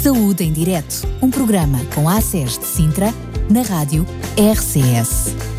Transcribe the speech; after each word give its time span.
Saúde 0.00 0.44
em 0.44 0.50
Direto, 0.50 1.06
um 1.20 1.30
programa 1.30 1.78
com 1.94 2.08
a 2.08 2.16
ACES 2.16 2.58
de 2.58 2.64
Sintra, 2.64 3.12
na 3.50 3.60
rádio 3.60 4.06
RCS. 4.34 5.49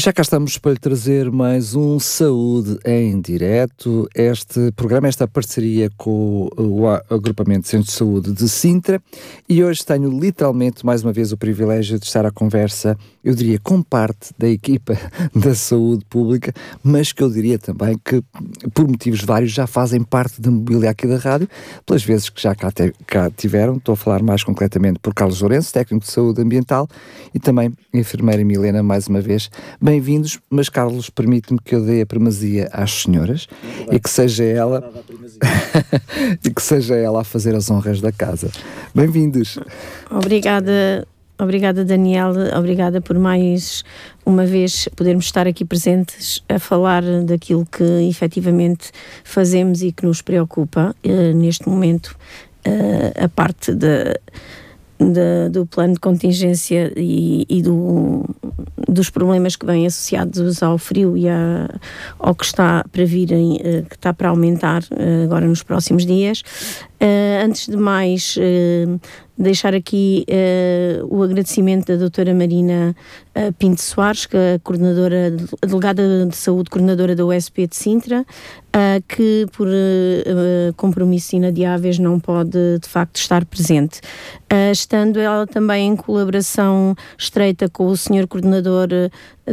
Já 0.00 0.14
cá 0.14 0.22
estamos 0.22 0.56
para 0.56 0.72
lhe 0.72 0.78
trazer 0.78 1.30
mais 1.30 1.74
um 1.74 2.00
Saúde 2.00 2.78
em 2.86 3.20
Direto. 3.20 4.08
Este 4.14 4.72
programa, 4.72 5.08
esta 5.08 5.28
parceria 5.28 5.90
com 5.94 6.48
o 6.56 6.86
Agrupamento 6.86 7.64
de 7.64 7.68
Centros 7.68 7.92
de 7.92 7.98
Saúde 7.98 8.32
de 8.32 8.48
Sintra. 8.48 9.02
E 9.46 9.62
hoje 9.62 9.84
tenho 9.84 10.08
literalmente, 10.08 10.86
mais 10.86 11.02
uma 11.02 11.12
vez, 11.12 11.32
o 11.32 11.36
privilégio 11.36 11.98
de 11.98 12.06
estar 12.06 12.24
à 12.24 12.30
conversa, 12.30 12.96
eu 13.22 13.34
diria, 13.34 13.58
com 13.58 13.82
parte 13.82 14.32
da 14.38 14.48
equipa 14.48 14.96
da 15.36 15.54
saúde 15.54 16.02
pública, 16.08 16.50
mas 16.82 17.12
que 17.12 17.22
eu 17.22 17.30
diria 17.30 17.58
também 17.58 18.00
que, 18.02 18.22
por 18.72 18.88
motivos 18.88 19.20
vários, 19.20 19.52
já 19.52 19.66
fazem 19.66 20.02
parte 20.02 20.40
da 20.40 20.50
mobília 20.50 20.88
aqui 20.88 21.06
da 21.06 21.18
rádio, 21.18 21.46
pelas 21.84 22.02
vezes 22.02 22.30
que 22.30 22.40
já 22.40 22.54
cá, 22.54 22.72
te, 22.72 22.94
cá 23.06 23.30
tiveram. 23.30 23.76
Estou 23.76 23.92
a 23.92 23.96
falar 23.96 24.22
mais 24.22 24.42
concretamente 24.42 24.98
por 24.98 25.12
Carlos 25.12 25.42
Lourenço, 25.42 25.70
técnico 25.74 26.06
de 26.06 26.10
saúde 26.10 26.40
ambiental, 26.40 26.88
e 27.34 27.38
também 27.38 27.70
a 27.92 27.98
enfermeira 27.98 28.42
Milena, 28.42 28.82
mais 28.82 29.06
uma 29.06 29.20
vez 29.20 29.50
Bem-vindos, 29.90 30.38
mas 30.48 30.68
Carlos, 30.68 31.10
permite-me 31.10 31.58
que 31.58 31.74
eu 31.74 31.84
dê 31.84 32.02
a 32.02 32.06
primazia 32.06 32.68
às 32.72 33.02
senhoras 33.02 33.48
e 33.90 33.98
que 33.98 34.08
seja 34.08 34.44
ela 34.44 34.88
e 36.44 36.48
que 36.48 36.62
seja 36.62 36.94
ela 36.94 37.22
a 37.22 37.24
fazer 37.24 37.56
as 37.56 37.68
honras 37.68 38.00
da 38.00 38.12
casa. 38.12 38.52
Bem-vindos. 38.94 39.58
Obrigada, 40.08 41.04
obrigada 41.36 41.84
Daniel, 41.84 42.30
obrigada 42.56 43.00
por 43.00 43.18
mais 43.18 43.82
uma 44.24 44.46
vez 44.46 44.88
podermos 44.94 45.24
estar 45.24 45.48
aqui 45.48 45.64
presentes 45.64 46.40
a 46.48 46.60
falar 46.60 47.02
daquilo 47.24 47.66
que 47.66 47.82
efetivamente 48.08 48.92
fazemos 49.24 49.82
e 49.82 49.90
que 49.90 50.06
nos 50.06 50.22
preocupa 50.22 50.94
uh, 51.04 51.36
neste 51.36 51.68
momento, 51.68 52.16
uh, 52.64 53.24
a 53.24 53.28
parte 53.28 53.74
de 53.74 54.20
de, 55.00 55.48
do 55.50 55.66
plano 55.66 55.94
de 55.94 56.00
contingência 56.00 56.92
e, 56.96 57.46
e 57.48 57.62
do, 57.62 58.24
dos 58.88 59.08
problemas 59.08 59.56
que 59.56 59.64
vêm 59.64 59.86
associados 59.86 60.62
ao 60.62 60.76
frio 60.76 61.16
e 61.16 61.28
a, 61.28 61.68
ao 62.18 62.34
que 62.34 62.44
está 62.44 62.84
para 62.92 63.04
vir, 63.04 63.32
eh, 63.32 63.82
que 63.88 63.96
está 63.96 64.12
para 64.12 64.28
aumentar 64.28 64.82
eh, 64.90 65.24
agora 65.24 65.46
nos 65.46 65.62
próximos 65.62 66.04
dias. 66.04 66.42
Uh, 67.02 67.46
antes 67.46 67.66
de 67.66 67.78
mais, 67.78 68.36
uh, 68.36 69.00
deixar 69.38 69.74
aqui 69.74 70.26
uh, 70.28 71.06
o 71.08 71.22
agradecimento 71.22 71.86
da 71.86 71.96
doutora 71.96 72.34
Marina 72.34 72.94
Pinto 73.58 73.80
Soares, 73.80 74.26
que 74.26 74.36
é 74.36 74.54
a, 74.56 74.58
coordenadora, 74.58 75.34
a 75.62 75.66
delegada 75.66 76.26
de 76.26 76.36
saúde, 76.36 76.68
coordenadora 76.68 77.16
da 77.16 77.24
USP 77.24 77.66
de 77.66 77.74
Sintra, 77.74 78.26
que 79.08 79.46
por 79.56 79.68
compromissos 80.76 81.32
inadiáveis 81.32 81.98
não 81.98 82.20
pode 82.20 82.78
de 82.80 82.88
facto 82.88 83.16
estar 83.16 83.44
presente. 83.46 84.00
estando 84.70 85.18
ela 85.18 85.46
também 85.46 85.88
em 85.88 85.96
colaboração 85.96 86.94
estreita 87.16 87.68
com 87.68 87.86
o 87.86 87.96
senhor 87.96 88.26
coordenador 88.26 88.88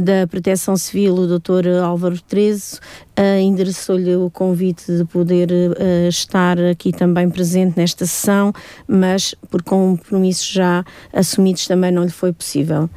da 0.01 0.27
Proteção 0.27 0.77
Civil, 0.77 1.13
o 1.15 1.39
Dr. 1.39 1.67
Álvaro 1.83 2.19
Trezo, 2.21 2.79
uh, 3.17 3.39
endereçou-lhe 3.39 4.15
o 4.15 4.29
convite 4.29 4.91
de 4.91 5.05
poder 5.05 5.49
uh, 5.51 6.07
estar 6.07 6.59
aqui 6.59 6.91
também 6.91 7.29
presente 7.29 7.77
nesta 7.77 8.05
sessão, 8.05 8.53
mas 8.87 9.35
por 9.49 9.61
compromissos 9.63 10.47
já 10.47 10.85
assumidos 11.13 11.67
também 11.67 11.91
não 11.91 12.03
lhe 12.03 12.11
foi 12.11 12.31
possível. 12.31 12.89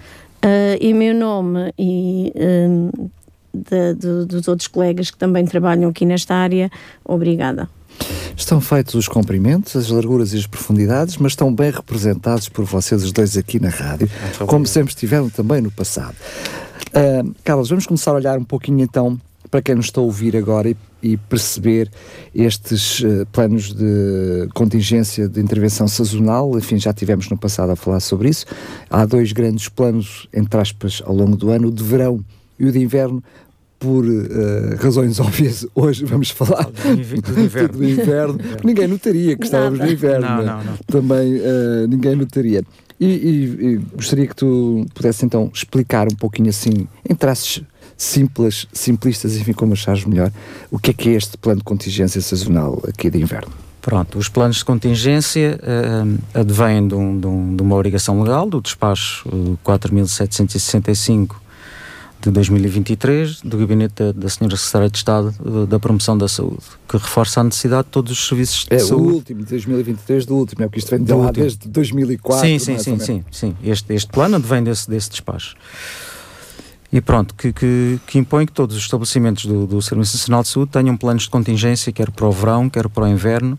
Uh, 0.45 0.77
em 0.81 0.95
meu 0.95 1.15
nome 1.15 1.73
e 1.79 2.33
de, 3.53 3.95
de, 3.95 4.27
dos 4.27 4.49
outros 4.49 4.69
colegas 4.69 5.11
que 5.11 5.19
também 5.19 5.45
trabalham 5.45 5.91
aqui 5.91 6.07
nesta 6.07 6.35
área, 6.35 6.71
obrigada. 7.05 7.69
Estão 8.37 8.61
feitos 8.61 8.95
os 8.95 9.07
comprimentos, 9.07 9.77
as 9.77 9.91
larguras 9.91 10.33
e 10.33 10.39
as 10.39 10.47
profundidades, 10.47 11.17
mas 11.19 11.33
estão 11.33 11.55
bem 11.55 11.71
representados 11.71 12.49
por 12.49 12.65
vocês 12.65 13.05
os 13.05 13.13
dois 13.13 13.37
aqui 13.37 13.61
na 13.61 13.69
rádio, 13.69 14.09
como 14.47 14.67
sempre 14.67 14.93
estiveram 14.93 15.29
também 15.29 15.61
no 15.61 15.71
passado. 15.71 16.17
Uh, 16.89 17.35
Carlos, 17.45 17.69
vamos 17.69 17.87
começar 17.87 18.11
a 18.11 18.15
olhar 18.15 18.39
um 18.39 18.45
pouquinho 18.45 18.81
então 18.81 19.19
para 19.51 19.61
quem 19.61 19.75
nos 19.75 19.87
está 19.87 20.01
a 20.01 20.05
ouvir 20.05 20.37
agora 20.37 20.71
e, 20.71 20.77
e 21.03 21.17
perceber 21.17 21.91
estes 22.35 23.01
uh, 23.01 23.27
planos 23.33 23.75
de 23.75 24.49
contingência 24.55 25.29
de 25.29 25.41
intervenção 25.41 25.89
sazonal, 25.89 26.57
enfim, 26.57 26.79
já 26.79 26.93
tivemos 26.93 27.29
no 27.29 27.37
passado 27.37 27.71
a 27.71 27.77
falar 27.77 28.01
sobre 28.01 28.29
isso. 28.29 28.47
Há 28.89 29.05
dois 29.05 29.33
grandes 29.33 29.69
planos, 29.69 30.29
entre 30.33 30.61
aspas, 30.61 31.03
ao 31.05 31.15
longo 31.15 31.37
do 31.37 31.51
ano, 31.51 31.69
o 31.69 31.73
de 31.73 31.83
verão 31.83 32.25
e 32.59 32.67
o 32.67 32.73
de 32.73 32.79
inverno. 32.79 33.23
Por 33.81 34.05
uh, 34.05 34.77
razões 34.79 35.19
óbvias, 35.21 35.67
hoje 35.75 36.05
vamos 36.05 36.29
falar 36.31 36.71
do 36.71 36.91
inverno. 37.41 37.69
do 37.79 37.85
inverno. 37.85 38.39
ninguém 38.63 38.87
notaria 38.87 39.37
que 39.37 39.45
estávamos 39.45 39.79
no 39.79 39.91
inverno. 39.91 40.27
Não, 40.27 40.37
não, 40.45 40.65
não. 40.65 40.77
Também 40.87 41.37
uh, 41.39 41.89
ninguém 41.89 42.15
notaria. 42.15 42.63
E, 43.01 43.07
e, 43.07 43.67
e, 43.67 43.77
gostaria 43.95 44.27
que 44.27 44.37
tu 44.37 44.85
pudesse 44.93 45.25
então 45.25 45.51
explicar 45.53 46.07
um 46.07 46.15
pouquinho 46.15 46.51
assim, 46.51 46.87
em 47.09 47.15
traços 47.15 47.63
simples, 47.97 48.69
simplistas, 48.71 49.35
enfim, 49.37 49.55
como 49.55 49.73
achares 49.73 50.05
melhor, 50.05 50.31
o 50.71 50.79
que 50.79 50.91
é 50.91 50.93
que 50.93 51.09
é 51.09 51.13
este 51.13 51.39
plano 51.39 51.61
de 51.61 51.65
contingência 51.65 52.21
sazonal 52.21 52.83
aqui 52.87 53.09
de 53.09 53.19
inverno? 53.19 53.51
Pronto, 53.81 54.19
os 54.19 54.29
planos 54.29 54.57
de 54.57 54.65
contingência 54.67 55.59
uh, 55.63 56.19
advêm 56.39 56.87
de, 56.87 56.95
um, 56.95 57.19
de, 57.19 57.27
um, 57.27 57.57
de, 57.57 57.63
uma 57.63 57.77
obrigação 57.77 58.23
legal, 58.23 58.47
do 58.47 58.61
despacho 58.61 59.27
uh, 59.31 59.59
4765 59.63 61.41
de 62.21 62.31
2023 62.31 63.41
do 63.43 63.57
Gabinete 63.57 63.95
da, 63.95 64.13
da 64.13 64.29
Senhora 64.29 64.57
Secretária 64.57 64.91
de 64.91 64.97
Estado 64.99 65.35
uh, 65.41 65.67
da 65.67 65.79
Promoção 65.79 66.17
da 66.19 66.29
Saúde, 66.29 66.63
que 66.89 66.97
reforça 66.97 67.41
a 67.41 67.45
necessidade 67.45 67.85
de 67.85 67.91
todos 67.91 68.13
os 68.13 68.29
serviços 68.29 68.67
de 68.67 68.75
é, 68.75 68.79
saúde. 68.79 69.09
É 69.09 69.11
o 69.11 69.15
último, 69.15 69.45
2023 69.45 70.27
do 70.27 70.37
último, 70.37 70.65
é 70.65 70.67
porque 70.67 70.81
isto 70.81 70.91
vem 70.91 71.03
de 71.03 71.13
lá 71.13 71.19
último. 71.19 71.33
desde 71.33 71.69
2004. 71.69 72.47
Sim, 72.47 72.59
sim, 72.59 72.79
sim, 72.79 72.99
sim, 72.99 73.25
sim. 73.31 73.57
Este, 73.63 73.95
este 73.95 74.11
plano 74.11 74.37
advém 74.37 74.63
desse, 74.63 74.89
desse 74.89 75.11
despacho. 75.11 75.57
E 76.93 77.01
pronto, 77.01 77.35
que, 77.35 77.53
que, 77.53 78.01
que, 78.07 78.19
impõe 78.19 78.45
que 78.45 78.53
todos 78.53 78.77
os 78.77 78.83
estabelecimentos 78.83 79.47
do, 79.47 79.67
do 79.67 79.81
Serviço 79.81 80.17
Nacional 80.17 80.43
de 80.43 80.49
Saúde 80.49 80.73
tenham 80.73 80.97
planos 80.97 81.23
de 81.23 81.31
contingência, 81.31 81.93
quer 81.93 82.11
para 82.11 82.27
o 82.27 82.33
verão, 82.33 82.69
quer 82.69 82.89
para 82.89 83.05
o 83.05 83.09
inverno, 83.09 83.59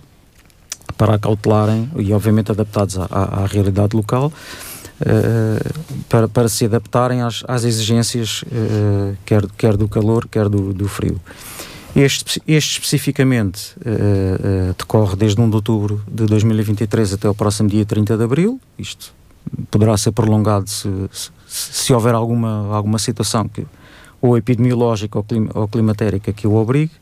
para 0.97 1.15
acautelarem 1.15 1.89
e 1.97 2.13
obviamente 2.13 2.51
adaptados 2.51 2.97
à, 2.99 3.05
à, 3.05 3.43
à 3.43 3.45
realidade 3.45 3.95
local 3.95 4.27
uh, 4.27 4.70
para, 6.07 6.27
para 6.27 6.49
se 6.49 6.65
adaptarem 6.65 7.21
às, 7.21 7.43
às 7.47 7.63
exigências, 7.63 8.43
uh, 8.43 9.15
quer, 9.25 9.45
quer 9.57 9.77
do 9.77 9.87
calor, 9.87 10.27
quer 10.27 10.49
do, 10.49 10.73
do 10.73 10.87
frio. 10.87 11.19
Este, 11.95 12.41
este 12.47 12.73
especificamente 12.73 13.75
uh, 13.79 14.73
decorre 14.77 15.15
desde 15.15 15.41
1 15.41 15.49
de 15.49 15.55
outubro 15.55 16.01
de 16.07 16.25
2023 16.25 17.13
até 17.13 17.29
o 17.29 17.35
próximo 17.35 17.69
dia 17.69 17.85
30 17.85 18.17
de 18.17 18.23
abril. 18.23 18.59
Isto 18.77 19.13
poderá 19.69 19.97
ser 19.97 20.11
prolongado 20.11 20.69
se, 20.69 20.89
se, 21.11 21.31
se 21.47 21.93
houver 21.93 22.15
alguma, 22.15 22.73
alguma 22.73 22.97
situação 22.97 23.47
que, 23.47 23.65
ou 24.21 24.37
epidemiológica 24.37 25.17
ou, 25.17 25.23
clima, 25.23 25.49
ou 25.53 25.67
climatérica 25.67 26.31
que 26.31 26.47
o 26.47 26.55
obrigue, 26.55 26.93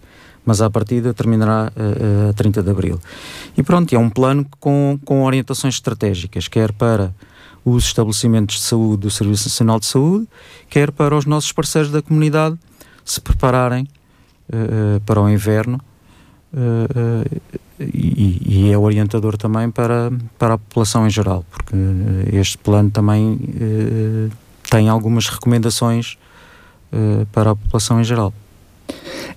mas 0.43 0.61
à 0.61 0.69
partida 0.69 1.13
terminará 1.13 1.71
uh, 1.75 2.29
a 2.29 2.33
30 2.33 2.63
de 2.63 2.71
abril. 2.71 2.99
E 3.55 3.61
pronto, 3.61 3.93
é 3.93 3.99
um 3.99 4.09
plano 4.09 4.45
com, 4.59 4.99
com 5.05 5.23
orientações 5.23 5.75
estratégicas, 5.75 6.47
quer 6.47 6.71
para 6.71 7.13
os 7.63 7.85
estabelecimentos 7.85 8.55
de 8.55 8.61
saúde 8.61 9.01
do 9.01 9.11
Serviço 9.11 9.47
Nacional 9.47 9.79
de 9.79 9.85
Saúde, 9.85 10.27
quer 10.69 10.91
para 10.91 11.15
os 11.15 11.25
nossos 11.25 11.51
parceiros 11.51 11.91
da 11.91 12.01
comunidade 12.01 12.57
se 13.03 13.19
prepararem 13.19 13.87
uh, 14.49 14.99
para 15.01 15.21
o 15.21 15.29
inverno 15.29 15.79
uh, 16.53 17.41
e, 17.79 18.65
e, 18.67 18.71
é 18.71 18.77
orientador 18.77 19.37
também 19.37 19.71
para, 19.71 20.11
para 20.37 20.55
a 20.55 20.57
população 20.57 21.07
em 21.07 21.09
geral, 21.09 21.45
porque 21.49 21.75
este 22.35 22.57
plano 22.57 22.91
também 22.91 23.39
tem 24.69 24.89
algumas 24.89 25.29
recomendações 25.29 26.17
para 27.31 27.51
a 27.51 27.55
população 27.55 28.01
em 28.01 28.03
geral. 28.03 28.33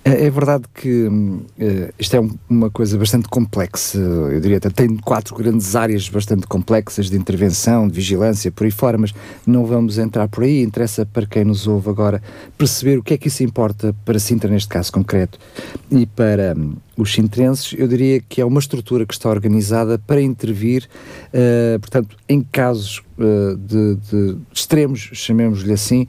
É, 0.05 0.25
é 0.25 0.29
verdade 0.29 0.65
que 0.73 1.05
uh, 1.07 1.93
isto 1.97 2.15
é 2.15 2.19
um, 2.19 2.29
uma 2.49 2.69
coisa 2.69 2.97
bastante 2.97 3.29
complexa, 3.29 3.97
eu 3.97 4.39
diria 4.41 4.57
até 4.57 4.69
tem 4.69 4.97
quatro 4.97 5.33
grandes 5.35 5.75
áreas 5.75 6.09
bastante 6.09 6.45
complexas 6.45 7.09
de 7.09 7.15
intervenção, 7.15 7.87
de 7.87 7.93
vigilância, 7.95 8.51
por 8.51 8.65
aí 8.65 8.71
fora, 8.71 8.97
mas 8.97 9.13
não 9.47 9.65
vamos 9.65 9.97
entrar 9.97 10.27
por 10.27 10.43
aí. 10.43 10.61
Interessa 10.61 11.05
para 11.05 11.25
quem 11.25 11.45
nos 11.45 11.67
ouve 11.67 11.89
agora 11.89 12.21
perceber 12.57 12.97
o 12.97 13.03
que 13.03 13.13
é 13.13 13.17
que 13.17 13.29
isso 13.29 13.43
importa 13.43 13.95
para 14.03 14.19
Sintra, 14.19 14.49
neste 14.49 14.67
caso 14.67 14.91
concreto, 14.91 15.39
e 15.89 16.05
para 16.05 16.53
um, 16.57 16.75
os 16.97 17.13
sintrenses. 17.13 17.73
Eu 17.77 17.87
diria 17.87 18.19
que 18.19 18.41
é 18.41 18.45
uma 18.45 18.59
estrutura 18.59 19.05
que 19.05 19.13
está 19.13 19.29
organizada 19.29 19.97
para 19.97 20.21
intervir, 20.21 20.89
uh, 21.33 21.79
portanto, 21.79 22.17
em 22.27 22.41
casos 22.41 23.01
uh, 23.17 23.55
de, 23.55 23.95
de 23.95 24.37
extremos, 24.53 25.09
chamemos-lhe 25.13 25.71
assim 25.71 26.07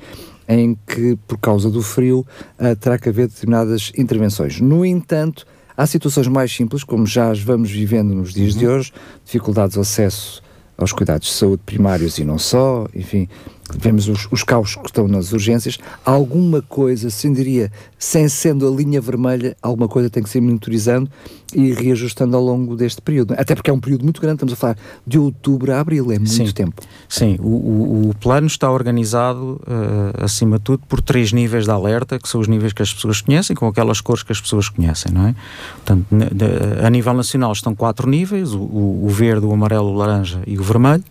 em 0.49 0.77
que, 0.87 1.17
por 1.27 1.39
causa 1.39 1.71
do 1.71 1.83
frio, 1.83 2.27
uh, 2.59 2.77
terá 2.77 2.99
que 2.99 3.09
haver 3.09 3.29
determinadas 3.29 3.93
intervenções. 3.97 4.61
No 4.61 4.85
entanto, 4.85 5.47
há 5.77 5.87
situações 5.87 6.29
mais 6.29 6.53
simples, 6.53 6.85
como 6.85 7.07
já 7.07 7.31
as 7.31 7.41
vamos 7.41 7.71
vivendo 7.71 8.15
nos 8.15 8.33
dias 8.33 8.55
uhum. 8.55 8.59
de 8.61 8.69
hoje, 8.69 8.93
dificuldades 9.25 9.75
de 9.75 9.81
acesso 9.81 10.43
aos 10.77 10.93
cuidados 10.93 11.29
de 11.29 11.35
saúde 11.35 11.63
primários 11.65 12.19
e 12.19 12.25
não 12.25 12.39
só, 12.39 12.87
enfim, 12.95 13.29
vemos 13.79 14.09
os, 14.09 14.29
os 14.31 14.43
caos 14.43 14.77
que 14.77 14.87
estão 14.87 15.09
nas 15.09 15.33
urgências, 15.33 15.79
alguma 16.05 16.61
coisa, 16.61 17.09
se 17.11 17.29
diria, 17.31 17.73
sem 17.99 18.29
sendo 18.29 18.69
a 18.69 18.71
linha 18.71 19.01
vermelha, 19.01 19.57
alguma 19.63 19.89
coisa 19.89 20.11
tem 20.11 20.23
que 20.23 20.29
ser 20.29 20.41
monitorizando 20.41 21.11
e 21.55 21.73
reajustando 21.73 22.37
ao 22.37 22.43
longo 22.43 22.77
deste 22.77 23.01
período. 23.01 23.35
Até 23.39 23.55
porque 23.55 23.71
é 23.71 23.73
um 23.73 23.81
período 23.81 24.03
muito 24.03 24.21
grande, 24.21 24.37
estamos 24.37 24.53
a 24.53 24.57
falar 24.57 24.77
de 25.07 25.19
outubro 25.19 25.73
a 25.73 25.81
abril, 25.81 26.13
é 26.13 26.19
muito 26.19 26.31
Sim. 26.31 26.51
tempo. 26.53 26.83
Sim, 27.09 27.39
o, 27.41 27.49
o, 27.49 28.11
o 28.11 28.15
plano 28.15 28.47
está 28.47 28.71
organizado, 28.71 29.61
uh, 29.63 30.25
acima 30.25 30.59
de 30.59 30.65
tudo, 30.65 30.83
por 30.87 31.01
três 31.01 31.33
níveis 31.33 31.65
de 31.65 31.71
alerta, 31.71 32.19
que 32.19 32.29
são 32.29 32.41
os 32.41 32.49
níveis 32.49 32.73
que 32.73 32.83
as 32.83 32.93
pessoas 32.93 33.21
conhecem, 33.21 33.57
com 33.57 33.67
aquelas 33.67 34.01
cores 34.01 34.23
que 34.23 34.33
as 34.33 34.41
pessoas 34.41 34.69
conhecem, 34.69 35.13
não 35.13 35.29
é? 35.29 35.35
Portanto, 35.77 36.07
a 36.85 36.91
nível 36.91 37.15
nacional 37.15 37.53
estão 37.53 37.75
quatro 37.75 38.09
níveis, 38.09 38.53
o, 38.53 38.61
o 38.61 39.09
verde, 39.09 39.47
o 39.47 39.53
amarelo, 39.53 39.89
o 39.89 39.95
laranja 39.95 40.43
e 40.47 40.59
o 40.59 40.63
vermelho, 40.63 41.05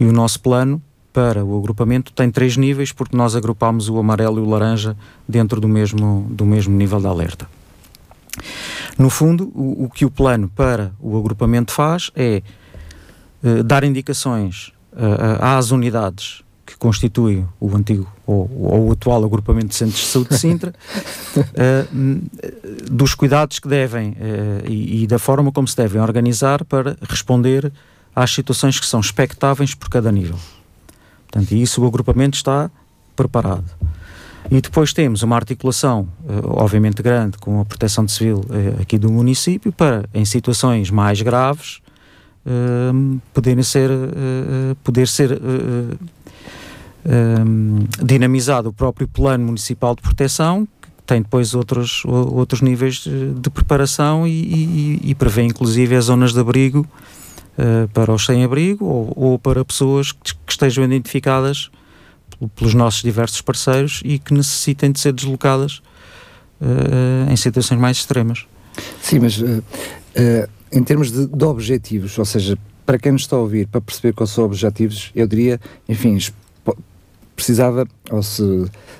e 0.00 0.04
o 0.04 0.12
nosso 0.12 0.40
plano 0.40 0.82
para 1.12 1.44
o 1.44 1.58
agrupamento 1.58 2.12
tem 2.12 2.30
três 2.30 2.56
níveis, 2.56 2.92
porque 2.92 3.16
nós 3.16 3.34
agrupámos 3.34 3.88
o 3.88 3.98
amarelo 3.98 4.38
e 4.38 4.42
o 4.42 4.48
laranja 4.48 4.96
dentro 5.26 5.60
do 5.60 5.68
mesmo, 5.68 6.26
do 6.30 6.44
mesmo 6.44 6.76
nível 6.76 7.00
de 7.00 7.06
alerta. 7.06 7.48
No 8.98 9.10
fundo, 9.10 9.50
o, 9.54 9.84
o 9.84 9.90
que 9.90 10.04
o 10.04 10.10
plano 10.10 10.48
para 10.48 10.92
o 11.00 11.16
agrupamento 11.16 11.72
faz 11.72 12.10
é 12.16 12.42
uh, 13.42 13.62
dar 13.62 13.84
indicações 13.84 14.72
uh, 14.92 15.40
às 15.40 15.70
unidades 15.70 16.42
que 16.66 16.76
constituem 16.76 17.48
o 17.58 17.74
antigo 17.74 18.06
ou, 18.26 18.50
ou, 18.58 18.88
o 18.88 18.92
atual 18.92 19.24
agrupamento 19.24 19.68
de 19.68 19.74
centros 19.74 20.00
de 20.00 20.06
saúde 20.06 20.30
de 20.30 20.38
Sintra, 20.38 20.74
uh, 21.34 22.90
dos 22.90 23.14
cuidados 23.14 23.58
que 23.58 23.68
devem 23.68 24.14
e, 24.66 25.02
e, 25.02 25.06
da 25.06 25.18
forma 25.18 25.50
como 25.50 25.66
se 25.66 25.76
devem 25.76 26.02
organizar 26.02 26.62
para 26.64 26.96
responder 27.08 27.72
às 28.14 28.32
situações 28.32 28.78
que 28.78 28.84
são 28.84 29.00
expectáveis 29.00 29.74
por 29.74 29.88
cada 29.88 30.12
nível. 30.12 30.36
Portanto, 31.30 31.52
isso 31.52 31.82
o 31.82 31.86
agrupamento 31.86 32.36
está 32.36 32.70
preparado. 33.14 33.64
E 34.50 34.60
depois 34.60 34.92
temos 34.94 35.22
uma 35.22 35.36
articulação, 35.36 36.08
obviamente 36.42 37.02
grande, 37.02 37.36
com 37.36 37.60
a 37.60 37.64
proteção 37.64 38.08
civil 38.08 38.42
aqui 38.80 38.96
do 38.96 39.12
município, 39.12 39.70
para, 39.70 40.08
em 40.14 40.24
situações 40.24 40.90
mais 40.90 41.20
graves, 41.20 41.80
poderem 43.34 43.62
ser, 43.62 43.90
poder 44.82 45.06
ser 45.06 45.38
dinamizado 48.02 48.70
o 48.70 48.72
próprio 48.72 49.06
plano 49.06 49.44
municipal 49.44 49.94
de 49.94 50.00
proteção, 50.00 50.66
que 50.80 50.88
tem 51.04 51.20
depois 51.20 51.54
outros, 51.54 52.02
outros 52.06 52.62
níveis 52.62 53.04
de 53.06 53.50
preparação 53.50 54.26
e, 54.26 54.30
e, 54.30 55.00
e 55.10 55.14
prevê 55.14 55.42
inclusive 55.42 55.94
as 55.94 56.06
zonas 56.06 56.32
de 56.32 56.40
abrigo 56.40 56.86
uh, 57.58 57.88
para 57.88 58.12
os 58.12 58.24
sem-abrigo 58.24 58.84
ou, 58.84 59.12
ou, 59.16 59.38
para 59.38 59.64
pessoas 59.64 60.12
que, 60.12 60.34
que, 60.34 60.52
estejam 60.52 60.84
identificadas 60.84 61.70
pelos 62.54 62.74
nossos 62.74 63.02
diversos 63.02 63.42
parceiros 63.42 64.00
e 64.04 64.18
que 64.18 64.32
necessitem 64.32 64.92
de 64.92 65.00
ser 65.00 65.12
deslocadas 65.12 65.82
uh, 66.60 67.30
em 67.30 67.36
situações 67.36 67.80
mais 67.80 67.98
extremas. 67.98 68.46
Sim, 69.02 69.18
mas 69.20 69.38
uh, 69.40 69.62
em 70.70 70.82
termos 70.82 71.10
de, 71.10 71.26
de, 71.26 71.44
objetivos, 71.44 72.16
ou 72.18 72.24
seja, 72.24 72.56
para 72.86 72.98
quem 72.98 73.12
nos 73.12 73.22
está 73.22 73.36
a 73.36 73.40
ouvir, 73.40 73.66
para 73.66 73.80
perceber 73.80 74.12
quais 74.12 74.30
são 74.30 74.44
os 74.44 74.50
objetivos, 74.50 75.10
eu 75.14 75.26
diria, 75.26 75.60
enfim, 75.88 76.16
precisava, 77.38 77.86
ou 78.10 78.20
se, 78.20 78.42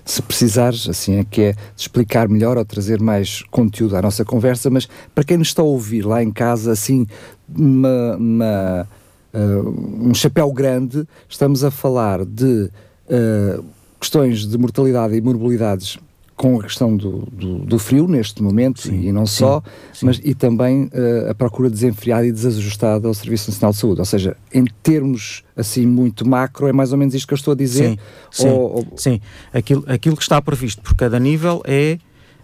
se 0.05 0.23
precisares, 0.23 0.89
assim 0.89 1.17
é 1.17 1.25
que 1.25 1.43
é, 1.43 1.53
de 1.53 1.59
explicar 1.77 2.29
melhor 2.29 2.57
ou 2.57 2.65
trazer 2.65 3.01
mais 3.01 3.43
conteúdo 3.51 3.97
à 3.97 4.03
nossa 4.03 4.25
conversa, 4.25 4.71
mas 4.71 4.89
para 5.13 5.25
quem 5.25 5.37
nos 5.37 5.49
está 5.49 5.61
a 5.61 5.65
ouvir 5.65 6.07
lá 6.07 6.23
em 6.23 6.31
casa, 6.31 6.71
assim, 6.71 7.05
uma, 7.49 8.17
uma 8.17 8.89
uh, 9.35 10.09
um 10.09 10.15
chapéu 10.15 10.53
grande, 10.53 11.05
estamos 11.29 11.65
a 11.65 11.71
falar 11.71 12.25
de 12.25 12.71
uh, 13.11 13.65
questões 13.99 14.47
de 14.47 14.57
mortalidade 14.57 15.17
e 15.17 15.21
morbilidades 15.21 15.99
com 16.39 16.61
a 16.61 16.63
questão 16.63 16.97
do, 16.97 17.27
do, 17.33 17.59
do 17.59 17.79
frio 17.81 18.07
neste 18.07 18.41
momento 18.41 18.83
sim, 18.83 19.09
e 19.09 19.13
não 19.13 19.27
sim, 19.27 19.39
só, 19.41 19.61
sim. 19.93 20.07
mas 20.07 20.21
e 20.23 20.35
também 20.35 20.85
uh, 20.85 21.31
a 21.31 21.35
procura 21.35 21.69
desenfreada 21.69 22.25
e 22.25 22.31
desajustada 22.31 23.09
ao 23.09 23.13
Serviço 23.13 23.51
Nacional 23.51 23.73
de 23.73 23.79
Saúde. 23.79 24.01
Ou 24.01 24.05
seja, 24.05 24.37
em 24.55 24.65
termos 24.81 25.43
assim 25.57 25.85
muito 25.85 26.27
macro, 26.27 26.69
é 26.69 26.73
mais 26.73 26.93
ou 26.93 26.99
menos 26.99 27.13
isto 27.13 27.27
que 27.27 27.35
eu 27.35 27.37
estou 27.37 27.53
a 27.53 27.57
dizer. 27.57 27.99
Sim, 28.31 28.49
ou, 28.51 28.77
ou... 28.77 28.87
sim. 28.97 29.21
Aquilo, 29.53 29.85
aquilo 29.89 30.17
que 30.17 30.23
está 30.23 30.41
previsto 30.41 30.81
por 30.81 30.95
cada 30.95 31.19
nível 31.19 31.61
é 31.67 31.99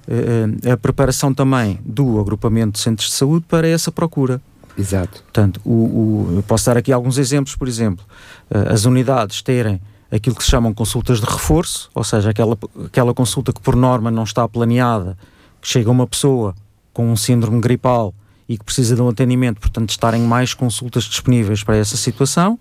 uh, 0.08 0.72
a 0.72 0.76
preparação 0.76 1.32
também 1.32 1.78
do 1.84 2.18
agrupamento 2.18 2.72
de 2.72 2.80
centros 2.80 3.10
de 3.10 3.14
saúde 3.14 3.46
para 3.48 3.68
essa 3.68 3.92
procura. 3.92 4.42
Exato. 4.76 5.22
Portanto, 5.22 5.60
o, 5.64 5.70
o, 5.70 6.32
eu 6.34 6.42
posso 6.42 6.66
dar 6.66 6.76
aqui 6.76 6.92
alguns 6.92 7.16
exemplos, 7.16 7.54
por 7.54 7.68
exemplo, 7.68 8.04
uh, 8.50 8.72
as 8.72 8.86
unidades 8.86 9.40
terem 9.40 9.80
aquilo 10.14 10.36
que 10.36 10.44
se 10.44 10.50
chamam 10.50 10.72
consultas 10.72 11.20
de 11.20 11.26
reforço, 11.26 11.90
ou 11.92 12.04
seja, 12.04 12.30
aquela, 12.30 12.56
aquela 12.86 13.12
consulta 13.12 13.52
que 13.52 13.60
por 13.60 13.74
norma 13.74 14.10
não 14.10 14.22
está 14.22 14.48
planeada, 14.48 15.18
que 15.60 15.66
chega 15.66 15.90
uma 15.90 16.06
pessoa 16.06 16.54
com 16.92 17.10
um 17.10 17.16
síndrome 17.16 17.60
gripal 17.60 18.14
e 18.48 18.56
que 18.56 18.64
precisa 18.64 18.94
de 18.94 19.02
um 19.02 19.08
atendimento, 19.08 19.60
portanto, 19.60 19.90
estarem 19.90 20.22
mais 20.22 20.54
consultas 20.54 21.04
disponíveis 21.04 21.64
para 21.64 21.76
essa 21.76 21.96
situação. 21.96 22.58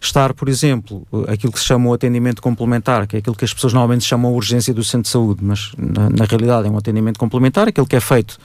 Estar, 0.00 0.32
por 0.32 0.48
exemplo, 0.48 1.06
aquilo 1.28 1.52
que 1.52 1.58
se 1.58 1.66
chama 1.66 1.90
o 1.90 1.92
atendimento 1.92 2.40
complementar, 2.40 3.06
que 3.06 3.16
é 3.16 3.18
aquilo 3.18 3.36
que 3.36 3.44
as 3.44 3.52
pessoas 3.52 3.74
normalmente 3.74 4.04
chamam 4.04 4.32
urgência 4.32 4.72
do 4.72 4.82
centro 4.82 5.02
de 5.02 5.08
saúde, 5.10 5.44
mas 5.44 5.72
na, 5.76 6.08
na 6.08 6.24
realidade 6.24 6.66
é 6.66 6.70
um 6.70 6.78
atendimento 6.78 7.18
complementar, 7.18 7.68
aquilo 7.68 7.86
que 7.86 7.96
é 7.96 8.00
feito 8.00 8.38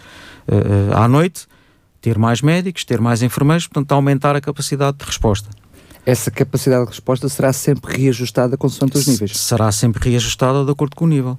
uh, 0.50 0.98
à 0.98 1.08
noite, 1.08 1.48
ter 2.02 2.18
mais 2.18 2.42
médicos, 2.42 2.84
ter 2.84 3.00
mais 3.00 3.22
enfermeiros, 3.22 3.68
portanto, 3.68 3.94
aumentar 3.94 4.36
a 4.36 4.42
capacidade 4.42 4.98
de 4.98 5.06
resposta 5.06 5.50
essa 6.06 6.30
capacidade 6.30 6.84
de 6.84 6.92
resposta 6.92 7.28
será 7.28 7.52
sempre 7.52 8.02
reajustada 8.02 8.56
consoante 8.56 8.98
os 8.98 9.08
níveis? 9.08 9.38
Será 9.38 9.72
sempre 9.72 10.10
reajustada 10.10 10.64
de 10.64 10.72
acordo 10.72 10.96
com 10.96 11.06
o 11.06 11.08
nível. 11.08 11.38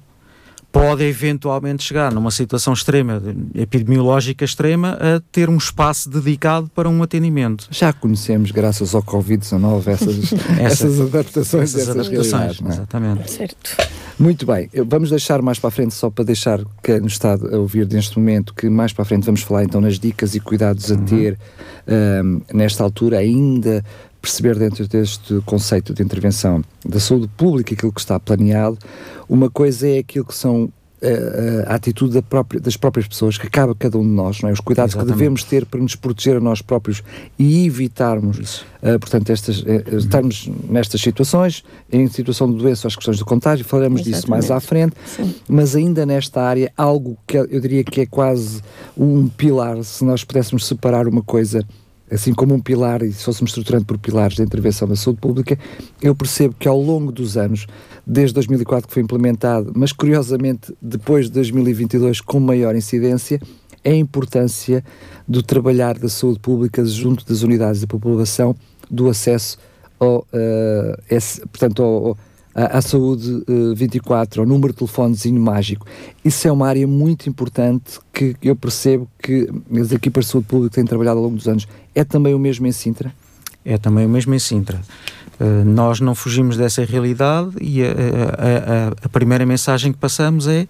Pode 0.69 1.03
eventualmente 1.05 1.81
chegar 1.81 2.11
numa 2.11 2.29
situação 2.29 2.73
extrema, 2.73 3.23
epidemiológica 3.55 4.43
extrema, 4.43 4.97
a 4.99 5.21
ter 5.31 5.49
um 5.49 5.55
espaço 5.55 6.09
dedicado 6.09 6.69
para 6.75 6.89
um 6.89 7.01
atendimento. 7.01 7.67
Já 7.71 7.93
conhecemos, 7.93 8.51
graças 8.51 8.93
ao 8.93 9.01
Covid-19, 9.01 9.87
essas, 9.87 10.33
essas 10.59 10.99
adaptações, 10.99 11.73
essas, 11.73 11.87
essas 11.87 11.89
adaptações. 11.89 12.61
É? 12.61 12.73
Exatamente. 12.73 13.31
Certo. 13.31 13.77
Muito 14.19 14.45
bem, 14.47 14.67
vamos 14.87 15.11
deixar 15.11 15.41
mais 15.43 15.59
para 15.59 15.67
a 15.67 15.71
frente, 15.71 15.93
só 15.93 16.09
para 16.09 16.25
deixar 16.25 16.59
quem 16.83 16.99
nos 16.99 17.13
está 17.13 17.35
a 17.35 17.57
ouvir 17.57 17.87
neste 17.87 18.17
momento, 18.17 18.53
que 18.53 18.67
mais 18.67 18.91
para 18.91 19.03
a 19.03 19.05
frente 19.05 19.25
vamos 19.25 19.41
falar 19.41 19.63
então 19.63 19.79
nas 19.79 19.99
dicas 19.99 20.33
e 20.33 20.39
cuidados 20.39 20.91
a 20.91 20.95
uhum. 20.95 21.05
ter 21.05 21.39
um, 21.87 22.41
nesta 22.51 22.83
altura, 22.83 23.19
ainda 23.19 23.85
perceber 24.21 24.57
dentro 24.57 24.87
deste 24.87 25.41
conceito 25.45 25.93
de 25.93 26.03
intervenção 26.03 26.63
da 26.85 26.99
saúde 26.99 27.27
pública 27.35 27.73
aquilo 27.73 27.91
que 27.91 27.99
está 27.99 28.19
planeado. 28.19 28.77
Uma 29.29 29.49
coisa 29.49 29.87
é 29.87 29.99
aquilo 29.99 30.25
que 30.25 30.35
são 30.35 30.71
a, 31.01 31.05
eh, 31.05 31.65
a 31.67 31.75
atitude 31.75 32.13
da 32.13 32.21
própria, 32.21 32.59
das 32.59 32.75
próprias 32.75 33.07
pessoas, 33.07 33.37
que 33.37 33.47
acaba 33.47 33.75
cada 33.75 33.97
um 33.97 34.03
de 34.03 34.09
nós, 34.09 34.41
não 34.41 34.49
é? 34.49 34.53
os 34.53 34.59
cuidados 34.59 34.93
Exatamente. 34.93 35.13
que 35.13 35.19
devemos 35.19 35.43
ter 35.43 35.65
para 35.65 35.79
nos 35.79 35.95
proteger 35.95 36.37
a 36.37 36.39
nós 36.39 36.61
próprios 36.61 37.03
e 37.37 37.65
evitarmos, 37.65 38.61
uh, 38.81 38.99
portanto, 38.99 39.29
estas, 39.29 39.61
uh, 39.61 39.97
estarmos 39.97 40.49
nestas 40.69 41.01
situações, 41.01 41.63
em 41.91 42.07
situação 42.07 42.51
de 42.51 42.57
doença, 42.57 42.87
as 42.87 42.95
questões 42.95 43.19
do 43.19 43.25
contágio, 43.25 43.63
falaremos 43.63 44.01
Exatamente. 44.01 44.21
disso 44.21 44.29
mais 44.29 44.51
à 44.51 44.59
frente, 44.59 44.95
Sim. 45.05 45.35
mas 45.47 45.75
ainda 45.75 46.05
nesta 46.05 46.41
área, 46.41 46.71
algo 46.75 47.17
que 47.27 47.37
eu 47.37 47.59
diria 47.59 47.83
que 47.83 48.01
é 48.01 48.05
quase 48.05 48.61
um 48.97 49.27
pilar, 49.27 49.83
se 49.83 50.03
nós 50.03 50.23
pudéssemos 50.23 50.65
separar 50.65 51.07
uma 51.07 51.21
coisa 51.21 51.63
assim 52.11 52.33
como 52.33 52.53
um 52.53 52.59
pilar, 52.59 53.01
e 53.03 53.11
se 53.11 53.23
fôssemos 53.23 53.51
estruturando 53.51 53.85
por 53.85 53.97
pilares 53.97 54.37
da 54.37 54.43
intervenção 54.43 54.87
da 54.87 54.95
saúde 54.95 55.19
pública, 55.19 55.57
eu 56.01 56.15
percebo 56.15 56.55
que 56.57 56.67
ao 56.67 56.81
longo 56.81 57.11
dos 57.11 57.37
anos, 57.37 57.67
desde 58.05 58.33
2004 58.35 58.87
que 58.87 58.93
foi 58.93 59.03
implementado, 59.03 59.71
mas 59.75 59.91
curiosamente 59.91 60.73
depois 60.81 61.25
de 61.25 61.33
2022 61.33 62.21
com 62.21 62.39
maior 62.39 62.75
incidência, 62.75 63.39
é 63.83 63.91
a 63.91 63.95
importância 63.95 64.83
do 65.27 65.41
trabalhar 65.43 65.97
da 65.97 66.09
saúde 66.09 66.39
pública 66.39 66.83
junto 66.85 67.25
das 67.25 67.41
unidades 67.41 67.81
da 67.81 67.87
população, 67.87 68.55
do 68.89 69.09
acesso 69.09 69.57
ao, 69.99 70.19
uh, 70.19 71.01
esse, 71.09 71.41
portanto, 71.47 71.83
ao, 71.83 72.17
à, 72.57 72.79
à 72.79 72.81
saúde 72.81 73.43
uh, 73.47 73.75
24, 73.75 74.41
ao 74.41 74.47
número 74.47 74.73
de 74.73 74.79
telefonezinho 74.79 75.39
mágico. 75.39 75.85
Isso 76.25 76.47
é 76.47 76.51
uma 76.51 76.67
área 76.67 76.87
muito 76.87 77.29
importante 77.29 77.99
que 78.11 78.35
eu 78.41 78.55
percebo 78.55 79.07
que 79.21 79.47
as 79.79 79.91
equipas 79.91 80.25
de 80.25 80.31
saúde 80.31 80.47
pública 80.47 80.73
têm 80.73 80.85
trabalhado 80.85 81.19
ao 81.19 81.25
longo 81.25 81.35
dos 81.35 81.47
anos. 81.47 81.67
É 81.93 82.03
também 82.03 82.33
o 82.33 82.39
mesmo 82.39 82.65
em 82.65 82.71
Sintra? 82.71 83.13
É 83.63 83.77
também 83.77 84.07
o 84.07 84.09
mesmo 84.09 84.33
em 84.33 84.39
Sintra. 84.39 84.81
Uh, 85.39 85.63
nós 85.63 85.99
não 85.99 86.15
fugimos 86.15 86.57
dessa 86.57 86.83
realidade 86.83 87.51
e 87.61 87.83
a, 87.83 87.85
a, 87.85 87.91
a, 87.91 88.87
a 89.03 89.09
primeira 89.09 89.45
mensagem 89.45 89.91
que 89.91 89.99
passamos 89.99 90.47
é 90.47 90.67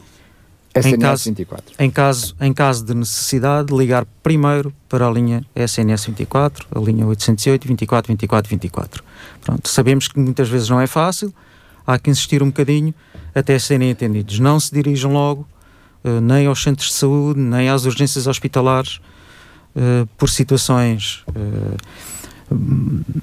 SNS 0.76 0.94
em 0.94 1.00
caso, 1.00 1.24
24. 1.24 1.76
Em 1.80 1.90
caso, 1.90 2.36
em 2.42 2.54
caso 2.54 2.86
de 2.86 2.94
necessidade, 2.94 3.74
ligar 3.74 4.06
primeiro 4.22 4.74
para 4.90 5.08
a 5.08 5.12
linha 5.12 5.44
SNS 5.56 6.08
24, 6.08 6.68
a 6.76 6.80
linha 6.80 7.06
808 7.08 7.68
24 7.68 8.08
24 8.10 8.50
24. 8.50 9.04
Pronto, 9.42 9.70
sabemos 9.70 10.08
que 10.08 10.20
muitas 10.20 10.50
vezes 10.50 10.70
não 10.70 10.82
é 10.82 10.88
fácil, 10.88 11.34
há 11.88 11.98
que 11.98 12.10
insistir 12.10 12.44
um 12.44 12.48
bocadinho 12.48 12.94
até 13.34 13.58
serem 13.58 13.90
atendidos. 13.90 14.38
Não 14.40 14.60
se 14.60 14.74
dirijam 14.74 15.14
logo, 15.14 15.48
uh, 16.04 16.22
nem 16.22 16.46
aos 16.46 16.62
centros 16.62 16.90
de 16.90 16.94
saúde, 16.96 17.40
nem 17.40 17.70
às 17.70 17.86
urgências 17.86 18.28
hospitalares, 18.28 19.00
uh, 19.76 20.06
por 20.18 20.30
situações 20.30 21.24
uh, 21.30 21.78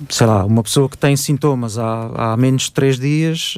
sei 0.09 0.26
lá, 0.26 0.44
uma 0.44 0.62
pessoa 0.62 0.88
que 0.88 0.99
tem 0.99 1.16
sintomas 1.16 1.78
há, 1.78 2.33
há 2.33 2.37
menos 2.37 2.64
de 2.64 2.73
3 2.73 2.99
dias, 2.99 3.56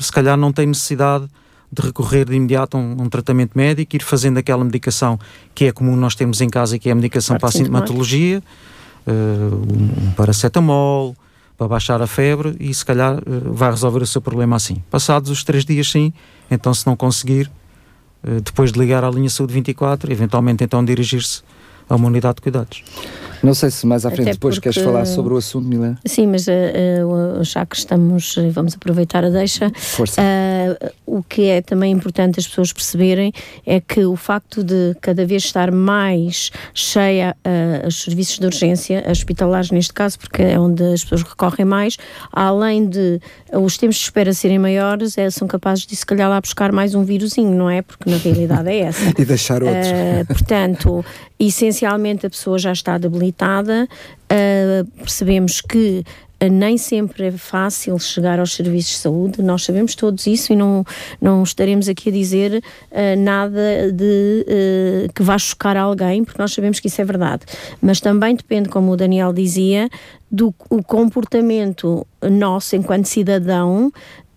se 0.00 0.10
calhar 0.10 0.36
não 0.36 0.52
tem 0.52 0.66
necessidade 0.66 1.28
de 1.70 1.82
recorrer 1.82 2.24
de 2.24 2.34
imediato 2.34 2.76
a 2.76 2.80
um, 2.80 3.02
um, 3.02 3.08
tratamento 3.08 3.52
médico, 3.54 3.94
ir 3.94 4.02
fazendo 4.02 4.38
aquela 4.38 4.64
medicação 4.64 5.18
que 5.54 5.66
é 5.66 5.72
comum 5.72 5.94
nós 5.94 6.14
temos 6.14 6.40
em 6.40 6.48
casa, 6.48 6.78
que 6.78 6.88
é 6.88 6.92
a 6.92 6.94
medicação 6.94 7.36
para 7.38 7.48
a 7.48 7.52
sintomatologia, 7.52 8.42
uh, 9.06 10.02
um 10.08 10.12
paracetamol, 10.12 11.14
para 11.58 11.66
baixar 11.66 12.00
a 12.00 12.06
febre 12.06 12.56
e 12.60 12.72
se 12.72 12.84
calhar 12.86 13.16
uh, 13.16 13.52
vai 13.52 13.70
resolver 13.70 14.00
o 14.00 14.06
seu 14.06 14.22
problema 14.22 14.54
assim. 14.54 14.76
Passados 14.88 15.28
os 15.28 15.42
três 15.42 15.64
dias, 15.64 15.90
sim, 15.90 16.12
então 16.48 16.72
se 16.72 16.86
não 16.86 16.96
conseguir, 16.96 17.50
uh, 18.22 18.40
depois 18.40 18.70
de 18.70 18.78
ligar 18.78 19.02
à 19.02 19.10
linha 19.10 19.28
Saúde 19.28 19.52
24, 19.52 20.10
eventualmente 20.12 20.62
então 20.62 20.84
dirigir-se 20.84 21.42
a 21.88 21.96
uma 21.96 22.06
unidade 22.06 22.36
de 22.36 22.42
cuidados. 22.42 22.84
Não 23.42 23.54
sei 23.54 23.70
se 23.70 23.86
mais 23.86 24.04
à 24.04 24.10
frente 24.10 24.22
Até 24.22 24.32
depois 24.32 24.56
porque... 24.56 24.70
queres 24.70 24.84
falar 24.84 25.04
sobre 25.04 25.34
o 25.34 25.36
assunto, 25.36 25.66
Milena. 25.66 25.98
Sim, 26.04 26.26
mas 26.26 26.46
uh, 26.46 27.42
já 27.42 27.64
que 27.64 27.76
estamos, 27.76 28.36
vamos 28.52 28.74
aproveitar 28.74 29.24
a 29.24 29.30
deixa. 29.30 29.70
Força. 29.74 30.20
Uh, 30.20 30.92
o 31.06 31.22
que 31.22 31.42
é 31.44 31.62
também 31.62 31.92
importante 31.92 32.38
as 32.38 32.46
pessoas 32.46 32.72
perceberem 32.72 33.32
é 33.64 33.80
que 33.80 34.04
o 34.04 34.16
facto 34.16 34.62
de 34.62 34.96
cada 35.00 35.24
vez 35.24 35.44
estar 35.44 35.70
mais 35.70 36.50
cheia 36.74 37.36
uh, 37.44 37.86
os 37.86 38.02
serviços 38.02 38.38
de 38.38 38.46
urgência, 38.46 39.04
hospitalares 39.08 39.70
neste 39.70 39.92
caso, 39.92 40.18
porque 40.18 40.42
é 40.42 40.58
onde 40.58 40.82
as 40.82 41.02
pessoas 41.02 41.22
recorrem 41.22 41.64
mais, 41.64 41.96
além 42.32 42.88
de 42.88 43.20
os 43.52 43.78
tempos 43.78 43.96
de 43.96 44.02
espera 44.02 44.32
serem 44.32 44.58
maiores, 44.58 45.16
é, 45.16 45.30
são 45.30 45.46
capazes 45.48 45.86
de 45.86 45.94
se 45.94 46.04
calhar 46.04 46.28
lá 46.28 46.40
buscar 46.40 46.72
mais 46.72 46.94
um 46.94 47.04
vírusinho, 47.04 47.54
não 47.54 47.70
é? 47.70 47.82
Porque 47.82 48.10
na 48.10 48.16
realidade 48.16 48.68
é 48.68 48.80
essa. 48.80 49.12
e 49.18 49.24
deixar 49.24 49.62
outros. 49.62 49.88
portanto, 50.26 51.04
essencialmente 51.38 52.26
a 52.26 52.30
pessoa 52.30 52.58
já 52.58 52.72
está 52.72 52.98
debilitada, 52.98 53.27
uh, 54.32 54.84
percebemos 54.98 55.60
que 55.60 56.04
uh, 56.42 56.48
nem 56.50 56.76
sempre 56.76 57.26
é 57.26 57.32
fácil 57.32 57.98
chegar 57.98 58.38
aos 58.38 58.54
serviços 58.54 58.92
de 58.92 58.98
saúde, 58.98 59.42
nós 59.42 59.64
sabemos 59.64 59.94
todos 59.94 60.26
isso 60.26 60.52
e 60.52 60.56
não, 60.56 60.84
não 61.20 61.42
estaremos 61.42 61.88
aqui 61.88 62.08
a 62.08 62.12
dizer 62.12 62.62
uh, 62.90 63.20
nada 63.20 63.92
de 63.92 64.46
uh, 64.46 65.12
que 65.12 65.22
vá 65.22 65.38
chocar 65.38 65.76
alguém, 65.76 66.24
porque 66.24 66.40
nós 66.40 66.52
sabemos 66.52 66.80
que 66.80 66.88
isso 66.88 67.00
é 67.00 67.04
verdade. 67.04 67.44
Mas 67.80 68.00
também 68.00 68.34
depende, 68.34 68.68
como 68.68 68.92
o 68.92 68.96
Daniel 68.96 69.32
dizia, 69.32 69.88
do 70.30 70.54
o 70.68 70.82
comportamento 70.82 72.06
nosso 72.22 72.76
enquanto 72.76 73.06
cidadão 73.06 73.90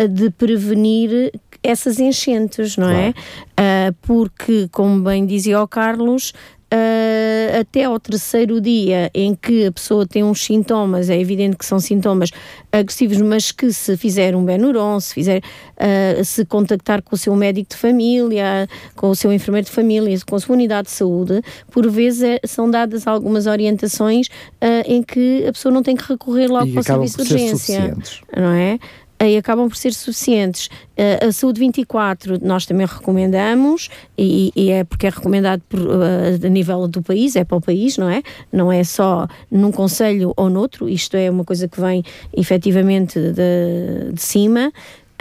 de 0.10 0.30
prevenir 0.30 1.32
essas 1.64 2.00
enchentes, 2.00 2.76
não 2.78 2.90
é? 2.90 3.14
claro. 3.14 3.16
é? 3.58 3.92
porque, 4.02 4.68
como 4.72 5.02
bem 5.04 5.26
dizia 5.26 5.62
o 5.62 5.68
Carlos, 5.68 6.34
uh, 6.74 7.60
até 7.60 7.84
ao 7.84 8.00
terceiro 8.00 8.62
dia 8.62 9.12
em 9.14 9.36
que 9.36 9.66
a 9.66 9.72
pessoa 9.72 10.08
tem 10.08 10.24
uns 10.24 10.44
sintomas, 10.44 11.10
é 11.10 11.20
evidente 11.20 11.58
que 11.58 11.66
são 11.66 11.80
sintomas 11.80 12.32
agressivos, 12.72 13.22
mas 13.22 13.52
que 13.52 13.72
se 13.74 13.98
fizer 13.98 14.36
um 14.36 14.44
Benuron, 14.44 15.00
se 15.00 15.14
fizer, 15.14 15.40
uh, 15.40 16.24
se 16.24 16.46
contactar 16.46 17.02
com 17.02 17.16
o 17.16 17.18
seu 17.18 17.36
médico 17.36 17.72
de 17.72 17.78
família, 17.78 18.68
com 18.96 19.10
o 19.10 19.16
seu 19.16 19.32
enfermeiro 19.32 19.66
de 19.66 19.72
família, 19.72 20.18
com 20.28 20.36
a 20.36 20.40
sua 20.40 20.56
unidade 20.56 20.88
de 20.88 20.94
saúde, 20.94 21.42
por 21.70 21.90
vezes 21.90 22.24
é, 22.24 22.40
são 22.46 22.70
dadas 22.70 23.06
algumas 23.08 23.48
orientações 23.48 24.28
uh, 24.28 24.84
em 24.86 25.04
que 25.04 25.46
a 25.48 25.52
pessoa 25.52 25.74
não 25.74 25.84
tem 25.84 25.96
que 25.96 26.04
recorrer 26.08 26.48
logo 26.48 26.68
e 26.68 26.74
para 26.74 26.82
o 26.82 26.84
serviço 26.84 27.24
de 27.24 27.34
urgência, 27.34 27.98
não 28.36 28.52
é? 28.52 28.80
Aí 29.22 29.38
acabam 29.38 29.70
por 29.70 29.76
ser 29.76 29.94
suficientes. 29.94 30.68
Uh, 30.98 31.28
a 31.28 31.32
Saúde 31.32 31.60
24 31.60 32.40
nós 32.44 32.66
também 32.66 32.88
recomendamos, 32.88 33.90
e, 34.18 34.52
e 34.56 34.72
é 34.72 34.84
porque 34.84 35.06
é 35.06 35.10
recomendado 35.10 35.62
por, 35.70 35.80
uh, 35.80 36.44
a 36.44 36.50
nível 36.50 36.88
do 36.88 37.04
país, 37.04 37.36
é 37.36 37.44
para 37.44 37.58
o 37.58 37.62
país, 37.62 37.98
não 37.98 38.10
é? 38.10 38.24
Não 38.52 38.72
é 38.72 38.84
só 38.84 39.28
num 39.50 39.72
conselho 39.72 40.34
ou 40.36 40.50
noutro, 40.50 40.90
isto 40.90 41.16
é 41.16 41.30
uma 41.30 41.46
coisa 41.46 41.68
que 41.68 41.80
vem 41.80 42.04
efetivamente 42.36 43.20
de, 43.20 44.12
de 44.12 44.22
cima. 44.22 44.72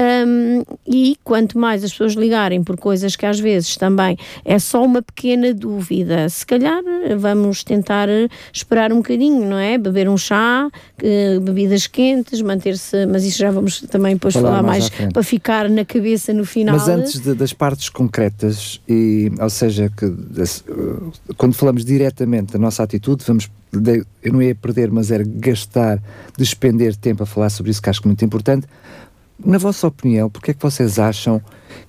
Um, 0.01 0.63
e 0.87 1.15
quanto 1.23 1.59
mais 1.59 1.85
as 1.85 1.91
pessoas 1.91 2.15
ligarem 2.15 2.65
por 2.65 2.79
coisas 2.79 3.17
que 3.17 3.27
às 3.27 3.39
vezes 3.39 3.77
também 3.77 4.17
é 4.47 4.59
só 4.59 4.83
uma 4.83 5.03
pequena 5.03 5.53
dúvida, 5.53 6.27
se 6.31 6.47
calhar 6.47 6.83
vamos 7.19 7.63
tentar 7.63 8.09
esperar 8.51 8.95
um 8.95 8.97
bocadinho, 8.97 9.45
não 9.45 9.59
é? 9.59 9.77
Beber 9.77 10.09
um 10.09 10.17
chá, 10.17 10.71
bebidas 11.43 11.87
quentes, 11.87 12.41
manter-se, 12.41 13.05
mas 13.05 13.25
isso 13.25 13.39
já 13.39 13.51
vamos 13.51 13.83
também 13.83 14.15
depois 14.15 14.33
falar, 14.33 14.49
falar 14.49 14.63
mais, 14.63 14.89
mais 14.89 15.13
para 15.13 15.23
ficar 15.23 15.69
na 15.69 15.85
cabeça 15.85 16.33
no 16.33 16.47
final. 16.47 16.77
Mas 16.77 16.89
antes 16.89 17.21
de, 17.21 17.35
das 17.35 17.53
partes 17.53 17.91
concretas, 17.91 18.81
e, 18.89 19.31
ou 19.39 19.51
seja, 19.51 19.91
que 19.95 20.07
quando 21.37 21.53
falamos 21.53 21.85
diretamente 21.85 22.55
da 22.55 22.59
nossa 22.59 22.83
atitude, 22.83 23.23
vamos 23.27 23.51
eu 24.23 24.33
não 24.33 24.43
ia 24.43 24.55
perder, 24.55 24.91
mas 24.91 25.11
era 25.13 25.23
gastar, 25.25 26.03
despender 26.37 26.97
tempo 26.97 27.23
a 27.23 27.27
falar 27.27 27.51
sobre 27.51 27.71
isso, 27.71 27.81
que 27.81 27.89
acho 27.89 28.01
que 28.01 28.09
é 28.09 28.11
muito 28.11 28.25
importante. 28.25 28.67
Na 29.45 29.59
vossa 29.59 29.87
opinião, 29.87 30.29
porque 30.29 30.51
é 30.51 30.55
que 30.55 30.63
vocês 30.63 30.99
acham 30.99 31.41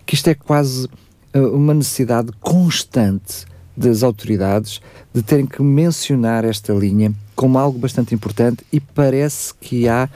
que 0.06 0.16
isto 0.16 0.30
é 0.30 0.34
quase 0.34 0.88
uh, 1.36 1.56
uma 1.56 1.74
necessidade 1.74 2.32
constante 2.40 3.46
das 3.76 4.04
autoridades 4.04 4.82
de 5.14 5.22
terem 5.22 5.46
que 5.46 5.62
mencionar 5.62 6.46
esta 6.46 6.74
linha 6.74 7.14
como 7.36 7.58
algo 7.58 7.80
bastante 7.80 8.14
importante 8.14 8.64
e 8.72 8.80
parece 8.80 9.54
que 9.56 9.88
há 9.88 10.10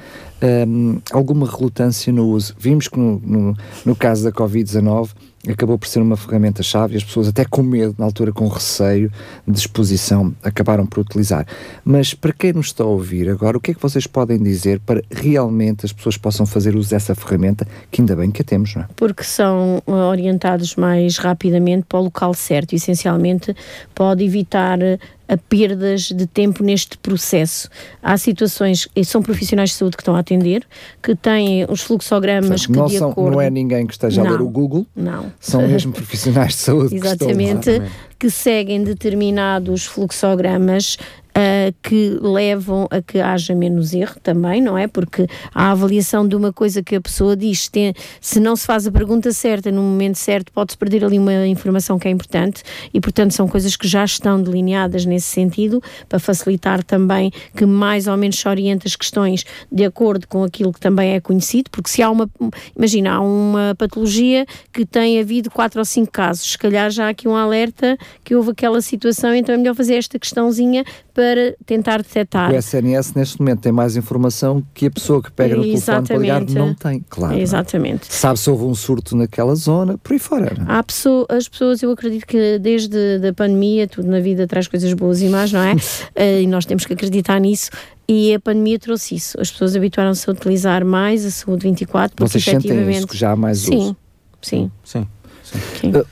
um, 0.67 0.99
alguma 1.11 1.49
relutância 1.49 2.13
no 2.13 2.27
uso. 2.27 2.55
Vimos 2.59 2.87
que 2.87 2.99
no, 2.99 3.19
no, 3.25 3.57
no 3.83 3.95
caso 3.95 4.23
da 4.23 4.31
Covid-19 4.31 5.09
acabou 5.51 5.77
por 5.77 5.87
ser 5.87 5.99
uma 5.99 6.17
ferramenta-chave 6.17 6.93
e 6.93 6.97
as 6.97 7.03
pessoas, 7.03 7.27
até 7.27 7.45
com 7.45 7.63
medo, 7.63 7.95
na 7.97 8.05
altura 8.05 8.31
com 8.31 8.47
receio 8.47 9.11
de 9.47 9.57
exposição, 9.57 10.33
acabaram 10.43 10.85
por 10.85 10.99
utilizar. 10.99 11.45
Mas 11.83 12.13
para 12.13 12.33
quem 12.33 12.53
nos 12.53 12.67
está 12.67 12.83
a 12.83 12.87
ouvir 12.87 13.29
agora, 13.29 13.57
o 13.57 13.59
que 13.59 13.71
é 13.71 13.73
que 13.73 13.81
vocês 13.81 14.07
podem 14.07 14.41
dizer 14.41 14.79
para 14.79 15.01
realmente 15.11 15.85
as 15.85 15.91
pessoas 15.91 16.17
possam 16.17 16.45
fazer 16.45 16.75
uso 16.75 16.89
dessa 16.89 17.15
ferramenta, 17.15 17.67
que 17.91 18.01
ainda 18.01 18.15
bem 18.15 18.31
que 18.31 18.41
a 18.41 18.45
temos, 18.45 18.75
não 18.75 18.83
é? 18.83 18.87
Porque 18.95 19.23
são 19.23 19.81
uh, 19.85 19.91
orientados 19.91 20.75
mais 20.75 21.17
rapidamente 21.17 21.85
para 21.87 21.99
o 21.99 22.03
local 22.03 22.33
certo, 22.33 22.73
essencialmente 22.73 23.55
pode 23.93 24.23
evitar 24.23 24.79
a 25.27 25.37
perdas 25.37 26.03
de 26.03 26.25
tempo 26.27 26.63
neste 26.63 26.97
processo. 26.97 27.69
Há 28.01 28.17
situações, 28.17 28.87
e 28.95 29.03
são 29.03 29.21
profissionais 29.21 29.71
de 29.71 29.75
saúde 29.75 29.97
que 29.97 30.01
estão 30.01 30.15
a 30.15 30.19
atender, 30.19 30.65
que 31.01 31.15
têm 31.15 31.65
os 31.69 31.81
fluxogramas 31.81 32.65
Portanto, 32.65 32.73
que 32.73 32.79
não 32.79 32.85
de 32.87 32.97
são, 32.97 33.11
acordo... 33.11 33.31
Não 33.31 33.41
é 33.41 33.49
ninguém 33.49 33.87
que 33.87 33.93
esteja 33.93 34.23
não, 34.23 34.29
a 34.29 34.33
ler 34.33 34.41
o 34.41 34.49
Google, 34.49 34.85
não. 34.95 35.31
são 35.39 35.61
mesmo 35.67 35.91
profissionais 35.91 36.53
de 36.53 36.59
saúde 36.59 36.95
Exatamente, 36.95 37.63
que, 37.63 37.71
estão... 37.71 37.87
que 38.19 38.29
seguem 38.29 38.83
determinados 38.83 39.85
fluxogramas 39.85 40.97
uh, 41.35 41.75
que 41.83 42.17
levam 42.21 42.87
a 42.89 43.01
que 43.01 43.19
haja 43.19 43.53
menos 43.53 43.93
erro 43.93 44.15
também, 44.23 44.61
não 44.61 44.77
é? 44.77 44.87
Porque 44.87 45.27
a 45.53 45.71
avaliação 45.71 46.27
de 46.27 46.35
uma 46.35 46.53
coisa 46.53 46.81
que 46.81 46.95
a 46.95 47.01
pessoa 47.01 47.35
diz, 47.35 47.67
tem, 47.67 47.93
se 48.21 48.39
não 48.39 48.55
se 48.55 48.65
faz 48.65 48.87
a 48.87 48.91
pergunta 48.91 49.31
certa 49.31 49.71
no 49.71 49.81
momento 49.81 50.15
certo, 50.15 50.51
pode-se 50.51 50.77
perder 50.77 51.03
ali 51.03 51.19
uma 51.19 51.45
informação 51.47 51.99
que 51.99 52.07
é 52.07 52.11
importante 52.11 52.63
e, 52.93 53.01
portanto, 53.01 53.31
são 53.31 53.47
coisas 53.47 53.75
que 53.75 53.87
já 53.87 54.03
estão 54.05 54.41
delineadas 54.41 55.05
nesse 55.05 55.27
sentido 55.27 55.81
para 56.07 56.19
facilitar 56.19 56.83
também 56.83 57.31
que 57.55 57.65
mais 57.65 58.07
ou 58.07 58.15
menos 58.15 58.37
se 58.37 58.47
oriente 58.47 58.87
as 58.87 58.95
questões 58.95 59.45
de 59.71 59.85
acordo 59.85 60.27
com 60.27 60.43
aquilo 60.43 60.71
que 60.71 60.79
também 60.79 61.13
é 61.13 61.19
conhecido, 61.19 61.69
porque 61.69 61.89
se 61.89 62.01
há 62.01 62.09
uma, 62.09 62.29
imagina, 62.75 63.13
há 63.13 63.21
uma 63.21 63.75
patologia 63.77 64.45
que 64.71 64.85
tem 64.85 65.19
havido 65.19 65.49
quatro 65.49 65.79
ou 65.79 65.85
cinco 65.85 66.11
casos, 66.11 66.51
se 66.51 66.57
calhar 66.57 66.89
já 66.89 67.07
há 67.07 67.09
aqui 67.09 67.27
um 67.27 67.35
alerta 67.35 67.97
que 68.23 68.35
houve 68.35 68.51
aquela 68.51 68.81
situação, 68.81 69.33
então 69.33 69.55
é 69.55 69.57
melhor 69.57 69.75
fazer 69.75 69.95
esta 69.95 70.17
questãozinha 70.19 70.83
para 71.15 71.55
tentar 71.65 71.99
detectar. 71.99 72.51
O 72.51 72.55
SNS 72.55 73.13
neste 73.13 73.39
momento 73.39 73.61
tem 73.61 73.71
mais 73.71 73.95
informação 73.95 74.61
que 74.73 74.87
a 74.87 74.91
pessoa 74.91 75.23
que 75.23 75.31
pega 75.31 75.55
no 75.55 75.63
Exatamente. 75.63 76.07
telefone 76.09 76.27
para 76.35 76.39
ligar 76.41 76.65
não 76.67 76.75
tem, 76.75 77.05
claro. 77.09 77.39
Exatamente. 77.39 78.13
Sabe 78.13 78.37
se 78.37 78.49
houve 78.49 78.65
um 78.65 78.75
surto 78.75 79.15
naquela 79.15 79.55
zona, 79.55 79.97
por 79.97 80.11
aí 80.11 80.19
fora. 80.19 80.53
Há 80.67 80.83
pessoa, 80.83 81.25
as 81.29 81.47
pessoas, 81.47 81.81
eu 81.81 81.89
acredito 81.89 82.27
que 82.27 82.59
desde 82.59 83.25
a 83.25 83.33
pandemia, 83.33 83.87
tudo 83.87 84.09
na 84.09 84.19
vida 84.19 84.45
traz 84.45 84.67
coisas 84.67 84.91
boas 84.93 85.21
e 85.21 85.29
más, 85.29 85.53
não 85.53 85.61
é? 85.61 85.73
uh, 85.73 85.77
e 86.43 86.47
nós 86.47 86.65
temos 86.65 86.85
que 86.85 86.91
acreditar 86.91 87.39
nisso. 87.39 87.69
E 88.07 88.33
a 88.33 88.39
pandemia 88.39 88.77
trouxe 88.77 89.15
isso. 89.15 89.39
As 89.39 89.49
pessoas 89.49 89.73
habituaram-se 89.73 90.29
a 90.29 90.33
utilizar 90.33 90.83
mais 90.83 91.25
a 91.25 91.31
saúde 91.31 91.63
24 91.63 92.13
porque 92.13 92.29
Vocês 92.29 92.45
efetivamente... 92.45 92.83
sentem 92.83 92.97
isso, 92.97 93.07
que 93.07 93.17
já 93.17 93.31
há 93.31 93.35
mais 93.37 93.59
sim, 93.59 93.77
uso? 93.77 93.97
Sim, 94.41 94.69
sim. 94.83 94.99
Uh, 94.99 95.07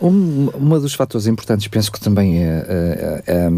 um, 0.01 0.49
uma 0.53 0.79
dos 0.79 0.93
fatores 0.93 1.27
importantes, 1.27 1.67
penso 1.67 1.91
que 1.91 1.99
também 1.99 2.43
é, 2.43 3.23
é, 3.25 3.49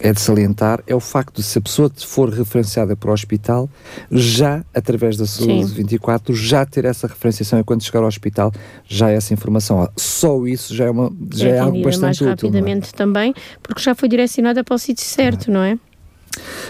é, 0.00 0.12
de 0.12 0.20
salientar, 0.20 0.82
é 0.86 0.94
o 0.94 1.00
facto 1.00 1.36
de 1.36 1.42
se 1.42 1.58
a 1.58 1.60
pessoa 1.60 1.90
for 2.06 2.28
referenciada 2.28 2.96
para 2.96 3.10
o 3.10 3.12
hospital, 3.12 3.68
já 4.10 4.64
através 4.74 5.16
da 5.16 5.26
Saúde 5.26 5.68
Sim. 5.68 5.74
24, 5.74 6.34
já 6.34 6.64
ter 6.66 6.84
essa 6.84 7.06
referenciação 7.06 7.58
e 7.58 7.64
quando 7.64 7.82
chegar 7.82 8.00
ao 8.00 8.06
hospital, 8.06 8.52
já 8.86 9.10
essa 9.10 9.32
informação. 9.32 9.88
Só 9.96 10.46
isso 10.46 10.74
já 10.74 10.84
é, 10.84 10.90
uma, 10.90 11.12
já 11.32 11.48
é, 11.48 11.52
é 11.52 11.58
algo 11.58 11.82
bastante 11.82 12.02
mais 12.02 12.16
útil. 12.16 12.26
É? 12.26 12.30
rapidamente 12.30 12.94
também, 12.94 13.34
porque 13.62 13.80
já 13.80 13.94
foi 13.94 14.08
direcionada 14.08 14.62
para 14.62 14.74
o 14.74 14.78
sítio 14.78 15.04
certo, 15.04 15.50
não 15.50 15.62
é? 15.62 15.78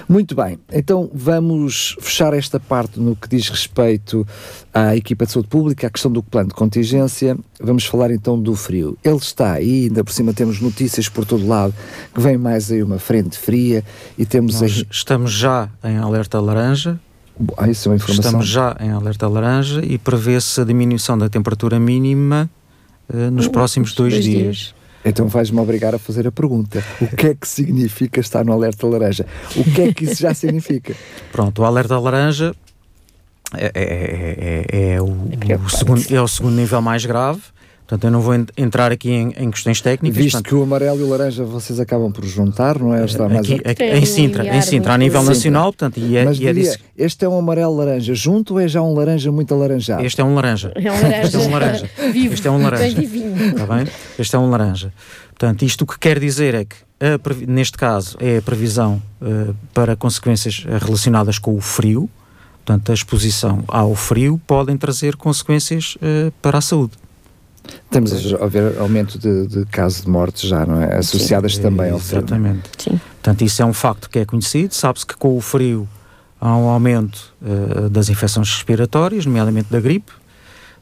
Muito 0.08 0.34
bem, 0.34 0.58
então 0.72 1.10
vamos 1.14 1.96
fechar 2.00 2.34
esta 2.34 2.58
parte 2.58 2.98
no 2.98 3.14
que 3.14 3.28
diz 3.28 3.48
respeito 3.48 4.26
à 4.74 4.96
equipa 4.96 5.24
de 5.24 5.32
saúde 5.32 5.48
pública, 5.48 5.86
à 5.86 5.90
questão 5.90 6.10
do 6.10 6.22
plano 6.22 6.48
de 6.48 6.54
contingência. 6.54 7.36
Vamos 7.60 7.84
falar 7.86 8.10
então 8.10 8.40
do 8.40 8.54
frio. 8.54 8.98
Ele 9.04 9.16
está 9.16 9.52
aí, 9.52 9.84
ainda 9.84 10.02
por 10.02 10.12
cima 10.12 10.32
temos 10.32 10.60
notícias 10.60 11.08
por 11.08 11.24
todo 11.24 11.46
lado 11.46 11.74
que 12.12 12.20
vem 12.20 12.36
mais 12.36 12.70
aí 12.70 12.82
uma 12.82 12.98
frente 12.98 13.38
fria 13.38 13.84
e 14.18 14.26
temos 14.26 14.60
Nós 14.60 14.72
aí. 14.72 14.86
estamos 14.90 15.32
já 15.32 15.68
em 15.84 15.96
alerta 15.96 16.40
laranja. 16.40 16.98
Ah, 17.56 17.68
isso 17.68 17.88
é 17.88 17.92
uma 17.92 17.96
informação. 17.96 18.24
Estamos 18.24 18.48
já 18.48 18.76
em 18.80 18.90
alerta 18.90 19.26
laranja 19.26 19.82
e 19.84 19.96
prevê-se 19.98 20.60
a 20.60 20.64
diminuição 20.64 21.16
da 21.16 21.28
temperatura 21.28 21.78
mínima 21.78 22.50
uh, 23.08 23.30
nos 23.30 23.48
próximos 23.48 23.94
dois, 23.94 24.12
dois 24.14 24.24
dias. 24.24 24.56
dias. 24.56 24.81
Então 25.04 25.26
vais-me 25.26 25.58
obrigar 25.58 25.94
a 25.94 25.98
fazer 25.98 26.26
a 26.26 26.32
pergunta: 26.32 26.82
o 27.00 27.06
que 27.16 27.28
é 27.28 27.34
que 27.34 27.46
significa 27.46 28.20
estar 28.20 28.44
no 28.44 28.52
alerta 28.52 28.86
laranja? 28.86 29.26
O 29.56 29.64
que 29.64 29.82
é 29.82 29.92
que 29.92 30.04
isso 30.04 30.22
já 30.22 30.32
significa? 30.34 30.94
Pronto, 31.30 31.62
o 31.62 31.64
alerta 31.64 31.98
laranja 31.98 32.54
é, 33.54 33.70
é, 33.74 33.82
é, 33.82 34.66
é, 34.70 34.92
é 34.94 35.02
o, 35.02 35.06
o 35.64 35.70
segundo, 35.70 36.14
é 36.14 36.22
o 36.22 36.28
segundo 36.28 36.54
nível 36.54 36.80
mais 36.80 37.04
grave. 37.04 37.40
Portanto, 37.86 38.04
eu 38.04 38.10
não 38.10 38.20
vou 38.22 38.34
en- 38.34 38.46
entrar 38.56 38.90
aqui 38.90 39.10
em, 39.10 39.34
em 39.36 39.50
questões 39.50 39.80
técnicas. 39.82 40.16
Visto 40.16 40.36
portanto, 40.36 40.48
que 40.48 40.54
o 40.54 40.62
amarelo 40.62 41.00
e 41.00 41.02
o 41.02 41.08
laranja 41.10 41.44
vocês 41.44 41.78
acabam 41.78 42.10
por 42.10 42.24
juntar, 42.24 42.78
não 42.78 42.94
é? 42.94 43.04
Está 43.04 43.28
mais 43.28 43.40
aqui, 43.40 43.60
a- 43.64 43.70
aqui- 43.70 43.84
em 43.84 44.06
Sintra, 44.06 44.46
em 44.56 44.62
Sintra, 44.62 44.94
a 44.94 44.98
nível 44.98 45.20
Sintra. 45.20 45.34
nacional, 45.34 45.64
portanto, 45.72 45.98
e 45.98 46.16
é, 46.16 46.24
Mas 46.24 46.38
e 46.38 46.46
é 46.46 46.52
diria, 46.54 46.70
disso- 46.70 46.78
este 46.96 47.24
é 47.24 47.28
um 47.28 47.38
amarelo 47.38 47.76
laranja 47.76 48.14
junto 48.14 48.54
ou 48.54 48.60
é 48.60 48.66
já 48.68 48.80
um 48.80 48.94
laranja 48.94 49.30
muito 49.30 49.52
alaranjado? 49.52 50.04
este 50.06 50.20
é 50.20 50.24
um 50.24 50.34
laranja. 50.34 50.72
É 50.74 50.90
um 50.90 50.94
laranja. 51.02 51.26
Este 51.26 51.36
é 51.36 51.40
um 51.40 51.50
laranja. 51.50 51.90
Vivo. 52.12 52.34
Este 52.34 52.48
é 52.48 52.50
um 52.50 52.62
laranja. 52.62 53.02
Está 53.02 53.66
bem? 53.66 53.86
Este 54.18 54.36
é 54.36 54.38
um 54.38 54.48
laranja. 54.50 54.92
Portanto, 55.28 55.62
isto 55.62 55.82
o 55.82 55.86
que 55.86 55.98
quer 55.98 56.18
dizer 56.18 56.54
é 56.54 56.64
que, 56.64 56.76
a 57.00 57.46
neste 57.50 57.76
caso, 57.76 58.16
é 58.20 58.38
a 58.38 58.42
previsão 58.42 59.02
eh, 59.20 59.52
para 59.74 59.96
consequências 59.96 60.64
relacionadas 60.80 61.38
com 61.38 61.54
o 61.54 61.60
frio. 61.60 62.08
Portanto, 62.64 62.90
a 62.92 62.94
exposição 62.94 63.64
ao 63.66 63.92
frio 63.96 64.40
podem 64.46 64.76
trazer 64.78 65.16
consequências 65.16 65.98
eh, 66.00 66.30
para 66.40 66.58
a 66.58 66.60
saúde. 66.60 66.92
Temos 67.90 68.12
a 68.34 68.46
ver 68.46 68.78
aumento 68.78 69.18
de, 69.18 69.46
de 69.46 69.64
casos 69.66 70.02
de 70.02 70.08
morte 70.10 70.46
já, 70.48 70.64
não 70.66 70.80
é? 70.82 70.96
Associadas 70.96 71.58
também 71.58 71.90
ao 71.90 71.98
frio. 71.98 72.18
Exatamente. 72.20 72.70
Sim. 72.78 73.00
Portanto, 73.22 73.42
isso 73.42 73.62
é 73.62 73.64
um 73.64 73.72
facto 73.72 74.08
que 74.10 74.18
é 74.18 74.24
conhecido. 74.24 74.74
Sabe-se 74.74 75.06
que 75.06 75.16
com 75.16 75.36
o 75.36 75.40
frio 75.40 75.88
há 76.40 76.56
um 76.56 76.68
aumento 76.68 77.32
eh, 77.44 77.88
das 77.88 78.08
infecções 78.08 78.48
respiratórias, 78.50 79.26
nomeadamente 79.26 79.70
da 79.70 79.78
gripe, 79.80 80.10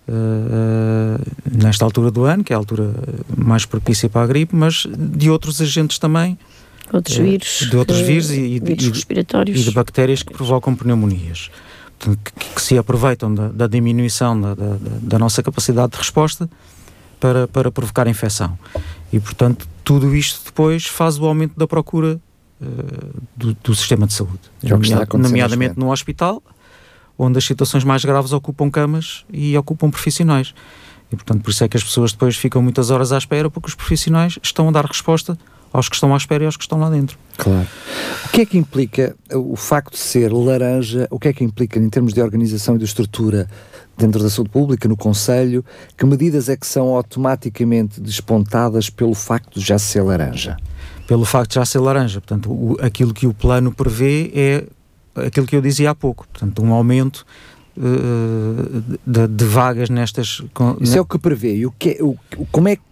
eh, 0.08 1.18
nesta 1.52 1.84
altura 1.84 2.10
do 2.10 2.24
ano, 2.24 2.42
que 2.44 2.52
é 2.52 2.56
a 2.56 2.58
altura 2.58 2.92
mais 3.36 3.64
propícia 3.64 4.08
para 4.08 4.22
a 4.22 4.26
gripe, 4.26 4.54
mas 4.56 4.86
de 4.96 5.30
outros 5.30 5.60
agentes 5.60 5.98
também, 5.98 6.38
Outros 6.92 7.18
É, 7.18 7.22
vírus. 7.22 7.68
de 7.70 7.76
outros 7.76 8.00
vírus 8.00 8.30
e- 8.32 8.40
e- 8.56 8.58
vírus 8.58 8.84
e- 8.86 8.90
respiratórios. 8.90 9.60
e 9.60 9.62
de 9.62 9.70
bactérias 9.70 10.24
que 10.24 10.32
provocam 10.32 10.74
pneumonias. 10.74 11.48
Que, 12.00 12.60
se 12.60 12.78
aproveitam 12.78 13.34
da, 13.34 13.48
da 13.48 13.66
diminuição 13.66 14.40
da, 14.40 14.54
da- 14.54 14.76
da 15.02 15.18
nossa 15.18 15.42
capacidade 15.42 15.92
de 15.92 15.98
resposta 15.98 16.48
para, 17.18 17.46
para 17.46 17.70
provocar 17.70 18.06
infecção. 18.06 18.58
E, 19.12 19.20
portanto, 19.20 19.68
tudo 19.84 20.14
isto 20.14 20.40
depois 20.46 20.86
faz 20.86 21.18
o 21.18 21.26
aumento 21.26 21.58
da 21.58 21.66
procura 21.66 22.18
eh, 22.62 22.66
do, 23.36 23.54
do 23.54 23.74
sistema 23.74 24.06
de 24.06 24.14
saúde. 24.14 24.38
É 24.62 24.74
o 24.74 24.78
que 24.78 24.84
está 24.86 24.96
a 24.96 24.98
Nomea- 24.98 25.04
acontecer 25.04 25.28
nomeadamente 25.28 25.78
no 25.78 25.90
hospital, 25.92 26.42
onde 27.18 27.36
as 27.38 27.44
situações 27.44 27.84
mais 27.84 28.02
graves 28.04 28.32
ocupam 28.32 28.70
camas 28.70 29.24
e 29.30 29.56
ocupam 29.58 29.90
profissionais. 29.90 30.54
E, 31.12 31.16
portanto, 31.16 31.42
por 31.42 31.50
isso 31.50 31.64
é 31.64 31.68
que 31.68 31.76
as 31.76 31.84
pessoas 31.84 32.12
depois 32.12 32.36
ficam 32.36 32.62
muitas 32.62 32.88
horas 32.90 33.12
à 33.12 33.18
espera, 33.18 33.50
porque 33.50 33.68
os 33.68 33.74
profissionais 33.74 34.38
estão 34.42 34.68
a 34.68 34.72
dar 34.72 34.84
resposta 34.86 35.36
aos 35.72 35.88
que 35.88 35.94
estão 35.94 36.12
à 36.12 36.16
espera 36.16 36.42
e 36.44 36.46
aos 36.46 36.56
que 36.56 36.64
estão 36.64 36.78
lá 36.80 36.90
dentro. 36.90 37.18
Claro. 37.36 37.66
O 38.26 38.28
que 38.30 38.42
é 38.42 38.46
que 38.46 38.58
implica 38.58 39.14
o 39.34 39.56
facto 39.56 39.92
de 39.92 39.98
ser 39.98 40.32
laranja? 40.32 41.06
O 41.10 41.18
que 41.18 41.28
é 41.28 41.32
que 41.32 41.44
implica 41.44 41.78
em 41.78 41.88
termos 41.88 42.12
de 42.12 42.20
organização 42.20 42.74
e 42.76 42.78
de 42.78 42.84
estrutura 42.84 43.48
dentro 43.96 44.22
da 44.22 44.28
saúde 44.30 44.50
pública, 44.50 44.88
no 44.88 44.96
Conselho? 44.96 45.64
Que 45.96 46.04
medidas 46.04 46.48
é 46.48 46.56
que 46.56 46.66
são 46.66 46.88
automaticamente 46.96 48.00
despontadas 48.00 48.90
pelo 48.90 49.14
facto 49.14 49.58
de 49.60 49.64
já 49.66 49.78
ser 49.78 50.02
laranja? 50.02 50.56
pelo 51.06 51.24
facto 51.24 51.50
de 51.50 51.54
já 51.56 51.64
ser 51.64 51.80
laranja. 51.80 52.20
Portanto, 52.20 52.50
o- 52.52 52.76
aquilo 52.80 53.12
que 53.12 53.26
o 53.26 53.34
plano 53.34 53.72
prevê 53.72 54.30
é 54.32 54.64
aquilo 55.26 55.44
que 55.44 55.56
eu 55.56 55.60
dizia 55.60 55.90
há 55.90 55.94
pouco. 55.94 56.24
Portanto, 56.28 56.62
um 56.62 56.72
aumento 56.72 57.26
eh, 57.76 58.80
de, 59.06 59.26
de 59.26 59.44
vagas 59.44 59.90
nestas. 59.90 60.40
Isso 60.80 60.96
é 60.96 61.00
o 61.00 61.04
que 61.04 61.18
prevê. 61.18 61.56
E 61.56 61.66
o 61.66 61.72
que 61.72 61.90
é- 61.98 62.02
o- 62.02 62.16
o- 62.36 62.46
como, 62.52 62.68
é 62.68 62.76
que, 62.76 62.82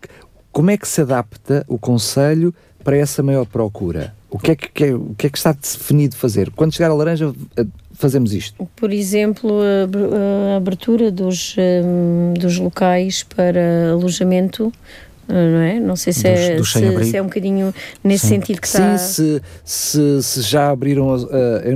como 0.50 0.70
é 0.70 0.76
que 0.76 0.88
se 0.88 1.00
adapta 1.00 1.64
o 1.68 1.78
Conselho 1.78 2.52
para 2.88 2.96
essa 2.96 3.22
maior 3.22 3.44
procura? 3.44 4.14
O 4.30 4.38
que 4.38 4.52
é 4.52 4.56
que, 4.56 4.68
que 4.72 4.84
é- 4.84 4.94
o 4.94 5.14
que, 5.18 5.26
é 5.26 5.30
que 5.30 5.36
está 5.36 5.52
definido 5.52 6.16
fazer? 6.16 6.50
Quando 6.56 6.72
chegar 6.72 6.90
a 6.90 6.94
laranja, 6.94 7.34
eh, 7.54 7.66
fazemos 7.92 8.32
isto. 8.32 8.66
Por 8.74 8.90
exemplo, 8.90 9.60
a 9.60 9.84
ab- 9.84 10.14
a 10.54 10.56
abertura 10.56 11.10
dos, 11.10 11.54
hum, 11.84 12.32
dos 12.32 12.56
locais 12.58 13.24
para 13.24 13.90
alojamento, 13.92 14.72
não 15.28 15.58
é? 15.60 15.78
Não 15.80 15.94
sei 15.96 16.12
se, 16.12 16.22
Dos- 16.22 16.30
é, 16.40 16.56
dos 16.56 16.72
se, 16.72 17.04
se 17.10 17.16
é 17.16 17.22
um 17.22 17.26
bocadinho 17.26 17.74
nesse 18.02 18.26
Sim. 18.26 18.34
sentido 18.36 18.60
que 18.60 18.68
Sim, 18.68 18.78
está 18.78 18.98
se, 18.98 19.42
se, 19.64 20.22
se 20.22 20.42
já 20.42 20.70
abriram. 20.70 21.16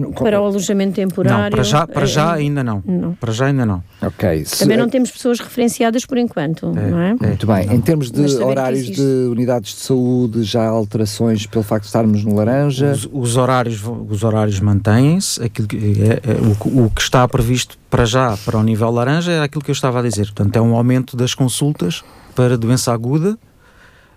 não- 0.01 0.13
para 0.13 0.41
o 0.41 0.45
alojamento 0.47 0.95
temporário. 0.95 1.45
Não, 1.45 1.51
para 1.51 1.63
já, 1.63 1.87
para 1.87 2.07
já 2.07 2.33
ainda 2.33 2.65
não. 2.65 2.83
não. 2.87 3.15
Para 3.15 3.33
já 3.33 3.47
ainda 3.47 3.67
não. 3.67 3.83
Ok. 4.01 4.45
se- 4.45 4.61
Também 4.61 4.77
não 4.77 4.89
temos 4.89 5.11
pessoas 5.11 5.39
referenciadas 5.39 6.05
por 6.07 6.19
enquanto, 6.19 6.67
não 6.73 6.99
é? 7.01 7.15
Muito 7.21 7.47
bem. 7.47 7.73
Em 7.73 7.81
termos 7.81 8.11
de 8.11 8.21
horários 8.43 8.81
existe. 8.85 9.01
de 9.01 9.29
unidades 9.31 9.75
de 9.75 9.81
saúde, 9.81 10.43
já 10.43 10.63
há 10.63 10.69
alterações 10.69 11.47
pelo 11.47 11.63
facto 11.65 11.83
de 11.83 11.89
estarmos 11.89 12.25
no 12.25 12.35
laranja? 12.35 12.93
Os, 12.93 13.09
os 13.13 13.37
horários, 13.37 13.83
os 14.09 14.25
horários 14.25 14.59
mantêm-se. 14.61 15.41
É, 15.43 15.47
é, 15.47 16.67
o, 16.67 16.87
o 16.87 16.91
que 16.91 17.01
está 17.01 17.27
previsto 17.29 17.77
para 17.91 18.05
já, 18.05 18.37
para 18.45 18.59
o 18.59 18.63
nível 18.63 18.91
laranja, 18.91 19.31
é 19.33 19.43
aquilo 19.43 19.63
que 19.63 19.71
eu 19.71 19.75
estava 19.75 19.99
a 20.01 20.03
dizer. 20.03 20.25
Portanto, 20.27 20.57
é 20.57 20.61
um 20.61 20.75
aumento 20.75 21.17
das 21.17 21.35
consultas 21.35 22.03
para 22.35 22.57
doença 22.59 22.93
aguda. 22.93 23.39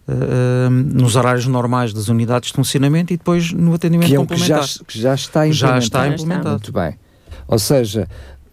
eh, 0.07 0.69
nos 0.69 1.15
horários 1.15 1.47
normais 1.47 1.91
das 1.91 2.09
unidades 2.09 2.49
de 2.49 2.55
funcionamento 2.55 3.11
e 3.13 3.17
depois 3.17 3.51
no 3.51 3.73
atendimento 3.73 4.07
Que 4.07 4.15
é 4.15 4.19
o 4.19 4.25
que 4.27 4.35
já, 4.37 4.57
complementar. 4.59 4.85
que 4.87 4.99
já 5.01 5.15
está 5.15 5.39
Já 5.49 5.77
implementado. 5.77 5.79
está 5.83 5.99
Já 5.99 6.05
está. 6.09 6.23
implementado. 6.23 6.49
Muito 6.51 6.71
bem. 6.71 6.95
Ou 7.47 7.57
seja, 7.59 8.07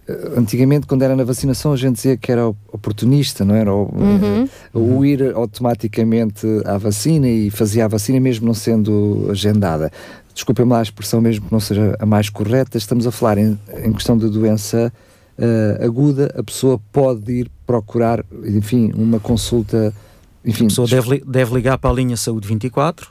eh, 0.08 0.32
antigamente, 0.36 0.86
quando 0.86 1.02
era 1.02 1.14
na 1.14 1.24
vacinação, 1.24 1.72
a 1.72 1.76
gente 1.76 1.96
dizia 1.96 2.16
que 2.16 2.32
era 2.32 2.46
oportunista, 2.72 3.44
não 3.44 3.54
era? 3.54 3.70
O, 3.72 3.82
Uhum. 3.94 4.48
o 4.72 5.04
ir 5.04 5.34
automaticamente 5.34 6.46
à 6.64 6.78
vacina 6.78 7.28
e 7.28 7.50
fazia 7.50 7.84
a 7.84 7.88
vacina 7.88 8.18
mesmo 8.18 8.46
não 8.46 8.54
sendo 8.54 9.28
agendada. 9.30 9.90
Desculpem-me 10.34 10.72
lá 10.72 10.78
a 10.78 10.82
expressão, 10.82 11.20
mesmo 11.20 11.44
que 11.46 11.52
não 11.52 11.60
seja 11.60 11.94
a 11.98 12.06
mais 12.06 12.30
correta, 12.30 12.78
estamos 12.78 13.06
a 13.06 13.10
falar 13.10 13.36
em, 13.36 13.58
em 13.84 13.92
questão 13.92 14.16
de 14.16 14.28
doença 14.30 14.90
eh, 15.44 15.84
aguda, 15.84 16.32
a 16.38 16.42
pessoa 16.42 16.80
pode 16.92 17.32
ir 17.32 17.50
procurar, 17.66 18.24
enfim, 18.44 18.92
uma 18.94 19.18
consulta. 19.18 19.92
Enfim, 20.44 20.64
A 20.64 20.68
pessoa 20.68 20.86
deve, 20.88 21.22
deve 21.26 21.54
ligar 21.54 21.78
para 21.78 21.90
a 21.90 21.92
linha 21.92 22.16
Saúde 22.16 22.48
24 22.48 23.08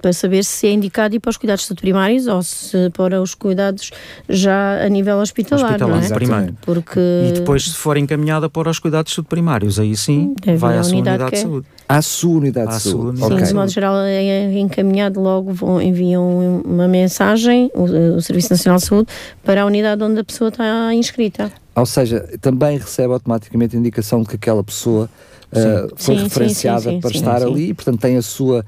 Para 0.00 0.12
saber 0.12 0.44
se 0.44 0.68
é 0.68 0.72
indicado 0.72 1.16
ir 1.16 1.18
para 1.18 1.30
os 1.30 1.36
cuidados 1.36 1.62
de 1.62 1.66
saúde 1.68 1.80
primários 1.82 2.28
ou 2.28 2.42
se 2.44 2.90
para 2.90 3.20
os 3.20 3.34
cuidados 3.34 3.90
já 4.28 4.80
a 4.84 4.88
nível 4.88 5.18
hospitalar, 5.18 5.66
Hospitalar, 5.72 5.98
não 5.98 6.06
é? 6.06 6.08
Primeiro. 6.14 6.54
Porque 6.62 7.00
e 7.28 7.32
depois, 7.32 7.64
se 7.64 7.76
for 7.76 7.96
encaminhada 7.96 8.48
para 8.48 8.70
os 8.70 8.78
cuidados 8.78 9.10
de 9.10 9.16
saúde 9.16 9.28
primários, 9.28 9.80
aí 9.80 9.96
sim 9.96 10.32
Deve 10.44 10.58
vai 10.58 10.78
à 10.78 10.84
sua 10.84 10.92
unidade 10.94 11.22
unidade 11.24 11.30
de 11.34 11.36
é. 11.38 11.42
saúde. 11.42 11.66
à 11.88 12.02
sua 12.02 12.38
unidade 12.38 12.68
À 12.72 12.76
de 12.76 12.82
saúde. 12.84 12.98
unidade 13.08 13.26
Sim, 13.28 13.34
Ok. 13.34 13.46
de 13.48 13.54
modo 13.54 13.70
geral 13.72 13.96
é 13.96 14.58
encaminhado 14.60 15.20
logo, 15.20 15.52
vão, 15.52 15.82
enviam 15.82 16.62
uma 16.64 16.86
mensagem, 16.86 17.68
o, 17.74 17.82
o 18.16 18.22
Serviço 18.22 18.50
Nacional 18.52 18.78
de 18.78 18.84
Saúde, 18.86 19.08
para 19.42 19.62
a 19.62 19.66
unidade 19.66 20.00
onde 20.04 20.20
a 20.20 20.24
pessoa 20.24 20.50
está 20.50 20.94
inscrita. 20.94 21.50
Ou 21.74 21.86
seja, 21.86 22.28
também 22.40 22.78
recebe 22.78 23.12
automaticamente 23.12 23.76
a 23.76 23.78
indicação 23.78 24.22
de 24.22 24.28
que 24.28 24.36
aquela 24.36 24.62
pessoa 24.62 25.08
uh, 25.52 25.94
foi 25.96 26.16
Sim, 26.16 26.22
referenciada 26.24 26.80
sim, 26.80 26.90
sim, 26.90 27.00
para 27.00 27.10
sim, 27.10 27.16
estar 27.16 27.40
sim. 27.40 27.46
ali 27.46 27.68
e, 27.70 27.74
portanto, 27.74 28.00
tem 28.00 28.16
a 28.16 28.22
sua, 28.22 28.64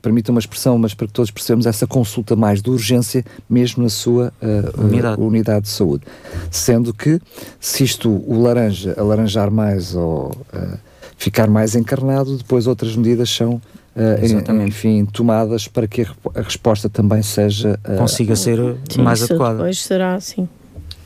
permita 0.00 0.30
uma 0.30 0.40
expressão, 0.40 0.78
mas 0.78 0.94
para 0.94 1.06
que 1.06 1.12
todos 1.12 1.30
percebamos, 1.30 1.66
essa 1.66 1.86
consulta 1.86 2.36
mais 2.36 2.62
de 2.62 2.70
urgência 2.70 3.24
mesmo 3.50 3.82
na 3.82 3.88
sua 3.88 4.32
uh, 4.40 4.80
uh, 4.80 4.84
Unidade. 4.84 5.20
unidade 5.20 5.62
de 5.62 5.70
saúde. 5.70 6.04
Sendo 6.50 6.94
que, 6.94 7.20
se 7.60 7.84
isto, 7.84 8.08
o 8.08 8.40
laranja, 8.42 8.94
alaranjar 8.98 9.50
mais 9.50 9.94
ou 9.94 10.28
uh, 10.54 10.78
ficar 11.16 11.48
mais 11.48 11.74
encarnado, 11.74 12.36
depois 12.36 12.66
outras 12.66 12.94
medidas 12.96 13.28
são. 13.28 13.54
uh, 13.96 14.62
enfim, 14.66 15.04
tomadas 15.06 15.66
para 15.68 15.86
que 15.88 16.02
a, 16.02 16.42
resposta 16.42 16.88
também 16.88 17.22
seja 17.22 17.78
uh, 17.88 17.96
Consiga 17.96 18.36
ser 18.36 18.58
Sim, 18.90 19.02
mais 19.02 19.20
isso 19.20 19.32
adequada. 19.32 19.56
depois 19.56 19.82
será 19.82 20.14
assim. 20.14 20.48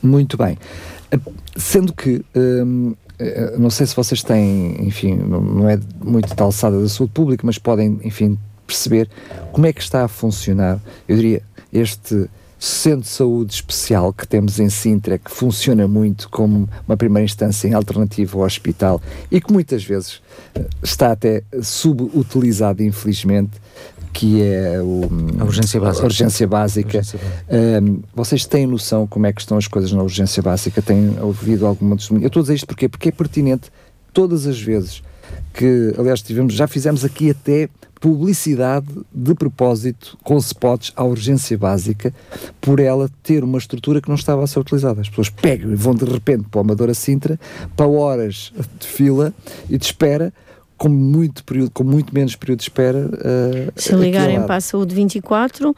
Muito 0.03 0.35
bem. 0.37 0.57
Sendo 1.55 1.93
que, 1.93 2.23
hum, 2.35 2.95
eh, 3.19 3.55
não 3.57 3.69
sei 3.69 3.85
se 3.85 3.95
vocês 3.95 4.23
têm, 4.23 4.83
enfim, 4.85 5.15
não, 5.15 5.41
não 5.41 5.69
é 5.69 5.79
muito 6.03 6.33
da 6.33 6.43
alçada 6.43 6.81
da 6.81 6.89
saúde 6.89 7.13
pública, 7.13 7.45
mas 7.45 7.57
podem, 7.57 7.99
enfim, 8.03 8.37
perceber 8.65 9.09
como 9.51 9.67
é 9.67 9.73
que 9.73 9.81
está 9.81 10.03
a 10.03 10.07
funcionar, 10.07 10.79
eu 11.07 11.15
diria, 11.15 11.41
este 11.71 12.29
centro 12.57 13.01
de 13.01 13.07
saúde 13.07 13.53
especial 13.53 14.13
que 14.13 14.27
temos 14.27 14.59
em 14.59 14.69
Sintra, 14.69 15.17
que 15.17 15.31
funciona 15.31 15.87
muito 15.87 16.29
como 16.29 16.69
uma 16.87 16.95
primeira 16.95 17.25
instância 17.25 17.67
em 17.67 17.73
alternativa 17.73 18.37
ao 18.37 18.45
hospital 18.45 19.01
e 19.31 19.41
que 19.41 19.51
muitas 19.51 19.83
vezes 19.83 20.21
eh, 20.53 20.65
está 20.81 21.11
até 21.11 21.43
subutilizado, 21.61 22.83
infelizmente, 22.83 23.51
que 24.13 24.41
é 24.41 24.81
o, 24.81 25.09
a 25.39 25.43
urgência 25.43 25.79
básica. 25.79 26.03
A 26.03 26.07
urgência 26.07 26.47
básica. 26.47 26.97
Urgência 26.97 27.19
básica. 27.19 27.83
Um, 27.83 28.01
vocês 28.13 28.45
têm 28.45 28.67
noção 28.67 29.07
como 29.07 29.25
é 29.25 29.33
que 29.33 29.41
estão 29.41 29.57
as 29.57 29.67
coisas 29.67 29.91
na 29.91 30.03
urgência 30.03 30.41
básica? 30.43 30.81
Têm 30.81 31.17
ouvido 31.21 31.65
alguma 31.65 31.95
testemunha? 31.95 32.25
Eu 32.25 32.27
estou 32.27 32.41
a 32.41 32.43
dizer 32.43 32.55
isto 32.55 32.67
porque, 32.67 32.89
porque 32.89 33.09
é 33.09 33.11
pertinente 33.11 33.71
todas 34.13 34.45
as 34.45 34.59
vezes 34.59 35.01
que, 35.53 35.93
aliás, 35.97 36.21
tivemos, 36.21 36.53
já 36.53 36.67
fizemos 36.67 37.03
aqui 37.05 37.29
até 37.29 37.69
publicidade 37.99 38.87
de 39.13 39.35
propósito 39.35 40.17
com 40.23 40.35
spots 40.37 40.91
à 40.95 41.03
urgência 41.03 41.55
básica 41.55 42.11
por 42.59 42.79
ela 42.79 43.07
ter 43.21 43.43
uma 43.43 43.59
estrutura 43.59 44.01
que 44.01 44.09
não 44.09 44.15
estava 44.15 44.43
a 44.43 44.47
ser 44.47 44.59
utilizada. 44.59 45.01
As 45.01 45.07
pessoas 45.07 45.29
pegam 45.29 45.71
e 45.71 45.75
vão 45.75 45.93
de 45.93 46.05
repente 46.05 46.45
para 46.49 46.57
o 46.57 46.61
Amadora 46.61 46.95
Sintra 46.95 47.39
para 47.75 47.87
horas 47.87 48.51
de 48.79 48.87
fila 48.87 49.31
e 49.69 49.77
de 49.77 49.85
espera 49.85 50.33
com 50.81 50.89
muito, 50.89 51.43
período, 51.43 51.69
com 51.69 51.83
muito 51.83 52.11
menos 52.11 52.35
período 52.35 52.57
de 52.57 52.63
espera. 52.63 52.97
Uh, 52.97 53.71
se 53.75 53.93
ligarem 53.93 54.41
para 54.47 54.55
a 54.55 54.61
Saúde 54.61 54.95
24, 54.95 55.75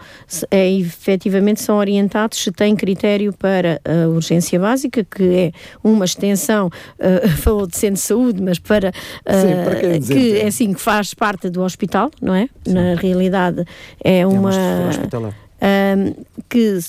é, 0.50 0.72
efetivamente 0.72 1.62
são 1.62 1.76
orientados 1.76 2.42
se 2.42 2.50
têm 2.54 2.74
critério 2.74 3.34
para 3.34 3.82
a 3.84 4.08
urgência 4.08 4.58
básica, 4.58 5.04
que 5.04 5.24
é 5.24 5.52
uma 5.84 6.06
extensão, 6.06 6.68
uh, 6.68 7.28
falou 7.36 7.68
de 7.68 7.76
centro 7.76 7.96
de 7.96 8.00
saúde, 8.00 8.42
mas 8.42 8.60
para, 8.60 8.92
uh, 8.92 8.94
Sim, 9.34 9.64
para 9.66 10.00
que, 10.00 10.38
é 10.38 10.48
assim, 10.48 10.74
que 10.74 10.80
faz 10.80 11.14
parte 11.14 11.50
do 11.50 11.64
hospital, 11.64 12.10
não 12.22 12.34
é? 12.34 12.48
Sim. 12.66 12.74
Na 12.74 12.96
realidade 12.96 13.66
é 14.02 14.26
uma. 14.26 14.52
É 15.60 15.96
que 16.50 16.80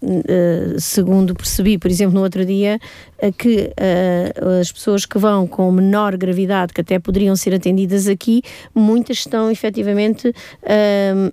Uh, 0.00 0.78
segundo 0.78 1.34
percebi, 1.34 1.76
por 1.76 1.90
exemplo, 1.90 2.14
no 2.14 2.22
outro 2.22 2.46
dia, 2.46 2.78
uh, 3.20 3.32
que 3.32 3.72
uh, 3.72 4.60
as 4.60 4.70
pessoas 4.70 5.04
que 5.04 5.18
vão 5.18 5.44
com 5.44 5.72
menor 5.72 6.16
gravidade, 6.16 6.72
que 6.72 6.80
até 6.80 7.00
poderiam 7.00 7.34
ser 7.34 7.52
atendidas 7.52 8.06
aqui, 8.06 8.40
muitas 8.72 9.18
estão 9.18 9.50
efetivamente 9.50 10.32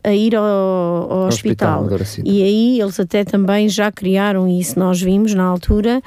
a 0.03 0.13
ir 0.13 0.35
ao, 0.35 0.43
ao 0.43 1.27
hospital. 1.27 1.83
hospital 1.83 2.23
e 2.25 2.41
aí 2.41 2.81
eles 2.81 2.99
até 2.99 3.23
também 3.23 3.69
já 3.69 3.91
criaram, 3.91 4.47
e 4.47 4.59
isso 4.59 4.79
nós 4.79 4.99
vimos 4.99 5.35
na 5.35 5.43
altura, 5.43 6.01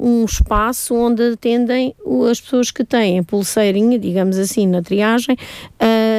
um 0.00 0.24
espaço 0.24 0.94
onde 0.94 1.32
atendem 1.32 1.94
as 2.30 2.40
pessoas 2.40 2.70
que 2.70 2.84
têm 2.84 3.22
pulseirinha, 3.22 3.98
digamos 3.98 4.36
assim, 4.38 4.66
na 4.66 4.82
triagem, 4.82 5.36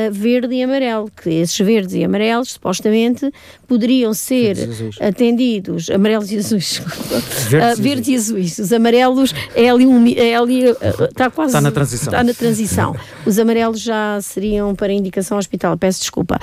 uh, 0.07 0.11
verde 0.11 0.55
e 0.55 0.63
amarelo, 0.63 1.09
que 1.21 1.29
esses 1.29 1.57
verdes 1.57 1.93
e 1.93 2.03
amarelos 2.03 2.51
supostamente 2.51 3.31
poderiam 3.67 4.13
ser 4.13 4.57
atendidos, 5.01 5.89
amarelos 5.89 6.31
e 6.31 6.37
azuis, 6.37 6.81
verdes, 7.49 7.79
uh, 7.79 7.81
verdes 7.81 8.07
e 8.07 8.15
azuis. 8.15 8.59
Os 8.59 8.73
amarelos 8.73 9.33
é 9.55 9.69
ali, 9.69 9.85
um, 9.87 10.07
é 10.07 10.35
ali 10.35 10.63
está 10.65 11.29
quase 11.29 11.49
está 11.49 11.61
na 11.61 11.71
transição. 11.71 12.13
Está 12.13 12.23
na 12.23 12.33
transição. 12.33 12.95
Os 13.25 13.39
amarelos 13.39 13.81
já 13.81 14.19
seriam 14.21 14.75
para 14.75 14.91
indicação 14.93 15.37
hospital, 15.37 15.77
peço 15.77 15.99
desculpa. 15.99 16.39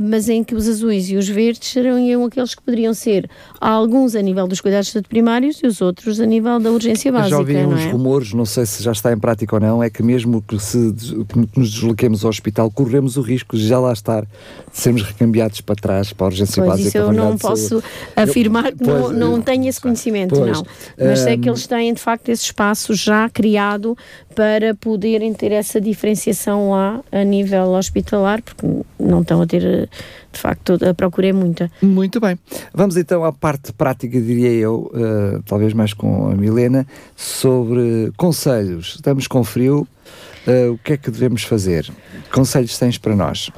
Mas 0.00 0.28
em 0.28 0.42
que 0.42 0.54
os 0.54 0.68
azuis 0.68 1.08
e 1.08 1.16
os 1.16 1.28
verdes 1.28 1.68
seriam 1.68 2.24
aqueles 2.24 2.54
que 2.54 2.62
poderiam 2.62 2.94
ser 2.94 3.28
alguns 3.60 4.14
a 4.14 4.22
nível 4.22 4.46
dos 4.46 4.60
cuidados 4.60 4.92
primários 5.08 5.60
e 5.62 5.66
os 5.66 5.80
outros 5.80 6.20
a 6.20 6.26
nível 6.26 6.58
da 6.58 6.70
urgência 6.70 7.12
básica. 7.12 7.30
Já 7.30 7.38
ouvi 7.38 7.56
uns 7.56 7.80
é? 7.80 7.90
rumores, 7.90 8.32
não 8.32 8.44
sei 8.44 8.66
se 8.66 8.82
já 8.82 8.92
está 8.92 9.12
em 9.12 9.18
prática 9.18 9.56
ou 9.56 9.60
não, 9.60 9.82
é 9.82 9.90
que 9.90 10.02
mesmo 10.02 10.42
que, 10.42 10.58
se, 10.58 10.94
que 11.28 11.58
nos 11.58 11.70
desloquemos 11.72 12.24
ao 12.24 12.30
hospital, 12.30 12.70
corremos 12.70 13.16
o 13.16 13.20
risco 13.20 13.56
de 13.56 13.66
já 13.66 13.78
lá 13.78 13.92
estar, 13.92 14.22
de 14.22 14.28
sermos 14.72 15.02
recambiados 15.02 15.60
para 15.60 15.74
trás, 15.74 16.12
para 16.12 16.26
a 16.26 16.28
urgência 16.28 16.62
pois 16.62 16.68
básica. 16.68 16.88
Isso 16.88 16.98
eu 16.98 17.12
não 17.12 17.36
posso 17.36 17.82
afirmar 18.16 18.72
que 18.72 18.84
não, 18.84 19.12
não 19.12 19.42
tenho 19.42 19.68
esse 19.68 19.80
conhecimento, 19.80 20.34
pois, 20.34 20.52
não. 20.52 20.66
Mas 20.98 21.20
sei 21.20 21.36
que 21.36 21.48
eles 21.48 21.66
têm, 21.66 21.92
de 21.92 22.00
facto, 22.00 22.28
esse 22.28 22.44
espaço 22.44 22.94
já 22.94 23.28
criado 23.28 23.96
para 24.34 24.74
poderem 24.74 25.34
ter 25.34 25.52
essa 25.52 25.80
diferenciação 25.80 26.70
lá 26.70 27.00
a 27.12 27.24
nível 27.24 27.72
hospitalar, 27.72 28.40
porque 28.42 28.66
não 28.98 29.20
estão 29.20 29.42
a 29.42 29.46
ter 29.46 29.89
de 30.32 30.38
facto 30.38 30.78
a 30.84 30.94
procura 30.94 31.28
é 31.28 31.32
muita. 31.32 31.70
Muito 31.82 32.20
bem. 32.20 32.38
Vamos 32.72 32.96
então 32.96 33.24
à 33.24 33.32
parte 33.32 33.72
prática, 33.72 34.20
diria 34.20 34.52
eu, 34.52 34.90
uh, 34.94 35.42
talvez 35.44 35.72
mais 35.72 35.92
com 35.92 36.30
a 36.30 36.34
Milena, 36.34 36.86
sobre 37.16 38.12
conselhos. 38.16 38.94
Estamos 38.96 39.26
com 39.26 39.42
frio, 39.44 39.86
uh, 40.46 40.72
o 40.72 40.78
que 40.78 40.94
é 40.94 40.96
que 40.96 41.10
devemos 41.10 41.42
fazer? 41.42 41.90
Conselhos 42.32 42.78
tens 42.78 42.98
para 42.98 43.16
nós? 43.16 43.50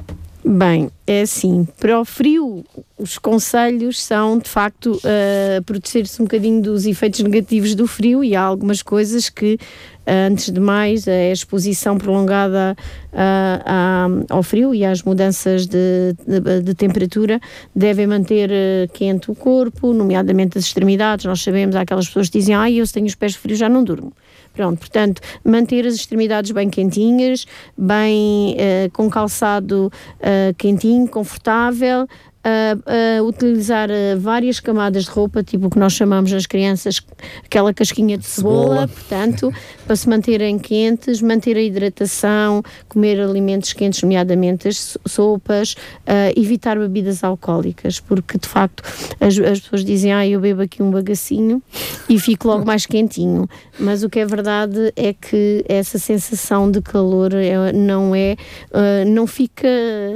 Bem, 0.45 0.91
é 1.07 1.21
assim, 1.21 1.65
para 1.79 2.01
o 2.01 2.03
frio, 2.03 2.65
os 2.97 3.17
conselhos 3.17 4.03
são 4.03 4.37
de 4.37 4.49
facto 4.49 4.91
uh, 4.97 5.63
proteger-se 5.65 6.21
um 6.21 6.25
bocadinho 6.25 6.61
dos 6.61 6.85
efeitos 6.85 7.21
negativos 7.21 7.73
do 7.75 7.87
frio 7.87 8.21
e 8.21 8.35
há 8.35 8.41
algumas 8.41 8.81
coisas 8.81 9.29
que, 9.29 9.53
uh, 9.53 10.29
antes 10.29 10.49
de 10.51 10.59
mais, 10.59 11.07
a 11.07 11.31
exposição 11.31 11.97
prolongada 11.97 12.75
uh, 13.13 14.25
ao 14.29 14.43
frio 14.43 14.75
e 14.75 14.83
às 14.83 15.01
mudanças 15.01 15.65
de, 15.65 16.13
de, 16.27 16.61
de 16.61 16.73
temperatura 16.73 17.39
devem 17.73 18.05
manter 18.05 18.51
quente 18.91 19.31
o 19.31 19.35
corpo, 19.35 19.93
nomeadamente 19.93 20.57
as 20.57 20.65
extremidades. 20.65 21.25
Nós 21.25 21.41
sabemos, 21.41 21.73
há 21.73 21.81
aquelas 21.81 22.07
pessoas 22.07 22.27
que 22.27 22.37
dizem, 22.37 22.53
ah, 22.53 22.69
eu 22.69 22.85
tenho 22.85 23.05
os 23.05 23.15
pés 23.15 23.33
frios 23.33 23.57
já 23.57 23.69
não 23.69 23.81
durmo. 23.81 24.11
Pronto, 24.53 24.79
portanto, 24.79 25.21
manter 25.43 25.85
as 25.85 25.95
extremidades 25.95 26.51
bem 26.51 26.69
quentinhas, 26.69 27.45
bem 27.77 28.55
uh, 28.55 28.91
com 28.93 29.09
calçado 29.09 29.91
uh, 30.19 30.53
quentinho, 30.57 31.07
confortável, 31.07 32.07
a, 32.43 33.19
a 33.19 33.23
utilizar 33.23 33.89
uh, 33.89 34.19
várias 34.19 34.59
camadas 34.59 35.05
de 35.05 35.09
roupa, 35.09 35.41
tipo 35.41 35.67
o 35.67 35.69
que 35.69 35.79
nós 35.79 35.93
chamamos 35.93 36.31
nas 36.31 36.45
crianças 36.45 37.01
aquela 37.43 37.73
casquinha 37.73 38.17
de 38.17 38.25
cebola, 38.25 38.63
cebola. 38.63 38.87
portanto, 38.87 39.53
para 39.87 39.95
se 39.95 40.09
manterem 40.09 40.59
quentes, 40.59 41.21
manter 41.21 41.55
a 41.55 41.61
hidratação, 41.61 42.61
comer 42.89 43.21
alimentos 43.21 43.71
quentes, 43.71 44.01
nomeadamente 44.03 44.67
as 44.67 44.97
sopas, 45.07 45.73
uh, 45.73 46.37
evitar 46.37 46.77
bebidas 46.77 47.23
alcoólicas, 47.23 47.99
porque 48.01 48.37
de 48.37 48.47
facto 48.47 48.83
as, 49.21 49.37
as 49.39 49.61
pessoas 49.61 49.85
dizem, 49.85 50.11
ah, 50.11 50.27
eu 50.27 50.41
bebo 50.41 50.63
aqui 50.63 50.83
um 50.83 50.91
bagacinho 50.91 51.61
e 52.09 52.19
fico 52.19 52.47
logo 52.49 52.65
mais 52.65 52.85
quentinho, 52.85 53.47
mas 53.79 54.03
o 54.03 54.09
que 54.09 54.19
é 54.19 54.25
verdade 54.25 54.91
é 54.97 55.13
que 55.13 55.63
essa 55.67 55.97
sensação 55.97 56.69
de 56.69 56.81
calor 56.81 57.33
é, 57.33 57.71
não 57.71 58.13
é, 58.13 58.35
uh, 58.71 59.09
não 59.09 59.25
fica, 59.25 59.67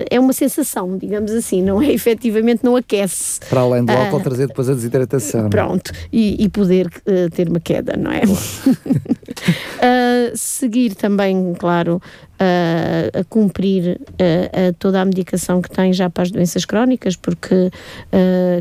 é 0.10 0.20
uma 0.20 0.34
sensação, 0.34 0.98
digamos 0.98 1.32
assim, 1.32 1.62
não 1.62 1.82
é 1.82 1.88
efetivamente 1.94 2.17
efetivamente 2.18 2.64
não 2.64 2.76
aquece. 2.76 3.40
Para 3.50 3.62
além 3.62 3.86
do 3.86 3.92
álcool, 3.92 4.18
uh, 4.18 4.24
trazer 4.24 4.48
depois 4.48 4.70
a 4.70 4.74
desidratação. 4.74 5.46
É? 5.46 5.50
Pronto, 5.50 5.92
e, 6.12 6.44
e 6.44 6.50
poder 6.50 6.88
uh, 6.88 7.30
ter 7.32 7.48
uma 7.48 7.60
queda, 7.60 7.96
não 7.96 8.12
é? 8.12 8.22
Uh, 8.26 10.32
seguir 10.36 10.96
também, 10.96 11.54
claro, 11.58 12.02
a, 12.40 13.20
a 13.20 13.24
cumprir 13.24 14.00
a 14.20 14.74
toda 14.78 15.02
a 15.02 15.06
medicação 15.06 15.62
que 15.62 15.70
tem 15.70 15.94
já 15.94 16.10
para 16.10 16.24
as 16.24 16.32
doenças 16.32 16.66
crónicas, 16.66 17.16
porque 17.16 17.72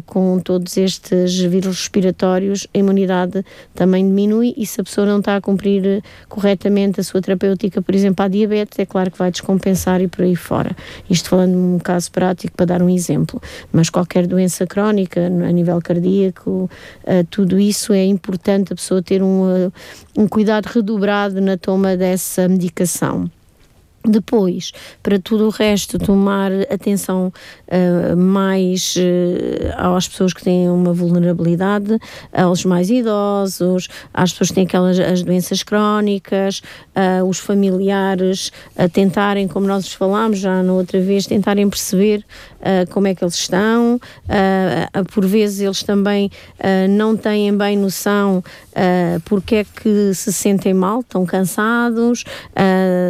com 0.06 0.38
todos 0.38 0.76
estes 0.76 1.38
vírus 1.40 1.76
respiratórios 1.76 2.66
a 2.74 2.78
imunidade 2.78 3.44
também 3.74 4.06
diminui 4.06 4.54
e 4.56 4.64
se 4.64 4.80
a 4.80 4.84
pessoa 4.84 5.06
não 5.06 5.18
está 5.18 5.36
a 5.36 5.40
cumprir 5.40 6.02
corretamente 6.28 7.00
a 7.00 7.04
sua 7.04 7.20
terapêutica, 7.20 7.82
por 7.82 7.94
exemplo, 7.94 8.24
à 8.24 8.28
diabetes, 8.28 8.78
é 8.78 8.86
claro 8.86 9.10
que 9.10 9.18
vai 9.18 9.30
descompensar 9.30 10.00
e 10.00 10.08
por 10.08 10.24
aí 10.24 10.36
fora. 10.36 10.74
Isto 11.10 11.28
falando 11.28 11.52
num 11.52 11.78
caso 11.78 12.10
prático 12.10 12.56
para 12.56 12.66
dar 12.66 12.82
um 12.82 12.88
exemplo, 12.88 13.40
mas 13.72 13.90
qualquer 13.90 14.26
doença 14.26 14.66
crónica 14.66 15.26
a 15.26 15.52
nível 15.52 15.80
cardíaco, 15.82 16.70
tudo 17.30 17.58
isso 17.58 17.92
é 17.92 18.04
importante 18.04 18.72
a 18.72 18.76
pessoa 18.76 19.02
ter 19.02 19.22
um, 19.22 19.70
um 20.16 20.26
cuidado 20.26 20.66
redobrado 20.66 21.40
na 21.40 21.56
toma 21.56 21.96
dessa 21.96 22.48
medicação. 22.48 23.30
Depois, 24.06 24.72
para 25.02 25.18
tudo 25.18 25.46
o 25.46 25.50
resto, 25.50 25.98
tomar 25.98 26.52
atenção 26.70 27.32
uh, 27.66 28.16
mais 28.16 28.94
uh, 28.96 29.96
às 29.96 30.06
pessoas 30.06 30.32
que 30.32 30.44
têm 30.44 30.70
uma 30.70 30.92
vulnerabilidade, 30.92 31.98
aos 32.32 32.64
mais 32.64 32.88
idosos, 32.88 33.88
às 34.14 34.30
pessoas 34.30 34.50
que 34.50 34.54
têm 34.54 34.64
aquelas 34.64 34.98
as 35.00 35.22
doenças 35.22 35.64
crónicas, 35.64 36.62
uh, 36.94 37.24
os 37.24 37.38
familiares, 37.38 38.52
a 38.76 38.88
tentarem, 38.88 39.48
como 39.48 39.66
nós 39.66 39.92
falámos 39.92 40.38
já 40.38 40.62
na 40.62 40.72
outra 40.72 41.00
vez, 41.00 41.26
tentarem 41.26 41.68
perceber 41.68 42.24
como 42.90 43.06
é 43.06 43.14
que 43.14 43.22
eles 43.22 43.34
estão. 43.34 44.00
por 45.12 45.24
vezes 45.24 45.60
eles 45.60 45.82
também 45.84 46.30
não 46.90 47.16
têm 47.16 47.56
bem 47.56 47.76
noção 47.76 48.42
porque 49.24 49.56
é 49.56 49.64
que 49.64 50.12
se 50.14 50.32
sentem 50.32 50.74
mal, 50.74 51.00
estão 51.00 51.24
cansados, 51.24 52.24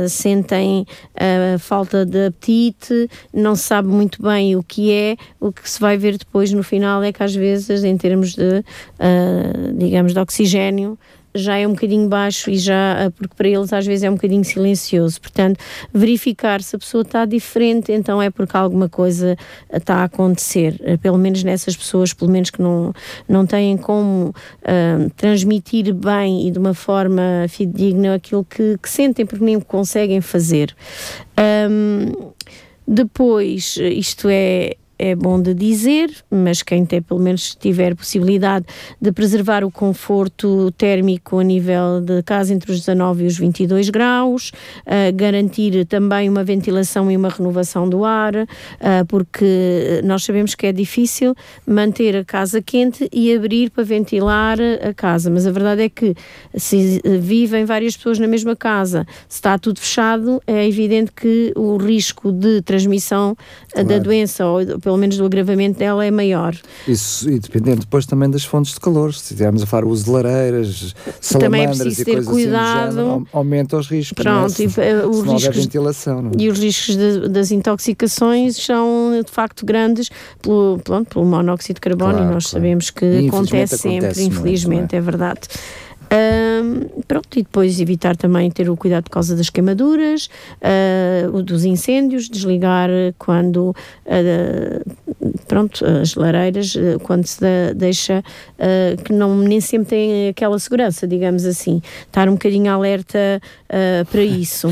sentem 0.09 0.86
uh, 1.15 1.59
falta 1.59 2.05
de 2.05 2.27
apetite, 2.27 3.09
não 3.33 3.55
se 3.55 3.65
sabe 3.65 3.89
muito 3.89 4.23
bem 4.23 4.57
o 4.57 4.63
que 4.63 4.93
é, 4.93 5.17
o 5.41 5.53
que 5.53 5.69
se 5.69 5.81
vai 5.81 5.97
ver 5.97 6.17
depois 6.17 6.53
no 6.53 6.63
final 6.63 7.03
é 7.03 7.13
que 7.13 7.23
às 7.23 7.35
vezes 7.35 7.85
em 7.85 7.97
termos 7.97 8.35
de, 8.35 8.59
uh, 8.61 9.73
digamos, 9.77 10.13
de 10.13 10.19
oxigênio, 10.19 10.99
já 11.37 11.57
é 11.57 11.67
um 11.67 11.73
bocadinho 11.73 12.09
baixo 12.09 12.51
e 12.51 12.59
já, 12.59 13.13
porque 13.17 13.35
para 13.35 13.49
eles 13.49 13.73
às 13.73 13.87
vezes 13.87 14.05
é 14.05 14.11
um 14.11 14.15
bocadinho 14.15 14.45
silencioso. 14.45 15.21
Portanto, 15.21 15.59
verificar 15.93 16.63
se 16.63 16.77
a 16.77 16.79
pessoa 16.79 17.03
está 17.03 17.25
diferente, 17.25 17.93
então 17.93 18.21
é 18.21 18.31
porque 18.31 18.57
alguma 18.57 18.89
coisa 18.89 19.37
está 19.73 19.97
a 19.97 20.05
acontecer. 20.05 20.81
Pelo 21.01 21.19
menos 21.19 21.43
nessas 21.45 21.77
pessoas, 21.77 22.13
pelo 22.13 22.31
menos 22.31 22.51
que 22.51 22.61
não, 22.61 22.93
não 23.29 23.47
têm 23.47 23.77
como 23.77 24.29
uh, 24.29 25.11
transmitir 25.17 25.95
bem 25.95 26.47
e 26.47 26.51
de 26.51 26.59
uma 26.59 26.75
forma 26.75 27.47
fidedigna 27.49 28.15
aquilo 28.15 28.45
que, 28.45 28.77
que 28.79 28.89
sentem, 28.89 29.27
porque 29.27 29.45
nem 29.45 29.61
conseguem 29.61 30.21
fazer. 30.21 30.75
Um, 31.71 32.33
depois, 32.87 33.77
isto 33.77 34.29
é, 34.31 34.77
é 34.99 35.15
bom 35.15 35.41
de 35.41 35.55
dizer, 35.55 36.11
mas 36.31 36.63
quem 36.63 36.85
tem 36.85 37.03
pelo 37.03 37.21
menos 37.21 37.55
tiver 37.55 37.95
possibilidade 37.95 38.67
de 39.01 39.13
preservar 39.13 39.65
o 39.65 39.71
conforto 39.71 40.71
térmico 40.73 41.39
a 41.39 41.45
nível 41.45 42.01
de 42.01 42.23
casa 42.23 42.55
entre 42.55 42.73
os 42.73 42.79
19 42.81 43.25
e 43.25 43.27
os 43.27 43.39
22 43.39 43.91
graus, 43.91 44.53
uh, 44.87 45.15
garantir 45.15 45.85
também 45.87 46.29
uma 46.29 46.43
ventilação 46.43 47.11
e 47.11 47.17
uma 47.17 47.29
renovação 47.29 47.89
do 47.89 48.05
ar, 48.05 48.35
uh, 48.35 48.47
porque 49.09 50.01
nós 50.05 50.25
sabemos 50.25 50.55
que 50.55 50.67
é 50.67 50.73
difícil 50.73 51.35
manter 51.67 52.17
a 52.17 52.25
casa 52.25 52.63
quente 52.63 53.09
e 53.13 53.35
abrir 53.35 53.71
para 53.71 53.85
ventilar 53.85 54.59
a 54.61 54.95
casa, 54.95 55.31
mas 55.31 55.47
a 55.47 55.51
verdade 55.51 55.83
é 55.83 55.89
que 55.89 56.15
se 56.55 57.01
vivem 57.21 57.65
várias 57.65 57.97
pessoas 57.97 58.19
na 58.19 58.27
mesma 58.27 58.57
casa, 58.57 59.07
se 59.29 59.37
está 59.37 59.59
tudo 59.59 59.81
fechado, 59.81 60.41
é 60.47 60.67
evidente 60.67 61.13
que 61.13 61.53
o 61.55 61.77
risco 61.77 62.33
de 62.33 62.63
transmissão 62.63 63.37
claro. 63.73 63.89
da 63.89 63.99
doença 63.99 64.47
ou 64.47 64.61
pelo 64.87 64.99
menos 64.99 65.17
do 65.17 65.25
agravamento 65.25 65.81
dela, 65.81 66.07
é 66.07 66.13
maior. 66.13 66.57
Isso, 66.87 67.29
e 67.29 67.41
dependendo 67.41 67.81
depois 67.81 68.07
também 68.07 68.31
das 68.31 68.45
fontes 68.45 68.75
de 68.75 68.79
calor, 68.79 69.13
se 69.13 69.23
estivermos 69.23 69.65
a 69.65 69.67
falar 69.67 69.85
uso 69.85 70.05
de 70.05 70.11
lareiras, 70.11 70.95
salamandras 71.21 71.79
também 71.79 71.89
é 71.89 71.93
e 71.93 72.05
ter 72.05 72.13
coisas 72.13 72.29
cuidado. 72.29 72.87
assim 72.87 72.97
género, 72.97 73.29
aumenta 73.33 73.77
os 73.77 73.89
riscos. 73.89 74.23
Pronto, 74.23 74.43
né? 74.43 74.49
se, 74.49 74.63
e, 74.63 74.67
uh, 74.67 75.11
os 75.11 75.23
riscos, 75.25 75.57
ventilação. 75.57 76.31
É? 76.39 76.41
E 76.41 76.49
os 76.49 76.61
riscos 76.61 76.97
de, 76.97 77.29
das 77.29 77.51
intoxicações 77.51 78.57
são 78.59 79.21
de 79.25 79.33
facto 79.33 79.67
grandes 79.67 80.09
pelo, 80.41 80.79
pelo, 80.85 81.05
pelo 81.05 81.25
monóxido 81.25 81.75
de 81.75 81.81
carbono 81.81 82.13
claro, 82.13 82.31
e 82.31 82.33
nós 82.33 82.45
claro. 82.45 82.65
sabemos 82.65 82.91
que 82.91 83.27
acontece 83.27 83.79
sempre, 83.79 83.97
acontece 84.07 84.23
infelizmente, 84.25 84.95
é? 84.95 84.99
é 84.99 85.01
verdade. 85.01 85.41
Um, 86.67 87.03
pronto, 87.07 87.39
e 87.39 87.43
depois 87.43 87.81
evitar 87.81 88.17
também 88.17 88.51
ter 88.51 88.69
o 88.69 88.77
cuidado 88.77 89.05
por 89.05 89.11
causa 89.11 89.37
das 89.37 89.49
queimaduras, 89.51 90.29
uh, 91.33 91.43
dos 91.43 91.65
incêndios, 91.65 92.29
desligar 92.29 92.91
quando 93.19 93.75
uh, 94.07 95.37
pronto, 95.47 95.85
as 95.85 96.15
lareiras, 96.15 96.75
uh, 96.75 96.99
quando 97.03 97.27
se 97.27 97.41
deixa 97.75 98.23
que 99.05 99.13
não 99.13 99.37
nem 99.37 99.61
sempre 99.61 99.89
tem 99.89 100.29
aquela 100.29 100.59
segurança, 100.59 101.07
digamos 101.07 101.45
assim. 101.45 101.81
Estar 102.07 102.29
um 102.29 102.33
bocadinho 102.33 102.71
alerta 102.73 103.41
para 104.11 104.23
isso. 104.23 104.69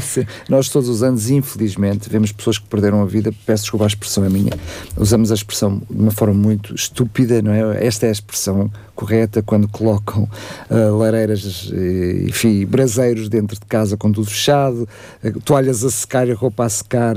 Nós 0.48 0.68
todos 0.68 0.88
os 0.88 1.02
anos, 1.02 1.30
infelizmente, 1.30 2.08
vemos 2.10 2.32
pessoas 2.32 2.58
que 2.58 2.66
perderam 2.66 3.00
a 3.00 3.06
vida, 3.06 3.32
peço 3.46 3.64
desculpa, 3.64 3.84
a 3.84 3.88
expressão 3.88 4.24
é 4.24 4.28
minha, 4.28 4.52
usamos 4.96 5.30
a 5.30 5.34
expressão 5.34 5.80
de 5.90 6.00
uma 6.00 6.10
forma 6.10 6.34
muito 6.34 6.74
estúpida, 6.74 7.40
não 7.40 7.52
é? 7.52 7.86
Esta 7.86 8.06
é 8.06 8.08
a 8.08 8.12
expressão 8.12 8.70
correta 8.94 9.42
quando 9.42 9.68
colocam 9.68 10.28
lareiras, 10.98 11.37
e, 11.44 12.26
enfim, 12.28 12.64
braseiros 12.66 13.28
dentro 13.28 13.58
de 13.58 13.66
casa 13.66 13.96
com 13.96 14.10
tudo 14.12 14.28
fechado, 14.28 14.88
uh, 15.24 15.40
toalhas 15.40 15.84
a 15.84 15.90
secar 15.90 16.28
e 16.28 16.32
roupa 16.32 16.64
a 16.64 16.68
secar 16.68 17.16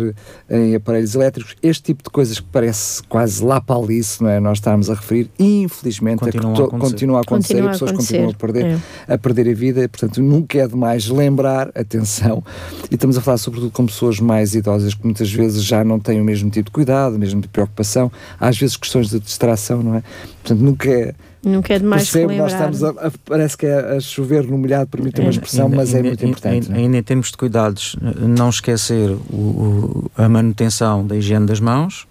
em 0.50 0.76
aparelhos 0.76 1.16
elétricos, 1.16 1.56
este 1.62 1.84
tipo 1.84 2.04
de 2.04 2.10
coisas 2.10 2.40
que 2.40 2.48
parece 2.52 3.04
quase 3.04 3.44
lá 3.44 3.60
para 3.60 3.80
ali, 3.80 4.02
não 4.20 4.30
é? 4.30 4.40
Nós 4.40 4.58
estamos 4.58 4.90
a 4.90 4.94
referir, 4.94 5.30
infelizmente, 5.38 6.20
continua, 6.20 6.52
a, 6.52 6.66
a, 6.66 6.80
continua 6.80 7.18
a 7.20 7.22
acontecer 7.22 7.54
continua 7.56 7.70
e 7.70 7.74
pessoas 7.74 7.92
continuam 7.92 8.30
a 8.30 8.34
perder, 8.34 8.66
é. 8.66 9.14
a 9.14 9.18
perder 9.18 9.50
a 9.50 9.54
vida, 9.54 9.90
portanto, 9.90 10.22
nunca 10.22 10.60
é 10.60 10.68
demais 10.68 11.08
lembrar, 11.08 11.70
atenção, 11.76 12.44
e 12.90 12.96
estamos 12.96 13.18
a 13.18 13.22
falar 13.22 13.38
sobretudo 13.38 13.72
com 13.72 13.86
pessoas 13.86 14.20
mais 14.20 14.56
idosas 14.56 14.94
que 14.94 15.04
muitas 15.04 15.32
vezes 15.32 15.64
já 15.64 15.84
não 15.84 16.00
têm 16.00 16.20
o 16.20 16.24
mesmo 16.24 16.50
tipo 16.50 16.70
de 16.70 16.72
cuidado, 16.72 17.16
o 17.16 17.20
mesmo 17.20 17.42
tipo 17.42 17.52
de 17.52 17.54
preocupação, 17.54 18.12
às 18.40 18.58
vezes 18.58 18.78
questões 18.78 19.10
de 19.10 19.20
distração, 19.20 19.84
não 19.84 19.96
é? 19.96 20.04
Portanto, 20.42 20.60
nunca 20.60 20.90
é 20.90 21.14
Nunca 21.44 21.74
é 21.74 21.80
demais 21.80 22.10
Percebo, 22.10 22.34
nós 22.34 22.52
estamos 22.52 22.84
a, 22.84 22.90
a, 22.90 23.12
parece 23.26 23.58
que 23.58 23.66
é 23.66 23.98
a 23.98 24.00
chover 24.00 24.46
no 24.46 24.58
molhado, 24.58 24.88
permite 24.88 25.22
uma 25.22 25.32
expressão, 25.32 25.66
ainda, 25.66 25.78
mas 25.78 25.94
é 25.94 26.04
muito 26.04 26.24
importante. 26.24 26.72
Ainda, 26.72 26.98
em 26.98 27.04
termos 27.04 27.32
de 27.32 27.38
cuidados, 27.38 27.96
não 28.02 28.50
esquecer 28.50 29.10
o, 29.10 29.36
o, 29.36 30.12
a 30.16 30.30
manutenção 30.30 31.06
da 31.06 31.16
higiene 31.16 31.48
das 31.48 31.60
mãos, 31.60 32.08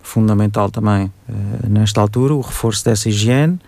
fundamental 0.00 0.70
também 0.70 1.06
uh, 1.28 1.68
nesta 1.68 2.00
altura, 2.00 2.34
o 2.34 2.40
reforço 2.40 2.84
dessa 2.84 3.08
higiene 3.08 3.58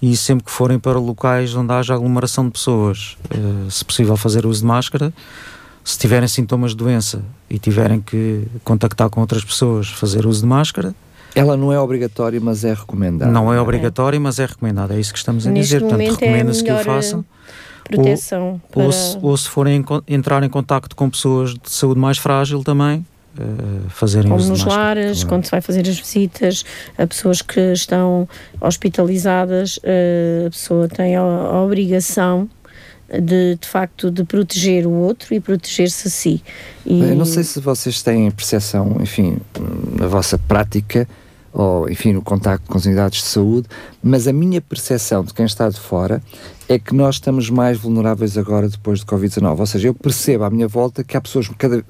e 0.00 0.16
sempre 0.16 0.44
que 0.44 0.50
forem 0.50 0.78
para 0.78 0.98
locais 0.98 1.54
onde 1.54 1.72
haja 1.72 1.94
aglomeração 1.94 2.46
de 2.46 2.50
pessoas, 2.50 3.16
uh, 3.30 3.70
se 3.70 3.84
possível 3.84 4.16
fazer 4.16 4.44
uso 4.44 4.60
de 4.60 4.66
máscara, 4.66 5.12
se 5.84 5.98
tiverem 5.98 6.28
sintomas 6.28 6.72
de 6.72 6.78
doença 6.78 7.22
e 7.48 7.58
tiverem 7.58 8.00
que 8.00 8.44
contactar 8.64 9.08
com 9.08 9.20
outras 9.20 9.44
pessoas, 9.44 9.88
fazer 9.88 10.26
uso 10.26 10.42
de 10.42 10.46
máscara, 10.46 10.94
ela 11.34 11.56
não 11.56 11.72
é 11.72 11.78
obrigatória, 11.78 12.40
mas 12.40 12.64
é 12.64 12.74
recomendada. 12.74 13.30
Não 13.30 13.52
é 13.52 13.60
obrigatória, 13.60 14.18
mas 14.20 14.38
é 14.38 14.46
recomendada. 14.46 14.94
É 14.94 15.00
isso 15.00 15.12
que 15.12 15.18
estamos 15.18 15.46
a 15.46 15.50
Neste 15.50 15.74
dizer. 15.74 15.80
Portanto, 15.80 16.00
é 16.00 16.10
recomenda-se 16.10 16.60
é 16.60 16.64
que 16.64 16.72
o 16.72 16.84
façam. 16.84 17.24
Proteção. 17.84 18.52
Ou, 18.52 18.60
para... 18.70 18.82
ou, 18.84 18.92
se, 18.92 19.18
ou 19.20 19.36
se 19.36 19.48
forem 19.48 19.84
entrar 20.06 20.42
em 20.42 20.48
contacto 20.48 20.94
com 20.94 21.10
pessoas 21.10 21.54
de 21.54 21.70
saúde 21.70 22.00
mais 22.00 22.18
frágil 22.18 22.62
também, 22.62 23.04
Uh, 23.32 23.88
fazerem 23.88 24.30
Como 24.30 24.44
nos 24.44 24.62
lares, 24.62 25.20
claro. 25.20 25.28
quando 25.28 25.44
se 25.46 25.50
vai 25.50 25.62
fazer 25.62 25.88
as 25.88 25.98
visitas 25.98 26.66
a 26.98 27.06
pessoas 27.06 27.40
que 27.40 27.72
estão 27.72 28.28
hospitalizadas, 28.60 29.78
uh, 29.78 30.48
a 30.48 30.50
pessoa 30.50 30.86
tem 30.86 31.16
a, 31.16 31.22
a, 31.22 31.62
obrigação 31.62 32.46
de, 33.08 33.56
de 33.56 33.66
facto, 33.66 34.10
de 34.10 34.22
proteger 34.24 34.86
o 34.86 34.92
outro 34.92 35.34
e 35.34 35.40
proteger-se 35.40 36.08
a 36.08 36.10
si. 36.10 36.42
E... 36.84 37.00
Eu 37.00 37.16
não 37.16 37.24
sei 37.24 37.42
se 37.42 37.58
vocês 37.58 38.02
têm 38.02 38.30
percepção, 38.30 38.98
enfim, 39.00 39.38
na 39.98 40.08
vossa 40.08 40.36
prática, 40.36 41.08
ou 41.52 41.88
enfim, 41.90 42.12
no 42.12 42.22
contacto 42.22 42.70
com 42.70 42.78
as 42.78 42.86
unidades 42.86 43.22
de 43.22 43.28
saúde, 43.28 43.68
mas 44.02 44.26
a 44.26 44.32
minha 44.32 44.60
percepção 44.60 45.22
de 45.22 45.34
quem 45.34 45.44
está 45.44 45.68
de 45.68 45.78
fora 45.78 46.22
é 46.68 46.78
que 46.78 46.94
nós 46.94 47.16
estamos 47.16 47.50
mais 47.50 47.78
vulneráveis 47.78 48.38
agora 48.38 48.68
depois 48.68 49.00
de 49.00 49.06
Covid-19. 49.06 49.58
Ou 49.58 49.66
seja, 49.66 49.88
eu 49.88 49.94
percebo 49.94 50.44
à 50.44 50.50
minha 50.50 50.68
volta 50.68 51.02
que 51.04 51.16
há 51.16 51.20
pessoas 51.20 51.48
cada 51.58 51.82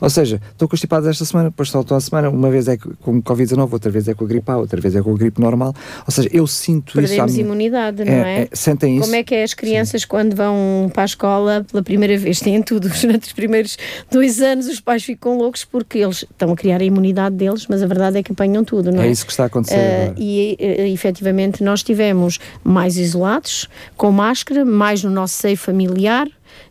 Ou 0.00 0.10
seja, 0.10 0.40
estou 0.52 0.68
constipado 0.68 1.08
esta 1.08 1.24
semana, 1.24 1.50
depois 1.50 1.68
estou 1.68 1.96
a 1.96 2.00
semana, 2.00 2.30
uma 2.30 2.50
vez 2.50 2.68
é 2.68 2.76
com 2.76 3.22
Covid-19, 3.22 3.72
outra 3.72 3.90
vez 3.90 4.08
é 4.08 4.14
com 4.14 4.24
a 4.24 4.28
gripe 4.28 4.50
A, 4.50 4.56
outra 4.56 4.80
vez 4.80 4.94
é 4.94 5.02
com 5.02 5.12
a 5.12 5.16
gripe 5.16 5.40
normal. 5.40 5.74
Ou 6.06 6.12
seja, 6.12 6.28
eu 6.32 6.46
sinto 6.46 6.94
Perdemos 6.94 7.10
isso. 7.10 7.20
Perdemos 7.20 7.38
imunidade, 7.38 8.04
não 8.04 8.12
é? 8.12 8.38
é? 8.38 8.42
é? 8.42 8.48
Sentem 8.52 8.96
isso? 8.96 9.04
Como 9.04 9.16
é 9.16 9.22
que 9.22 9.34
é 9.34 9.42
as 9.42 9.54
crianças 9.54 10.02
Sim. 10.02 10.08
quando 10.08 10.34
vão 10.34 10.90
para 10.92 11.02
a 11.02 11.06
escola 11.06 11.66
pela 11.70 11.82
primeira 11.82 12.16
vez? 12.18 12.40
Têm 12.44 12.62
tudo. 12.62 12.88
Durante 12.88 13.26
os 13.26 13.32
primeiros 13.32 13.76
dois 14.10 14.40
anos 14.40 14.66
os 14.66 14.80
pais 14.80 15.02
ficam 15.02 15.38
loucos 15.38 15.64
porque 15.64 15.98
eles 15.98 16.24
estão 16.30 16.52
a 16.52 16.56
criar 16.56 16.80
a 16.80 16.84
imunidade 16.84 17.36
deles, 17.36 17.66
mas 17.68 17.82
a 17.82 17.86
verdade 17.86 18.18
é 18.18 18.22
que 18.22 18.32
apanham 18.32 18.64
tudo, 18.64 18.90
não 18.92 19.02
é? 19.02 19.08
É 19.08 19.10
isso 19.10 19.24
que 19.24 19.32
está 19.32 19.44
a 19.44 19.46
acontecer. 19.46 19.74
Uh, 19.76 20.14
e 20.16 20.56
uh, 20.60 20.92
efetivamente 20.92 21.62
nós 21.62 21.82
tivemos 21.82 22.38
mais 22.62 22.96
isolados, 22.96 23.68
com 23.96 24.10
máscara, 24.14 24.64
mais 24.64 25.02
no 25.02 25.10
nosso 25.10 25.34
seio 25.34 25.56
familiar 25.56 26.28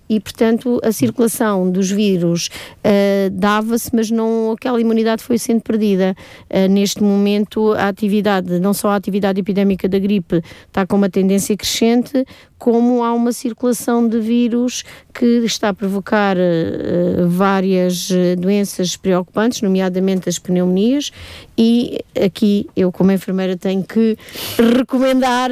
e, 0.09 0.19
portanto, 0.19 0.79
a 0.83 0.91
circulação 0.91 1.71
dos 1.71 1.89
vírus 1.89 2.49
uh, 2.79 3.29
dava-se, 3.31 3.89
mas 3.93 4.11
não 4.11 4.51
aquela 4.51 4.79
imunidade 4.79 5.23
foi 5.23 5.37
sendo 5.37 5.61
perdida. 5.61 6.15
Uh, 6.49 6.69
neste 6.69 7.01
momento, 7.01 7.71
a 7.73 7.87
atividade, 7.87 8.59
não 8.59 8.73
só 8.73 8.89
a 8.89 8.95
atividade 8.95 9.39
epidémica 9.39 9.87
da 9.87 9.97
gripe 9.97 10.43
está 10.67 10.85
com 10.85 10.97
uma 10.97 11.09
tendência 11.09 11.55
crescente, 11.55 12.25
como 12.59 13.03
há 13.03 13.13
uma 13.13 13.31
circulação 13.31 14.07
de 14.07 14.19
vírus 14.19 14.83
que 15.13 15.25
está 15.45 15.69
a 15.69 15.73
provocar 15.73 16.37
uh, 16.37 17.27
várias 17.27 18.09
doenças 18.37 18.95
preocupantes, 18.95 19.61
nomeadamente 19.61 20.29
as 20.29 20.37
pneumonias, 20.37 21.11
e 21.57 21.99
aqui 22.23 22.67
eu, 22.75 22.91
como 22.91 23.11
enfermeira, 23.11 23.57
tenho 23.57 23.83
que 23.83 24.17
recomendar 24.75 25.49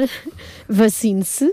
vacine-se 0.68 1.52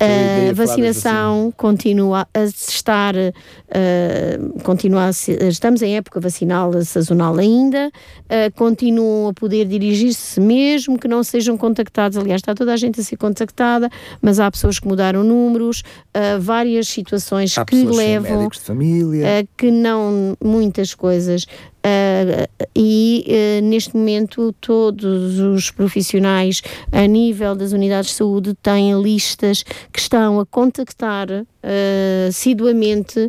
a 0.00 0.52
vacinação 0.52 1.52
continua 1.56 2.26
a 2.32 2.44
estar, 2.44 3.14
uh, 3.16 4.62
continua 4.62 5.06
a 5.06 5.12
ser, 5.12 5.42
estamos 5.44 5.82
em 5.82 5.96
época 5.96 6.20
vacinal 6.20 6.72
sazonal 6.84 7.36
ainda, 7.36 7.88
uh, 7.88 8.52
continuam 8.54 9.28
a 9.28 9.34
poder 9.34 9.64
dirigir-se 9.66 10.40
mesmo 10.40 10.98
que 10.98 11.08
não 11.08 11.24
sejam 11.24 11.56
contactados, 11.56 12.16
aliás 12.16 12.40
está 12.40 12.54
toda 12.54 12.72
a 12.72 12.76
gente 12.76 13.00
a 13.00 13.02
ser 13.02 13.16
contactada, 13.16 13.90
mas 14.22 14.38
há 14.38 14.50
pessoas 14.50 14.78
que 14.78 14.86
mudaram 14.86 15.24
números, 15.24 15.80
uh, 15.80 16.40
várias 16.40 16.86
situações 16.88 17.56
há 17.58 17.64
que 17.64 17.84
levam 17.84 18.48
de 18.48 18.60
família. 18.60 19.26
que 19.56 19.70
não, 19.70 20.36
muitas 20.40 20.94
coisas. 20.94 21.46
Uh, 21.78 22.48
e 22.74 23.24
uh, 23.28 23.64
neste 23.64 23.96
momento 23.96 24.52
todos 24.60 25.38
os 25.38 25.70
profissionais 25.70 26.60
a 26.90 27.06
nível 27.06 27.54
das 27.54 27.70
unidades 27.70 28.10
de 28.10 28.16
saúde 28.16 28.52
têm 28.60 29.00
listas 29.00 29.64
que 29.98 30.02
estão 30.02 30.38
a 30.38 30.46
contactar 30.46 31.28
uh, 31.28 32.28
assiduamente 32.28 33.28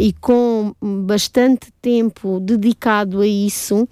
e 0.00 0.12
com 0.20 0.72
bastante 0.80 1.72
tempo 1.82 2.38
dedicado 2.38 3.20
a 3.20 3.26
isso 3.26 3.88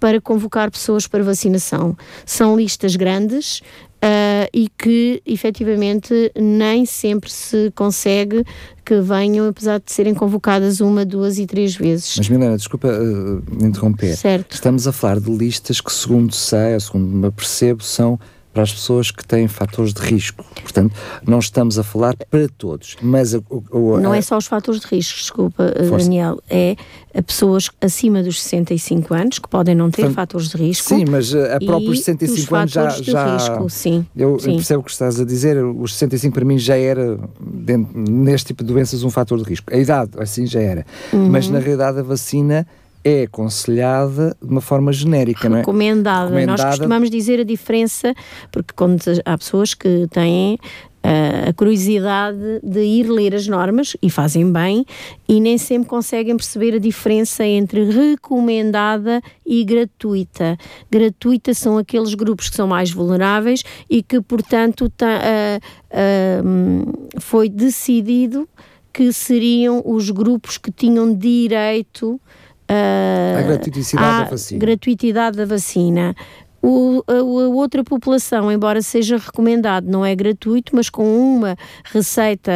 para 0.00 0.20
convocar 0.22 0.70
pessoas 0.70 1.06
para 1.06 1.22
vacinação. 1.22 1.94
São 2.24 2.56
listas 2.56 2.96
grandes, 2.96 3.60
Uh, 3.98 4.46
e 4.54 4.68
que 4.78 5.20
efetivamente 5.26 6.30
nem 6.40 6.86
sempre 6.86 7.28
se 7.28 7.72
consegue 7.74 8.44
que 8.84 9.00
venham, 9.00 9.48
apesar 9.48 9.80
de 9.80 9.90
serem 9.90 10.14
convocadas 10.14 10.80
uma, 10.80 11.04
duas 11.04 11.36
e 11.36 11.46
três 11.46 11.74
vezes. 11.74 12.14
Mas 12.16 12.28
Milena, 12.28 12.56
desculpa 12.56 12.86
uh, 12.86 13.42
interromper. 13.66 14.16
Certo. 14.16 14.54
Estamos 14.54 14.86
a 14.86 14.92
falar 14.92 15.18
de 15.18 15.28
listas 15.28 15.80
que, 15.80 15.92
segundo 15.92 16.32
sei, 16.32 16.74
ou 16.74 16.80
segundo 16.80 17.06
me 17.08 17.26
apercebo, 17.26 17.82
são 17.82 18.20
para 18.58 18.64
as 18.64 18.72
pessoas 18.72 19.12
que 19.12 19.24
têm 19.24 19.46
fatores 19.46 19.94
de 19.94 20.00
risco. 20.00 20.44
Portanto, 20.60 20.92
não 21.24 21.38
estamos 21.38 21.78
a 21.78 21.84
falar 21.84 22.16
para 22.28 22.48
todos, 22.48 22.96
mas... 23.00 23.32
A, 23.32 23.38
a, 23.38 24.00
não 24.00 24.12
é 24.12 24.20
só 24.20 24.36
os 24.36 24.48
fatores 24.48 24.80
de 24.80 24.88
risco, 24.88 25.16
desculpa, 25.16 25.72
eh, 25.76 25.84
Força. 25.84 26.06
Daniel, 26.06 26.42
é 26.50 26.74
a 27.14 27.22
pessoas 27.22 27.70
acima 27.80 28.20
dos 28.20 28.42
65 28.42 29.14
anos 29.14 29.38
que 29.38 29.48
podem 29.48 29.76
não 29.76 29.92
ter 29.92 30.02
Portanto, 30.02 30.16
fatores 30.16 30.48
de 30.48 30.56
risco. 30.56 30.88
Sim, 30.88 31.04
mas 31.08 31.32
eh, 31.32 31.54
a 31.54 31.60
próprios 31.60 32.00
65 32.00 32.56
anos 32.56 32.72
já... 32.72 32.88
já 32.88 33.36
risco, 33.36 33.70
sim, 33.70 34.04
eu 34.16 34.40
sim. 34.40 34.56
percebo 34.56 34.80
o 34.80 34.82
que 34.82 34.90
estás 34.90 35.20
a 35.20 35.24
dizer, 35.24 35.64
os 35.64 35.92
65 35.92 36.34
para 36.34 36.44
mim 36.44 36.58
já 36.58 36.76
era, 36.76 37.16
dentro, 37.40 37.96
neste 37.96 38.48
tipo 38.48 38.64
de 38.64 38.72
doenças, 38.72 39.04
um 39.04 39.10
fator 39.10 39.38
de 39.38 39.44
risco. 39.44 39.72
A 39.72 39.76
idade, 39.76 40.10
assim, 40.18 40.48
já 40.48 40.60
era. 40.60 40.84
Uhum. 41.12 41.28
Mas, 41.28 41.48
na 41.48 41.60
realidade, 41.60 42.00
a 42.00 42.02
vacina 42.02 42.66
é 43.04 43.22
aconselhada 43.22 44.36
de 44.42 44.50
uma 44.50 44.60
forma 44.60 44.92
genérica, 44.92 45.48
não 45.48 45.56
é? 45.56 45.60
Recomendada. 45.60 46.46
Nós 46.46 46.62
costumamos 46.62 47.10
dizer 47.10 47.40
a 47.40 47.44
diferença, 47.44 48.14
porque 48.50 48.72
quando 48.74 49.00
há 49.24 49.38
pessoas 49.38 49.74
que 49.74 50.06
têm 50.10 50.58
uh, 51.04 51.48
a 51.48 51.52
curiosidade 51.52 52.60
de 52.62 52.80
ir 52.80 53.08
ler 53.08 53.34
as 53.34 53.46
normas 53.46 53.96
e 54.02 54.10
fazem 54.10 54.50
bem 54.50 54.84
e 55.28 55.40
nem 55.40 55.58
sempre 55.58 55.88
conseguem 55.88 56.36
perceber 56.36 56.74
a 56.74 56.78
diferença 56.78 57.44
entre 57.44 57.84
recomendada 57.84 59.20
e 59.46 59.64
gratuita. 59.64 60.56
Gratuita 60.90 61.54
são 61.54 61.78
aqueles 61.78 62.14
grupos 62.14 62.48
que 62.48 62.56
são 62.56 62.66
mais 62.66 62.90
vulneráveis 62.90 63.62
e 63.88 64.02
que, 64.02 64.20
portanto, 64.20 64.86
uh, 64.86 65.58
uh, 65.92 67.20
foi 67.20 67.48
decidido 67.48 68.48
que 68.92 69.12
seriam 69.12 69.82
os 69.84 70.10
grupos 70.10 70.58
que 70.58 70.72
tinham 70.72 71.14
direito 71.14 72.20
A 72.68 73.42
gratuiticidade 73.42 74.24
da 74.24 74.30
vacina. 74.30 74.60
gratuitidade 74.60 75.36
da 75.36 75.46
vacina. 75.46 76.14
O, 76.60 77.04
a, 77.06 77.12
a, 77.12 77.22
outra 77.22 77.84
população, 77.84 78.50
embora 78.50 78.82
seja 78.82 79.16
recomendado, 79.16 79.86
não 79.86 80.04
é 80.04 80.14
gratuito, 80.14 80.74
mas 80.74 80.90
com 80.90 81.06
uma 81.16 81.56
receita, 81.84 82.50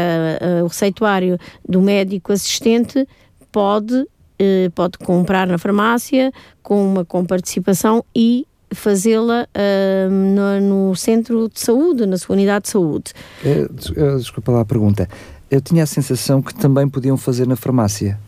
uh, 0.60 0.64
o 0.64 0.66
receituário 0.66 1.38
do 1.68 1.80
médico 1.80 2.32
assistente 2.32 3.06
pode, 3.52 3.94
uh, 3.94 4.70
pode 4.74 4.98
comprar 4.98 5.46
na 5.46 5.56
farmácia 5.56 6.32
com 6.62 6.84
uma 6.84 7.04
comparticipação 7.04 8.04
e 8.14 8.44
fazê-la 8.74 9.46
uh, 9.46 10.10
no, 10.10 10.88
no, 10.88 10.96
centro 10.96 11.48
de 11.48 11.60
saúde, 11.60 12.04
na 12.04 12.18
sua 12.18 12.34
unidade 12.34 12.64
de 12.64 12.70
saúde. 12.70 13.12
Eh, 13.44 13.68
desculpa 14.16 14.50
lá 14.50 14.60
a 14.62 14.64
pergunta. 14.64 15.08
Eu 15.50 15.60
tinha 15.60 15.84
a 15.84 15.86
sensação 15.86 16.42
que 16.42 16.54
também 16.54 16.88
podiam 16.88 17.16
fazer 17.16 17.46
na 17.46 17.54
farmácia 17.54 18.18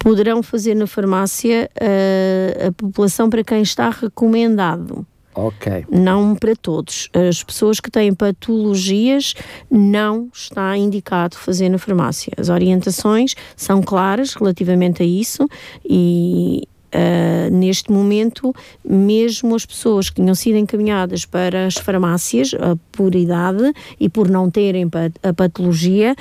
poderão 0.00 0.42
fazer 0.42 0.74
na 0.74 0.86
farmácia 0.86 1.70
uh, 1.76 2.68
a 2.68 2.72
população 2.72 3.30
para 3.30 3.44
quem 3.44 3.62
está 3.62 3.90
recomendado. 3.90 5.06
Ok. 5.34 5.84
Não 5.88 6.34
para 6.34 6.56
todos. 6.56 7.08
As 7.12 7.44
pessoas 7.44 7.78
que 7.78 7.90
têm 7.90 8.12
patologias 8.12 9.34
não 9.70 10.28
está 10.34 10.76
indicado 10.76 11.36
fazer 11.36 11.68
na 11.68 11.78
farmácia. 11.78 12.32
As 12.36 12.48
orientações 12.48 13.36
são 13.54 13.80
claras 13.80 14.34
relativamente 14.34 15.02
a 15.02 15.06
isso 15.06 15.46
e, 15.84 16.66
Uh, 16.92 17.48
neste 17.54 17.92
momento, 17.92 18.52
mesmo 18.84 19.54
as 19.54 19.64
pessoas 19.64 20.10
que 20.10 20.16
tinham 20.16 20.34
sido 20.34 20.56
encaminhadas 20.56 21.24
para 21.24 21.66
as 21.66 21.74
farmácias 21.74 22.52
uh, 22.52 22.76
por 22.90 23.14
idade 23.14 23.72
e 24.00 24.08
por 24.08 24.28
não 24.28 24.50
terem 24.50 24.88
pat 24.88 25.12
a 25.22 25.32
patologia, 25.32 26.16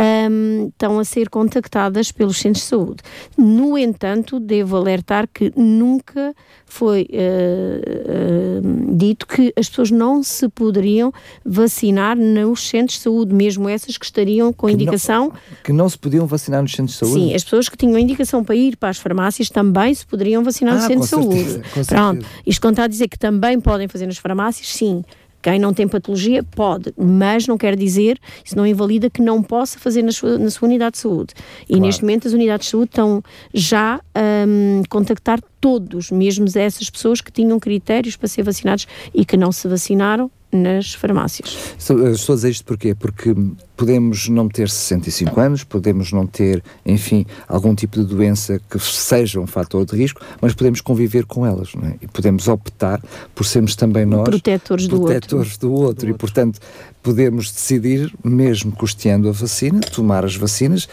um, 0.00 0.68
estão 0.68 0.98
a 0.98 1.04
ser 1.04 1.28
contactadas 1.28 2.10
pelos 2.10 2.38
centros 2.38 2.64
de 2.64 2.68
saúde. 2.68 3.02
No 3.36 3.76
entanto, 3.76 4.40
devo 4.40 4.76
alertar 4.76 5.28
que 5.32 5.52
nunca 5.56 6.34
foi 6.64 7.08
uh, 7.10 8.60
uh, 8.62 8.96
dito 8.96 9.26
que 9.26 9.52
as 9.56 9.68
pessoas 9.68 9.90
não 9.90 10.22
se 10.22 10.48
poderiam 10.48 11.12
vacinar 11.44 12.16
nos 12.16 12.68
centros 12.68 12.98
de 12.98 13.02
saúde, 13.02 13.34
mesmo 13.34 13.68
essas 13.68 13.98
que 13.98 14.04
estariam 14.04 14.52
com 14.52 14.66
que 14.66 14.72
indicação. 14.72 15.28
Não, 15.28 15.34
que 15.64 15.72
não 15.72 15.88
se 15.88 15.98
podiam 15.98 16.26
vacinar 16.26 16.62
nos 16.62 16.72
centros 16.72 16.92
de 16.92 16.98
saúde? 16.98 17.14
Sim, 17.14 17.34
as 17.34 17.44
pessoas 17.44 17.68
que 17.68 17.76
tinham 17.76 17.98
indicação 17.98 18.42
para 18.44 18.54
ir 18.54 18.76
para 18.76 18.88
as 18.88 18.98
farmácias 18.98 19.50
também 19.50 19.92
se 19.94 20.06
poderiam 20.06 20.42
vacinar 20.42 20.74
ah, 20.74 20.76
nos 20.76 20.86
centros 20.86 21.04
de 21.04 21.10
saúde. 21.10 21.86
Pronto, 21.86 22.26
isto 22.46 22.60
conta 22.62 22.84
a 22.84 22.86
dizer 22.86 23.08
que 23.08 23.18
também 23.18 23.60
podem 23.60 23.88
fazer 23.88 24.06
nas 24.06 24.18
farmácias, 24.18 24.68
sim. 24.68 25.02
Quem 25.42 25.58
não 25.58 25.72
tem 25.72 25.88
patologia 25.88 26.42
pode, 26.42 26.92
mas 26.96 27.46
não 27.46 27.56
quer 27.56 27.76
dizer, 27.76 28.18
isso 28.44 28.56
não 28.56 28.66
invalida 28.66 29.08
que 29.08 29.22
não 29.22 29.42
possa 29.42 29.78
fazer 29.78 30.02
na 30.02 30.12
sua, 30.12 30.38
na 30.38 30.50
sua 30.50 30.68
unidade 30.68 30.92
de 30.92 30.98
saúde. 30.98 31.34
E 31.62 31.68
claro. 31.68 31.82
neste 31.82 32.02
momento 32.02 32.28
as 32.28 32.34
unidades 32.34 32.66
de 32.66 32.70
saúde 32.72 32.90
estão 32.90 33.22
já 33.54 34.00
a 34.14 34.20
um, 34.46 34.82
contactar 34.88 35.40
todos, 35.60 36.10
mesmo 36.10 36.46
essas 36.54 36.88
pessoas 36.88 37.20
que 37.20 37.30
tinham 37.30 37.58
critérios 37.58 38.16
para 38.16 38.28
ser 38.28 38.42
vacinados 38.42 38.86
e 39.14 39.24
que 39.24 39.36
não 39.36 39.52
se 39.52 39.68
vacinaram, 39.68 40.30
nas 40.52 40.94
farmácias. 40.94 41.74
Estou 41.78 42.32
a 42.32 42.36
dizer 42.36 42.50
isto 42.50 42.64
porquê? 42.64 42.94
Porque 42.94 43.34
podemos 43.76 44.28
não 44.28 44.48
ter 44.48 44.68
65 44.68 45.40
anos, 45.40 45.64
podemos 45.64 46.12
não 46.12 46.26
ter, 46.26 46.62
enfim, 46.84 47.24
algum 47.48 47.74
tipo 47.74 48.00
de 48.00 48.04
doença 48.04 48.60
que 48.68 48.78
seja 48.78 49.40
um 49.40 49.46
fator 49.46 49.86
de 49.86 49.96
risco, 49.96 50.20
mas 50.40 50.52
podemos 50.52 50.80
conviver 50.80 51.24
com 51.24 51.46
elas, 51.46 51.74
não 51.74 51.88
é? 51.88 51.94
E 52.02 52.08
podemos 52.08 52.48
optar 52.48 53.00
por 53.34 53.44
sermos 53.44 53.76
também 53.76 54.04
nós 54.04 54.24
protetores 54.24 54.88
do 54.88 55.00
protetores 55.00 55.52
outro. 55.52 55.68
do 55.68 55.74
outro. 55.74 56.06
Do 56.06 56.14
e, 56.14 56.18
portanto, 56.18 56.58
podemos 57.02 57.50
decidir, 57.52 58.12
mesmo 58.22 58.72
custeando 58.72 59.28
a 59.28 59.32
vacina, 59.32 59.80
tomar 59.80 60.24
as 60.24 60.34
vacinas. 60.34 60.88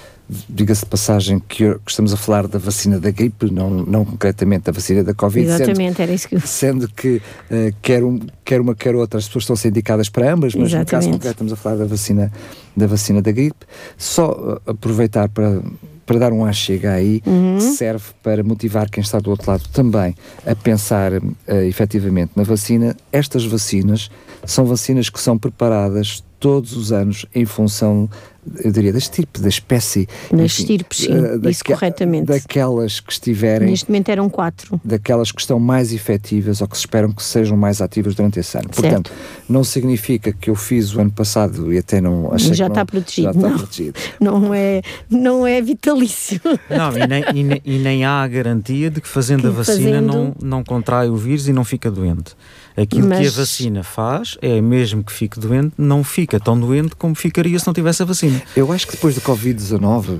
Diga-se 0.49 0.81
de 0.81 0.87
passagem 0.87 1.39
que, 1.39 1.73
que, 1.73 1.89
estamos 1.89 2.13
a 2.13 2.17
falar 2.17 2.47
da 2.47 2.59
vacina 2.59 2.99
da 2.99 3.11
gripe, 3.11 3.49
não, 3.49 3.69
não 3.69 4.03
concretamente 4.03 4.65
da 4.65 4.71
vacina 4.73 5.03
da 5.03 5.13
Covid. 5.13 5.47
Exatamente, 5.47 5.95
sendo, 5.95 6.01
era 6.01 6.13
isso 6.13 6.27
que 6.27 6.35
eu... 6.35 6.41
Sendo 6.41 6.87
que 6.89 7.17
uh, 7.17 7.73
quer, 7.81 8.03
um, 8.03 8.19
quer 8.43 8.59
uma, 8.59 8.75
quer 8.75 8.93
outra, 8.93 9.19
as 9.19 9.27
pessoas 9.27 9.43
estão 9.43 9.53
a 9.53 9.57
ser 9.57 9.69
indicadas 9.69 10.09
para 10.09 10.33
ambas, 10.33 10.53
mas 10.53 10.67
Exatamente. 10.67 10.85
no 10.85 10.91
caso 10.91 11.09
concreto 11.11 11.33
estamos 11.33 11.53
a 11.53 11.55
falar 11.55 11.77
da 11.77 11.85
vacina 11.85 12.31
da, 12.75 12.87
vacina 12.87 13.21
da 13.21 13.31
gripe. 13.31 13.65
Só 13.97 14.31
uh, 14.31 14.69
aproveitar 14.69 15.29
para 15.29 15.61
para 16.07 16.19
dar 16.19 16.31
um 16.31 16.45
achega 16.45 16.93
aí, 16.93 17.21
uhum. 17.25 17.59
serve 17.59 18.05
para 18.23 18.41
motivar 18.41 18.89
quem 18.89 19.01
está 19.01 19.19
do 19.19 19.29
outro 19.29 19.51
lado 19.51 19.67
também 19.73 20.15
a 20.45 20.55
pensar 20.55 21.11
uh, 21.13 21.23
efetivamente 21.67 22.31
na 22.33 22.43
vacina. 22.43 22.95
Estas 23.11 23.43
vacinas 23.43 24.09
são 24.45 24.65
vacinas 24.65 25.09
que 25.09 25.19
são 25.19 25.37
preparadas 25.37 26.23
todos 26.39 26.75
os 26.75 26.91
anos 26.91 27.25
em 27.33 27.45
função, 27.45 28.09
eu 28.63 28.71
diria, 28.71 28.91
da 28.91 28.97
estirpe, 28.97 29.39
da 29.39 29.49
espécie. 29.49 30.07
Das 30.31 30.59
estirpes, 30.59 30.99
sim, 30.99 31.11
uh, 31.11 31.49
isso 31.49 31.63
corretamente. 31.63 32.27
Daquelas 32.27 32.99
que 32.99 33.11
estiverem... 33.11 33.69
Neste 33.69 33.89
momento 33.89 34.09
eram 34.09 34.29
quatro. 34.29 34.79
Daquelas 34.83 35.31
que 35.31 35.41
estão 35.41 35.59
mais 35.59 35.91
efetivas 35.91 36.61
ou 36.61 36.67
que 36.67 36.75
se 36.75 36.81
esperam 36.81 37.11
que 37.11 37.23
sejam 37.23 37.57
mais 37.57 37.81
ativas 37.81 38.15
durante 38.15 38.39
esse 38.39 38.57
ano. 38.57 38.69
Certo. 38.71 38.81
Portanto, 38.81 39.11
não 39.49 39.63
significa 39.63 40.31
que 40.31 40.49
eu 40.49 40.55
fiz 40.55 40.93
o 40.95 41.01
ano 41.01 41.11
passado 41.11 41.73
e 41.73 41.77
até 41.77 41.99
não 41.99 42.33
achei 42.33 42.53
já 42.53 42.65
que 42.65 42.71
está 42.71 42.81
não, 42.81 42.85
protegido. 42.85 43.23
Já 43.23 43.31
está 43.31 43.49
não. 43.49 43.57
protegido. 43.57 43.99
Não 44.19 44.53
é, 44.53 44.81
não 45.09 45.47
é 45.47 45.61
vitalício. 45.61 46.39
Não, 46.69 46.97
e 46.97 47.07
nem, 47.07 47.23
e 47.33 47.43
nem, 47.43 47.61
e 47.63 47.77
nem 47.77 48.05
há 48.05 48.23
a 48.23 48.27
garantia 48.27 48.89
de 48.89 48.99
que 48.99 49.07
fazendo 49.07 49.41
que 49.41 49.47
a 49.47 49.51
vacina 49.51 49.77
fazendo... 49.77 50.07
Não, 50.07 50.35
não 50.41 50.63
contrai 50.63 51.09
o 51.09 51.15
vírus 51.15 51.47
e 51.47 51.53
não 51.53 51.63
fica 51.63 51.89
doente. 51.89 52.35
Aquilo 52.77 53.07
Mas... 53.07 53.19
que 53.19 53.27
a 53.27 53.31
vacina 53.31 53.83
faz 53.83 54.37
é, 54.39 54.61
mesmo 54.61 55.03
que 55.03 55.11
fique 55.11 55.39
doente, 55.39 55.73
não 55.79 56.03
fica 56.03 56.39
tão 56.39 56.59
doente 56.59 56.95
como 56.95 57.15
ficaria 57.15 57.57
se 57.57 57.65
não 57.65 57.73
tivesse 57.73 58.03
a 58.03 58.05
vacina. 58.05 58.39
Eu 58.55 58.71
acho 58.71 58.85
que 58.85 58.93
depois 58.93 59.15
da 59.15 59.21
Covid-19, 59.21 60.19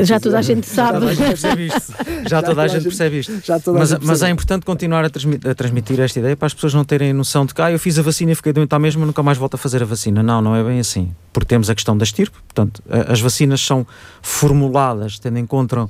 já 0.00 0.18
toda 0.18 0.38
a 0.38 0.42
gente 0.42 0.66
sabe. 0.66 0.98
Já 0.98 1.00
toda 1.00 1.10
a 1.10 1.14
gente 1.14 1.28
percebe 1.28 1.66
isto. 1.66 1.94
Já 2.26 2.42
toda 2.42 2.62
a 2.62 2.68
gente 2.68 2.82
percebe 2.84 3.18
isto. 3.18 3.32
Mas, 3.74 3.98
mas 3.98 4.22
é 4.22 4.30
importante 4.30 4.64
continuar 4.64 5.04
a, 5.04 5.10
transmitir, 5.10 5.50
a 5.50 5.54
transmitir 5.54 6.00
esta 6.00 6.18
ideia 6.18 6.34
para 6.34 6.46
as 6.46 6.54
pessoas 6.54 6.72
não 6.72 6.84
terem 6.84 7.12
noção 7.12 7.44
de 7.44 7.52
que 7.52 7.60
ah, 7.60 7.70
eu 7.70 7.78
fiz 7.78 7.98
a 7.98 8.02
vacina 8.02 8.32
e 8.32 8.34
fiquei 8.34 8.54
doente 8.54 8.74
à 8.74 8.78
mesma, 8.78 9.04
nunca 9.04 9.22
mais 9.22 9.36
volto 9.36 9.54
a 9.54 9.58
fazer 9.58 9.82
a 9.82 9.86
vacina. 9.86 10.22
Não, 10.22 10.40
não 10.40 10.56
é 10.56 10.64
bem 10.64 10.80
assim. 10.80 11.12
Porque 11.34 11.48
temos 11.48 11.68
a 11.68 11.74
questão 11.74 11.98
da 11.98 12.04
estirpe, 12.04 12.36
portanto, 12.46 12.82
as 12.88 13.20
vacinas 13.20 13.60
são 13.60 13.86
formuladas 14.22 15.18
tendo 15.18 15.38
em 15.38 15.44
conta 15.44 15.86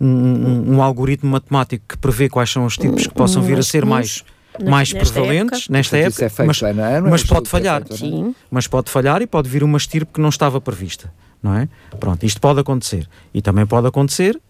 um, 0.00 0.06
um, 0.06 0.76
um 0.76 0.82
algoritmo 0.82 1.30
matemático 1.30 1.84
que 1.86 1.98
prevê 1.98 2.30
quais 2.30 2.50
são 2.50 2.64
os 2.64 2.78
tipos 2.78 3.06
que 3.06 3.14
possam 3.14 3.42
vir 3.42 3.58
a 3.58 3.62
ser 3.62 3.84
mais 3.84 4.24
mais 4.68 4.92
nesta 4.92 5.12
prevalentes 5.12 5.60
época. 5.60 5.72
nesta 5.72 5.96
época, 5.98 6.24
é 6.24 6.46
mas, 6.46 6.62
ano, 6.62 6.80
é 6.80 7.00
mas 7.00 7.24
pode 7.24 7.48
falhar. 7.48 7.82
Sim. 7.90 8.34
Mas 8.50 8.66
pode 8.66 8.90
falhar 8.90 9.22
e 9.22 9.26
pode 9.26 9.48
vir 9.48 9.62
uma 9.62 9.78
estirpe 9.78 10.12
que 10.14 10.20
não 10.20 10.28
estava 10.28 10.60
prevista, 10.60 11.12
não 11.42 11.54
é? 11.54 11.68
Pronto, 11.98 12.24
isto 12.24 12.40
pode 12.40 12.60
acontecer. 12.60 13.08
E 13.32 13.40
também 13.40 13.66
pode 13.66 13.86
acontecer 13.86 14.40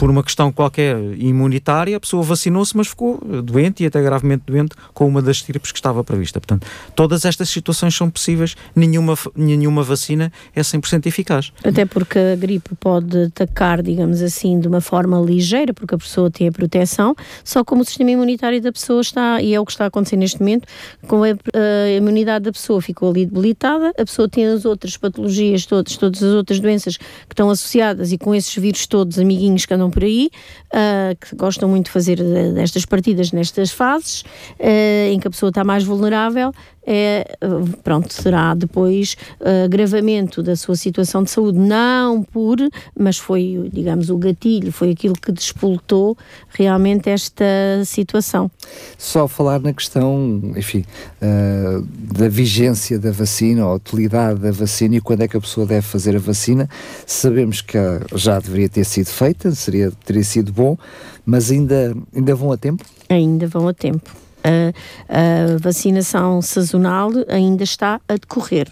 por 0.00 0.08
uma 0.08 0.22
questão 0.22 0.50
qualquer 0.50 0.96
imunitária, 1.18 1.94
a 1.94 2.00
pessoa 2.00 2.22
vacinou-se, 2.22 2.74
mas 2.74 2.88
ficou 2.88 3.18
doente 3.44 3.82
e 3.82 3.86
até 3.86 4.00
gravemente 4.00 4.44
doente 4.46 4.74
com 4.94 5.06
uma 5.06 5.20
das 5.20 5.36
estirpes 5.36 5.70
que 5.70 5.78
estava 5.78 6.02
prevista. 6.02 6.40
Portanto, 6.40 6.66
todas 6.94 7.26
estas 7.26 7.50
situações 7.50 7.94
são 7.94 8.08
possíveis, 8.08 8.56
nenhuma, 8.74 9.14
nenhuma 9.36 9.82
vacina 9.82 10.32
é 10.56 10.62
100% 10.62 11.04
eficaz. 11.04 11.52
Até 11.62 11.84
porque 11.84 12.18
a 12.18 12.34
gripe 12.34 12.74
pode 12.76 13.24
atacar, 13.24 13.82
digamos 13.82 14.22
assim, 14.22 14.58
de 14.58 14.66
uma 14.66 14.80
forma 14.80 15.20
ligeira, 15.20 15.74
porque 15.74 15.94
a 15.94 15.98
pessoa 15.98 16.30
tem 16.30 16.48
a 16.48 16.52
proteção, 16.52 17.14
só 17.44 17.62
como 17.62 17.82
o 17.82 17.84
sistema 17.84 18.10
imunitário 18.10 18.58
da 18.62 18.72
pessoa 18.72 19.02
está, 19.02 19.42
e 19.42 19.52
é 19.52 19.60
o 19.60 19.66
que 19.66 19.72
está 19.72 19.84
a 19.84 19.88
acontecer 19.88 20.16
neste 20.16 20.40
momento, 20.40 20.66
com 21.06 21.22
a, 21.24 21.26
a 21.26 21.90
imunidade 21.90 22.46
da 22.46 22.52
pessoa 22.52 22.80
ficou 22.80 23.10
ali 23.10 23.26
debilitada, 23.26 23.90
a 23.90 24.04
pessoa 24.06 24.26
tem 24.26 24.46
as 24.46 24.64
outras 24.64 24.96
patologias 24.96 25.66
todas, 25.66 25.94
todas 25.98 26.22
as 26.22 26.32
outras 26.32 26.58
doenças 26.58 26.96
que 26.96 27.04
estão 27.34 27.50
associadas 27.50 28.12
e 28.12 28.16
com 28.16 28.34
esses 28.34 28.54
vírus 28.56 28.86
todos, 28.86 29.18
amiguinhos 29.18 29.66
que 29.66 29.74
andam 29.74 29.89
por 29.90 30.04
aí, 30.04 30.30
uh, 30.72 31.16
que 31.20 31.36
gostam 31.36 31.68
muito 31.68 31.86
de 31.86 31.90
fazer 31.90 32.18
destas 32.54 32.84
partidas 32.84 33.32
nestas 33.32 33.70
fases, 33.70 34.22
uh, 34.58 35.12
em 35.12 35.18
que 35.18 35.28
a 35.28 35.30
pessoa 35.30 35.48
está 35.50 35.64
mais 35.64 35.84
vulnerável, 35.84 36.52
é, 36.92 37.36
pronto, 37.84 38.12
será 38.12 38.52
depois 38.52 39.16
uh, 39.40 39.64
agravamento 39.64 40.42
da 40.42 40.56
sua 40.56 40.74
situação 40.74 41.22
de 41.22 41.30
saúde, 41.30 41.56
não 41.56 42.20
por, 42.20 42.58
mas 42.98 43.16
foi, 43.16 43.70
digamos, 43.72 44.10
o 44.10 44.18
gatilho, 44.18 44.72
foi 44.72 44.90
aquilo 44.90 45.14
que 45.14 45.30
despoltou 45.30 46.18
realmente 46.48 47.08
esta 47.08 47.44
situação. 47.84 48.50
Só 48.98 49.28
falar 49.28 49.60
na 49.60 49.72
questão, 49.72 50.42
enfim, 50.56 50.84
uh, 51.22 51.86
da 52.12 52.28
vigência 52.28 52.98
da 52.98 53.12
vacina, 53.12 53.62
a 53.62 53.74
utilidade 53.74 54.40
da 54.40 54.50
vacina 54.50 54.96
e 54.96 55.00
quando 55.00 55.22
é 55.22 55.28
que 55.28 55.36
a 55.36 55.40
pessoa 55.40 55.64
deve 55.64 55.86
fazer 55.86 56.16
a 56.16 56.18
vacina, 56.18 56.68
sabemos 57.06 57.60
que 57.60 57.78
já 58.16 58.40
deveria 58.40 58.68
ter 58.68 58.84
sido 58.84 59.10
feita, 59.10 59.52
seria, 59.52 59.92
teria 60.04 60.24
sido 60.24 60.52
bom, 60.52 60.76
mas 61.24 61.52
ainda, 61.52 61.96
ainda 62.12 62.34
vão 62.34 62.50
a 62.50 62.56
tempo? 62.56 62.84
Ainda 63.08 63.46
vão 63.46 63.68
a 63.68 63.72
tempo 63.72 64.10
a, 64.44 65.54
a 65.54 65.58
vacinação 65.58 66.40
sazonal 66.42 67.10
ainda 67.28 67.64
está 67.64 68.00
a 68.08 68.14
decorrer 68.14 68.68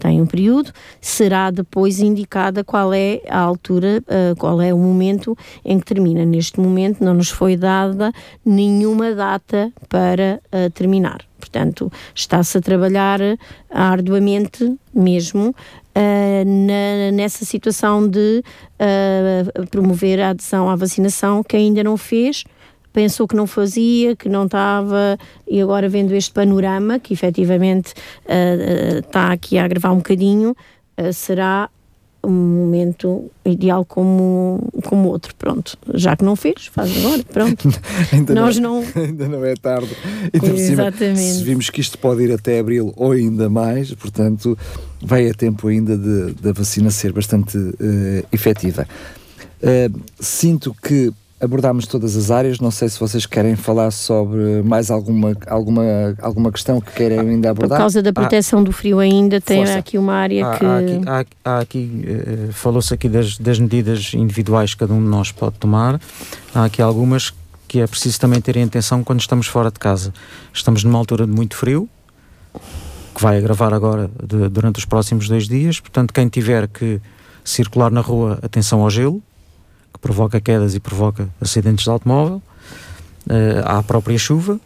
tem 0.00 0.20
um 0.20 0.26
período, 0.26 0.72
será 1.00 1.50
depois 1.50 2.00
indicada 2.00 2.64
qual 2.64 2.92
é 2.92 3.20
a 3.28 3.38
altura, 3.38 4.02
uh, 4.08 4.34
qual 4.36 4.60
é 4.60 4.72
o 4.72 4.78
momento 4.78 5.36
em 5.64 5.78
que 5.78 5.84
termina. 5.84 6.24
Neste 6.24 6.58
momento 6.58 7.04
não 7.04 7.14
nos 7.14 7.28
foi 7.28 7.56
dada 7.56 8.10
nenhuma 8.44 9.14
data 9.14 9.70
para 9.88 10.40
uh, 10.46 10.70
terminar. 10.70 11.20
Portanto, 11.38 11.92
está-se 12.14 12.58
a 12.58 12.60
trabalhar 12.60 13.20
arduamente 13.70 14.76
mesmo 14.92 15.50
uh, 15.50 16.44
na, 16.44 17.12
nessa 17.12 17.44
situação 17.44 18.08
de 18.08 18.42
promover 19.70 20.20
a 20.20 20.30
adesão 20.30 20.70
à 20.70 20.76
vacinação 20.76 21.42
que 21.42 21.56
ainda 21.56 21.84
não 21.84 21.96
fez 21.96 22.44
pensou 22.92 23.26
que 23.26 23.36
não 23.36 23.46
fazia, 23.46 24.16
que 24.16 24.28
não 24.28 24.44
estava, 24.44 25.18
e 25.48 25.60
agora 25.60 25.88
vendo 25.88 26.14
este 26.14 26.32
panorama, 26.32 26.98
que 26.98 27.12
efetivamente 27.12 27.92
uh, 28.26 28.96
uh, 28.96 28.98
está 28.98 29.32
aqui 29.32 29.58
a 29.58 29.64
agravar 29.64 29.92
um 29.92 29.96
bocadinho, 29.98 30.56
uh, 30.98 31.12
será 31.12 31.68
um 32.22 32.30
momento 32.30 33.30
ideal 33.44 33.84
como, 33.84 34.68
como 34.84 35.08
outro, 35.08 35.34
pronto. 35.36 35.76
Já 35.94 36.16
que 36.16 36.24
não 36.24 36.36
fez, 36.36 36.66
faz 36.66 36.94
agora, 36.98 37.22
pronto. 37.24 37.68
ainda 38.12 38.34
Nós 38.34 38.58
não, 38.58 38.82
não... 38.82 38.86
Ainda 39.02 39.28
não 39.28 39.44
é 39.44 39.54
tarde. 39.54 39.88
Ainda 40.32 40.60
Exatamente. 40.60 41.18
Cima, 41.18 41.38
se 41.38 41.44
vimos 41.44 41.70
que 41.70 41.80
isto 41.80 41.96
pode 41.98 42.22
ir 42.22 42.32
até 42.32 42.58
abril 42.58 42.92
ou 42.96 43.12
ainda 43.12 43.48
mais, 43.48 43.94
portanto, 43.94 44.56
vai 45.02 45.30
a 45.30 45.34
tempo 45.34 45.68
ainda 45.68 45.96
da 45.96 46.52
vacina 46.52 46.90
ser 46.90 47.12
bastante 47.12 47.56
uh, 47.56 48.26
efetiva. 48.30 48.86
Uh, 49.62 50.00
sinto 50.18 50.74
que 50.82 51.12
abordámos 51.40 51.86
todas 51.86 52.16
as 52.16 52.30
áreas. 52.30 52.60
Não 52.60 52.70
sei 52.70 52.88
se 52.88 53.00
vocês 53.00 53.26
querem 53.26 53.56
falar 53.56 53.90
sobre 53.90 54.62
mais 54.62 54.90
alguma, 54.90 55.36
alguma, 55.46 55.82
alguma 56.20 56.52
questão 56.52 56.80
que 56.80 56.92
querem 56.92 57.18
ainda 57.18 57.50
abordar. 57.50 57.78
Por 57.78 57.82
causa 57.82 58.02
da 58.02 58.12
proteção 58.12 58.60
ah, 58.60 58.64
do 58.64 58.72
frio 58.72 58.98
ainda, 58.98 59.40
tem 59.40 59.64
força. 59.64 59.78
aqui 59.78 59.96
uma 59.96 60.14
área 60.14 60.46
há, 60.46 60.58
que... 60.58 60.64
Há 60.64 61.18
aqui, 61.18 61.30
há, 61.44 61.58
aqui 61.58 62.04
uh, 62.06 62.52
falou-se 62.52 62.92
aqui 62.92 63.08
das, 63.08 63.38
das 63.38 63.58
medidas 63.58 64.12
individuais 64.14 64.74
que 64.74 64.80
cada 64.80 64.92
um 64.92 65.02
de 65.02 65.08
nós 65.08 65.32
pode 65.32 65.56
tomar. 65.56 66.00
Há 66.54 66.64
aqui 66.64 66.82
algumas 66.82 67.32
que 67.66 67.80
é 67.80 67.86
preciso 67.86 68.18
também 68.18 68.40
ter 68.40 68.56
em 68.56 68.64
atenção 68.64 69.04
quando 69.04 69.20
estamos 69.20 69.46
fora 69.46 69.70
de 69.70 69.78
casa. 69.78 70.12
Estamos 70.52 70.82
numa 70.82 70.98
altura 70.98 71.24
de 71.24 71.32
muito 71.32 71.56
frio, 71.56 71.88
que 73.14 73.22
vai 73.22 73.38
agravar 73.38 73.72
agora 73.72 74.10
de, 74.26 74.48
durante 74.48 74.80
os 74.80 74.84
próximos 74.84 75.28
dois 75.28 75.46
dias, 75.46 75.78
portanto 75.78 76.12
quem 76.12 76.28
tiver 76.28 76.66
que 76.66 77.00
circular 77.44 77.90
na 77.90 78.00
rua, 78.00 78.40
atenção 78.42 78.82
ao 78.82 78.90
gelo, 78.90 79.22
que 79.92 79.98
provoca 80.00 80.40
quedas 80.40 80.74
e 80.74 80.80
provoca 80.80 81.28
acidentes 81.40 81.84
de 81.84 81.90
automóvel, 81.90 82.42
uh, 83.26 83.64
à 83.64 83.82
própria 83.82 84.18
chuva, 84.18 84.60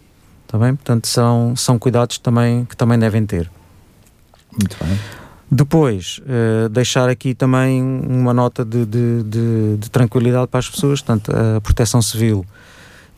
também, 0.46 0.74
portanto 0.74 1.06
são, 1.06 1.54
são 1.56 1.78
cuidados 1.78 2.18
também, 2.18 2.64
que 2.64 2.76
também 2.76 2.98
devem 2.98 3.24
ter. 3.26 3.50
Muito 4.58 4.76
bem. 4.82 4.98
Depois, 5.50 6.20
uh, 6.20 6.68
deixar 6.68 7.08
aqui 7.08 7.34
também 7.34 7.82
uma 7.82 8.32
nota 8.32 8.64
de, 8.64 8.84
de, 8.86 9.22
de, 9.22 9.76
de, 9.78 9.90
tranquilidade 9.90 10.48
para 10.48 10.58
as 10.58 10.68
pessoas, 10.68 11.00
portanto, 11.00 11.30
a 11.30 11.60
Proteção 11.60 12.00
Civil 12.00 12.44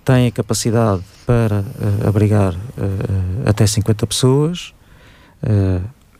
tem 0.04 0.26
a 0.26 0.30
capacidade 0.30 1.02
para 1.24 1.60
uh, 1.60 2.08
abrigar 2.08 2.54
uh, 2.54 3.48
até 3.48 3.66
50 3.66 4.06
pessoas, 4.06 4.72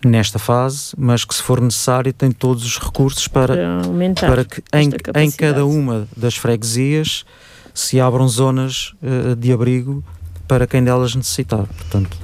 nesta 0.06 0.38
fase, 0.38 0.92
mas 0.96 1.24
que 1.24 1.34
se 1.34 1.42
for 1.42 1.60
necessário 1.60 2.12
tem 2.12 2.30
todos 2.30 2.64
os 2.64 2.78
recursos 2.78 3.28
para, 3.28 3.54
para, 4.14 4.28
para 4.28 4.44
que 4.44 4.62
em, 4.72 4.90
em, 5.22 5.30
cada 5.30 5.64
uma 5.64 6.06
das 6.16 6.36
freguesias 6.36 7.24
se 7.74 8.00
abram 8.00 8.28
zonas 8.28 8.94
uh, 9.02 9.36
de 9.36 9.52
abrigo 9.52 10.02
para 10.48 10.66
quem 10.66 10.82
delas 10.82 11.14
necessitar. 11.14 11.66
Portanto, 11.66 12.16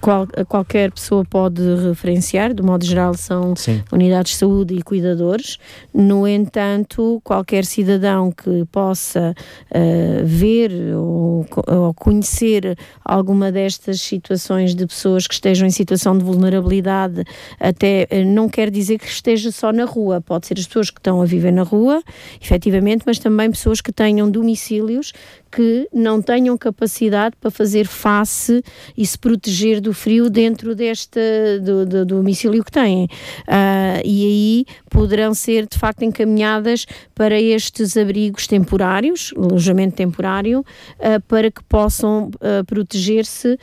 qual, 0.00 0.26
qualquer 0.48 0.90
pessoa 0.92 1.24
pode 1.24 1.62
referenciar, 1.88 2.52
de 2.52 2.62
modo 2.62 2.84
geral, 2.84 3.14
são 3.14 3.54
Sim. 3.56 3.82
unidades 3.92 4.32
de 4.32 4.38
saúde 4.38 4.74
e 4.74 4.82
cuidadores. 4.82 5.58
No 5.92 6.26
entanto, 6.26 7.20
qualquer 7.24 7.64
cidadão 7.64 8.30
que 8.30 8.64
possa 8.70 9.34
uh, 9.70 10.24
ver 10.24 10.70
ou, 10.94 11.46
ou, 11.66 11.94
conhecer 11.94 12.76
alguma 13.04 13.50
destas 13.50 14.00
situações 14.00 14.74
de 14.74 14.86
pessoas 14.86 15.26
que 15.26 15.34
estejam 15.34 15.66
em 15.66 15.70
situação 15.70 16.16
de 16.16 16.24
vulnerabilidade, 16.24 17.24
até 17.58 18.06
uh, 18.10 18.24
não 18.24 18.48
quer 18.48 18.70
dizer 18.70 18.98
que 18.98 19.06
esteja 19.06 19.50
só 19.50 19.72
na 19.72 19.84
rua, 19.84 20.20
pode 20.20 20.46
ser 20.46 20.58
as 20.58 20.66
pessoas 20.66 20.90
que 20.90 20.98
estão 20.98 21.22
a 21.22 21.24
viver 21.24 21.52
na 21.52 21.62
rua, 21.62 22.02
efetivamente, 22.40 23.02
mas 23.06 23.18
também 23.18 23.50
pessoas 23.50 23.80
que 23.80 23.92
tenham 23.92 24.30
domicílios 24.30 25.12
que 25.50 25.88
não 25.92 26.22
tenham 26.22 26.56
capacidade 26.56 27.34
para 27.40 27.50
fazer 27.50 27.86
face 27.86 28.62
e 28.96 29.04
se 29.04 29.18
proteger 29.18 29.69
do 29.78 29.92
frio 29.92 30.30
dentro 30.30 30.74
deste 30.74 31.20
do, 31.62 31.84
do, 31.84 32.04
do 32.04 32.20
domicílio 32.20 32.64
que 32.64 32.70
têm. 32.70 33.04
Uh, 33.42 34.00
e 34.04 34.24
aí 34.24 34.64
poderão 34.88 35.34
ser 35.34 35.66
de 35.66 35.78
facto 35.78 36.02
encaminhadas 36.02 36.86
para 37.14 37.38
estes 37.38 37.96
abrigos 37.96 38.46
temporários, 38.46 39.34
alojamento 39.36 39.96
temporário, 39.96 40.60
uh, 40.60 41.20
para 41.28 41.50
que 41.50 41.62
possam 41.64 42.30
uh, 42.36 42.64
proteger-se 42.66 43.58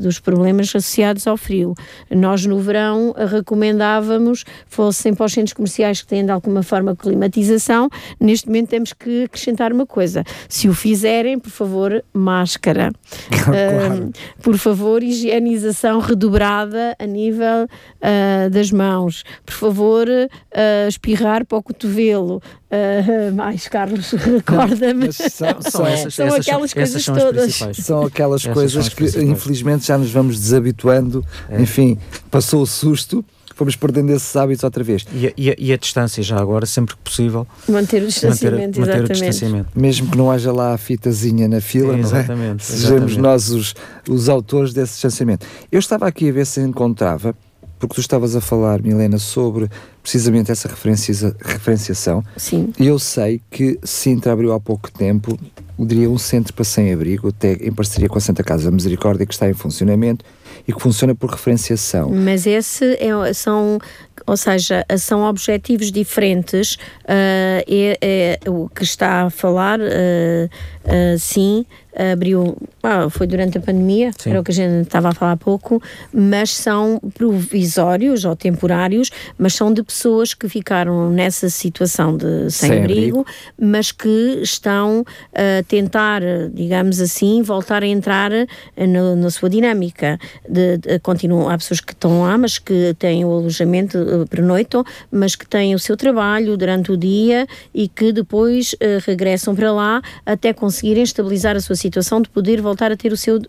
dos 0.00 0.18
problemas 0.18 0.68
associados 0.68 1.26
ao 1.26 1.36
frio. 1.36 1.74
Nós 2.10 2.46
no 2.46 2.58
verão 2.58 3.14
recomendávamos, 3.30 4.44
fossem 4.66 5.14
para 5.14 5.26
os 5.26 5.32
centros 5.32 5.52
comerciais 5.52 6.00
que 6.00 6.06
têm 6.08 6.24
de 6.24 6.32
alguma 6.32 6.62
forma 6.62 6.96
climatização, 6.96 7.88
neste 8.18 8.46
momento 8.46 8.70
temos 8.70 8.92
que 8.92 9.24
acrescentar 9.24 9.72
uma 9.72 9.86
coisa 9.86 10.24
se 10.48 10.68
o 10.68 10.74
fizerem, 10.74 11.38
por 11.38 11.50
favor, 11.50 12.02
máscara. 12.12 12.90
claro. 13.44 14.10
Por 14.50 14.58
favor, 14.58 15.00
higienização 15.00 16.00
redobrada 16.00 16.96
a 16.98 17.06
nível 17.06 17.66
uh, 17.66 18.50
das 18.50 18.72
mãos. 18.72 19.22
Por 19.46 19.54
favor, 19.54 20.08
uh, 20.08 20.88
espirrar 20.88 21.46
para 21.46 21.58
o 21.58 21.62
cotovelo. 21.62 22.42
Uh, 22.68 23.30
mais, 23.32 23.68
Carlos, 23.68 24.10
recorda-me. 24.18 25.12
São, 25.12 25.30
são, 25.60 25.86
essas, 25.86 26.14
são 26.14 26.26
essas, 26.26 26.48
aquelas 26.48 26.74
coisas 26.74 27.04
são 27.04 27.14
todas. 27.16 27.54
São 27.74 28.02
aquelas 28.02 28.40
essas 28.40 28.52
coisas 28.52 28.88
que, 28.88 29.04
infelizmente, 29.22 29.86
já 29.86 29.96
nos 29.96 30.10
vamos 30.10 30.40
desabituando. 30.40 31.24
É. 31.48 31.62
Enfim, 31.62 31.96
passou 32.28 32.62
o 32.62 32.66
susto 32.66 33.24
fomos 33.60 33.76
perdendo 33.76 34.10
esses 34.10 34.34
hábitos 34.36 34.64
outra 34.64 34.82
vez. 34.82 35.04
E 35.12 35.26
a, 35.26 35.32
e 35.36 35.50
a, 35.50 35.54
e 35.58 35.72
a 35.74 35.76
distância 35.76 36.22
já 36.22 36.38
agora, 36.40 36.64
sempre 36.64 36.96
que 36.96 37.02
possível. 37.02 37.46
Manter 37.68 38.02
o 38.02 38.06
distanciamento, 38.06 38.80
manter, 38.80 38.92
manter 38.92 39.04
o 39.04 39.08
distanciamento. 39.12 39.68
Mesmo 39.74 40.10
que 40.10 40.16
não 40.16 40.30
haja 40.30 40.50
lá 40.50 40.72
a 40.72 40.78
fitazinha 40.78 41.46
na 41.46 41.60
fila, 41.60 41.94
é, 41.94 42.00
exatamente, 42.00 42.62
é? 42.62 42.64
Sejamos 42.64 43.18
nós 43.18 43.50
os, 43.50 43.74
os 44.08 44.30
autores 44.30 44.72
desse 44.72 44.94
distanciamento. 44.94 45.46
Eu 45.70 45.78
estava 45.78 46.06
aqui 46.06 46.30
a 46.30 46.32
ver 46.32 46.46
se 46.46 46.58
encontrava, 46.62 47.34
porque 47.78 47.96
tu 47.96 48.00
estavas 48.00 48.34
a 48.34 48.40
falar, 48.40 48.80
Milena, 48.80 49.18
sobre 49.18 49.68
precisamente 50.02 50.50
essa 50.50 50.66
referencia, 50.66 51.36
referenciação. 51.38 52.24
Sim. 52.38 52.72
E 52.78 52.86
eu 52.86 52.98
sei 52.98 53.42
que 53.50 53.78
Sintra 53.82 54.32
abriu 54.32 54.54
há 54.54 54.60
pouco 54.60 54.90
tempo, 54.90 55.38
diria, 55.78 56.08
um 56.08 56.16
centro 56.16 56.54
para 56.54 56.64
sem-abrigo, 56.64 57.28
até 57.28 57.52
em 57.60 57.72
parceria 57.72 58.08
com 58.08 58.16
a 58.16 58.22
Santa 58.22 58.42
Casa 58.42 58.64
da 58.64 58.70
Misericórdia, 58.70 59.26
que 59.26 59.34
está 59.34 59.50
em 59.50 59.54
funcionamento 59.54 60.24
e 60.66 60.72
que 60.72 60.80
funciona 60.80 61.14
por 61.14 61.30
referenciação. 61.30 62.10
Mas 62.10 62.46
esse 62.46 62.96
é, 63.00 63.32
são 63.32 63.78
ou 64.26 64.36
seja, 64.36 64.84
são 64.98 65.22
objetivos 65.22 65.90
diferentes. 65.90 66.74
Uh, 66.74 67.62
é, 67.68 67.98
é, 68.00 68.50
o 68.50 68.68
que 68.68 68.82
está 68.82 69.22
a 69.22 69.30
falar, 69.30 69.80
uh, 69.80 69.84
uh, 69.84 71.18
sim, 71.18 71.66
abriu, 71.94 72.56
ah, 72.82 73.10
foi 73.10 73.26
durante 73.26 73.58
a 73.58 73.60
pandemia, 73.60 74.10
Sim. 74.16 74.30
era 74.30 74.40
o 74.40 74.44
que 74.44 74.50
a 74.50 74.54
gente 74.54 74.86
estava 74.86 75.08
a 75.08 75.12
falar 75.12 75.32
há 75.32 75.36
pouco, 75.36 75.82
mas 76.12 76.54
são 76.54 77.00
provisórios 77.14 78.24
ou 78.24 78.36
temporários, 78.36 79.10
mas 79.36 79.54
são 79.54 79.72
de 79.72 79.82
pessoas 79.82 80.32
que 80.32 80.48
ficaram 80.48 81.10
nessa 81.10 81.50
situação 81.50 82.16
de 82.16 82.50
sem, 82.50 82.70
sem 82.70 82.78
abrigo, 82.78 83.20
abrigo, 83.20 83.26
mas 83.58 83.90
que 83.92 84.40
estão 84.42 85.04
a 85.34 85.62
tentar, 85.64 86.22
digamos 86.52 87.00
assim, 87.00 87.42
voltar 87.42 87.82
a 87.82 87.86
entrar 87.86 88.30
no, 88.76 89.16
na 89.16 89.30
sua 89.30 89.50
dinâmica. 89.50 90.18
De, 90.48 90.78
de, 90.78 90.98
continuam, 91.00 91.48
há 91.48 91.58
pessoas 91.58 91.80
que 91.80 91.92
estão 91.92 92.22
lá, 92.22 92.38
mas 92.38 92.58
que 92.58 92.94
têm 92.98 93.24
o 93.24 93.32
alojamento, 93.32 93.98
uh, 94.10 94.26
pernoitam, 94.28 94.84
mas 95.10 95.34
que 95.34 95.46
têm 95.46 95.74
o 95.74 95.78
seu 95.78 95.96
trabalho 95.96 96.56
durante 96.56 96.92
o 96.92 96.96
dia 96.96 97.46
e 97.74 97.88
que 97.88 98.12
depois 98.12 98.72
uh, 98.74 98.76
regressam 99.06 99.54
para 99.54 99.72
lá 99.72 100.02
até 100.24 100.52
conseguirem 100.52 101.02
estabilizar 101.02 101.56
a 101.56 101.60
sua 101.60 101.76
situação 101.76 102.20
de 102.20 102.28
poder 102.28 102.60
voltar 102.60 102.90
a 102.92 102.96
ter 102.96 103.12
o 103.12 103.16
seu 103.16 103.36
uh, 103.36 103.40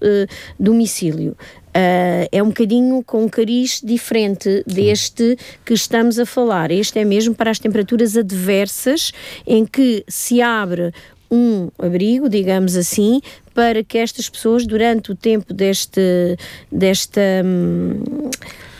domicílio. 0.59 1.35
Uh, 1.71 2.27
é 2.31 2.43
um 2.43 2.47
bocadinho 2.47 3.01
com 3.01 3.23
um 3.23 3.29
cariz 3.29 3.81
diferente 3.81 4.61
deste 4.67 5.37
que 5.65 5.73
estamos 5.73 6.19
a 6.19 6.25
falar. 6.25 6.69
Este 6.69 6.99
é 6.99 7.05
mesmo 7.05 7.33
para 7.33 7.49
as 7.49 7.59
temperaturas 7.59 8.17
adversas, 8.17 9.13
em 9.47 9.65
que 9.65 10.03
se 10.07 10.41
abre 10.41 10.91
um 11.31 11.69
abrigo, 11.79 12.27
digamos 12.27 12.75
assim, 12.75 13.21
para 13.53 13.83
que 13.83 13.97
estas 13.97 14.27
pessoas, 14.27 14.67
durante 14.67 15.11
o 15.11 15.15
tempo 15.15 15.53
deste, 15.53 16.37
desta. 16.69 17.21
Hum, 17.43 18.29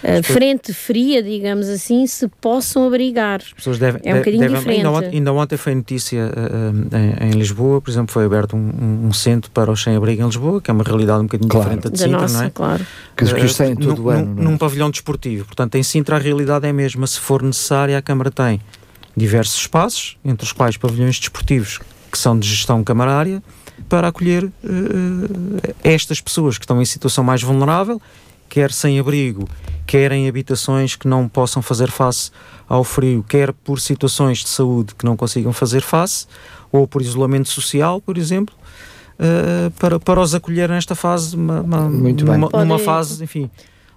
uh, 0.03 0.23
frente 0.23 0.73
fria, 0.73 1.21
digamos 1.21 1.67
assim, 1.67 2.05
se 2.07 2.27
possam 2.27 2.87
abrigar. 2.87 3.41
As 3.41 3.53
pessoas 3.53 3.79
devem, 3.79 4.01
é 4.03 4.13
um 4.13 4.17
bocadinho 4.17 4.41
devem, 4.41 4.57
diferente. 4.57 4.85
Ainda, 4.85 5.07
ainda, 5.07 5.33
ontem 5.33 5.57
foi 5.57 5.75
notícia 5.75 6.25
uh, 6.25 7.23
em, 7.23 7.29
em, 7.29 7.31
Lisboa, 7.31 7.81
por 7.81 7.89
exemplo, 7.89 8.11
foi 8.11 8.25
aberto 8.25 8.55
um, 8.55 9.07
um, 9.07 9.13
centro 9.13 9.49
para 9.51 9.71
os 9.71 9.81
sem-abrigo 9.81 10.21
em 10.21 10.25
Lisboa, 10.25 10.61
que 10.61 10.69
é 10.69 10.73
uma 10.73 10.83
realidade 10.83 11.19
um 11.19 11.23
bocadinho 11.23 11.49
claro. 11.49 11.65
diferente 11.65 11.83
da 11.83 11.89
de 11.89 11.99
Sintra, 11.99 12.21
nossa, 12.21 12.37
não 12.37 12.45
é? 12.45 12.49
Claro. 12.49 12.87
Que, 13.15 13.25
que 13.25 13.45
os 13.45 13.55
têm 13.55 13.75
todo 13.75 14.03
o 14.03 14.09
ano. 14.09 14.25
Num, 14.25 14.51
num 14.51 14.57
pavilhão 14.57 14.89
desportivo. 14.89 15.45
Portanto, 15.45 15.75
em 15.75 15.83
Sintra 15.83 16.15
a 16.15 16.19
realidade 16.19 16.65
é 16.65 16.69
a 16.69 16.73
mesma. 16.73 17.05
Se 17.07 17.19
for 17.19 17.41
necessária, 17.41 17.97
a 17.97 18.01
Câmara 18.01 18.31
tem 18.31 18.59
diversos 19.15 19.59
espaços, 19.59 20.17
entre 20.23 20.45
os 20.45 20.51
quais 20.51 20.77
pavilhões 20.77 21.19
desportivos 21.19 21.79
que 22.11 22.17
são 22.17 22.37
de 22.37 22.47
gestão 22.47 22.83
camarária, 22.83 23.41
para 23.87 24.07
acolher 24.07 24.45
uh, 24.45 24.51
estas 25.83 26.21
pessoas 26.21 26.57
que 26.57 26.63
estão 26.63 26.81
em 26.81 26.85
situação 26.85 27.23
mais 27.23 27.41
vulnerável 27.41 28.01
quer 28.49 28.71
sem 28.71 28.99
abrigo, 28.99 29.47
quer 29.91 30.13
em 30.13 30.25
habitações 30.25 30.95
que 30.95 31.05
não 31.05 31.27
possam 31.27 31.61
fazer 31.61 31.91
face 31.91 32.31
ao 32.65 32.81
frio, 32.81 33.25
quer 33.27 33.51
por 33.51 33.77
situações 33.77 34.37
de 34.37 34.47
saúde 34.47 34.95
que 34.95 35.03
não 35.03 35.17
consigam 35.17 35.51
fazer 35.51 35.81
face, 35.81 36.27
ou 36.71 36.87
por 36.87 37.01
isolamento 37.01 37.49
social, 37.49 37.99
por 37.99 38.17
exemplo, 38.17 38.55
uh, 39.19 39.69
para, 39.71 39.99
para 39.99 40.21
os 40.21 40.33
acolher 40.33 40.69
nesta 40.69 40.95
fase, 40.95 41.35
uma, 41.35 41.59
uma, 41.59 41.89
Muito 41.89 42.23
numa, 42.23 42.47
bem. 42.47 42.61
numa 42.61 42.79
fase, 42.79 43.21
enfim, 43.21 43.51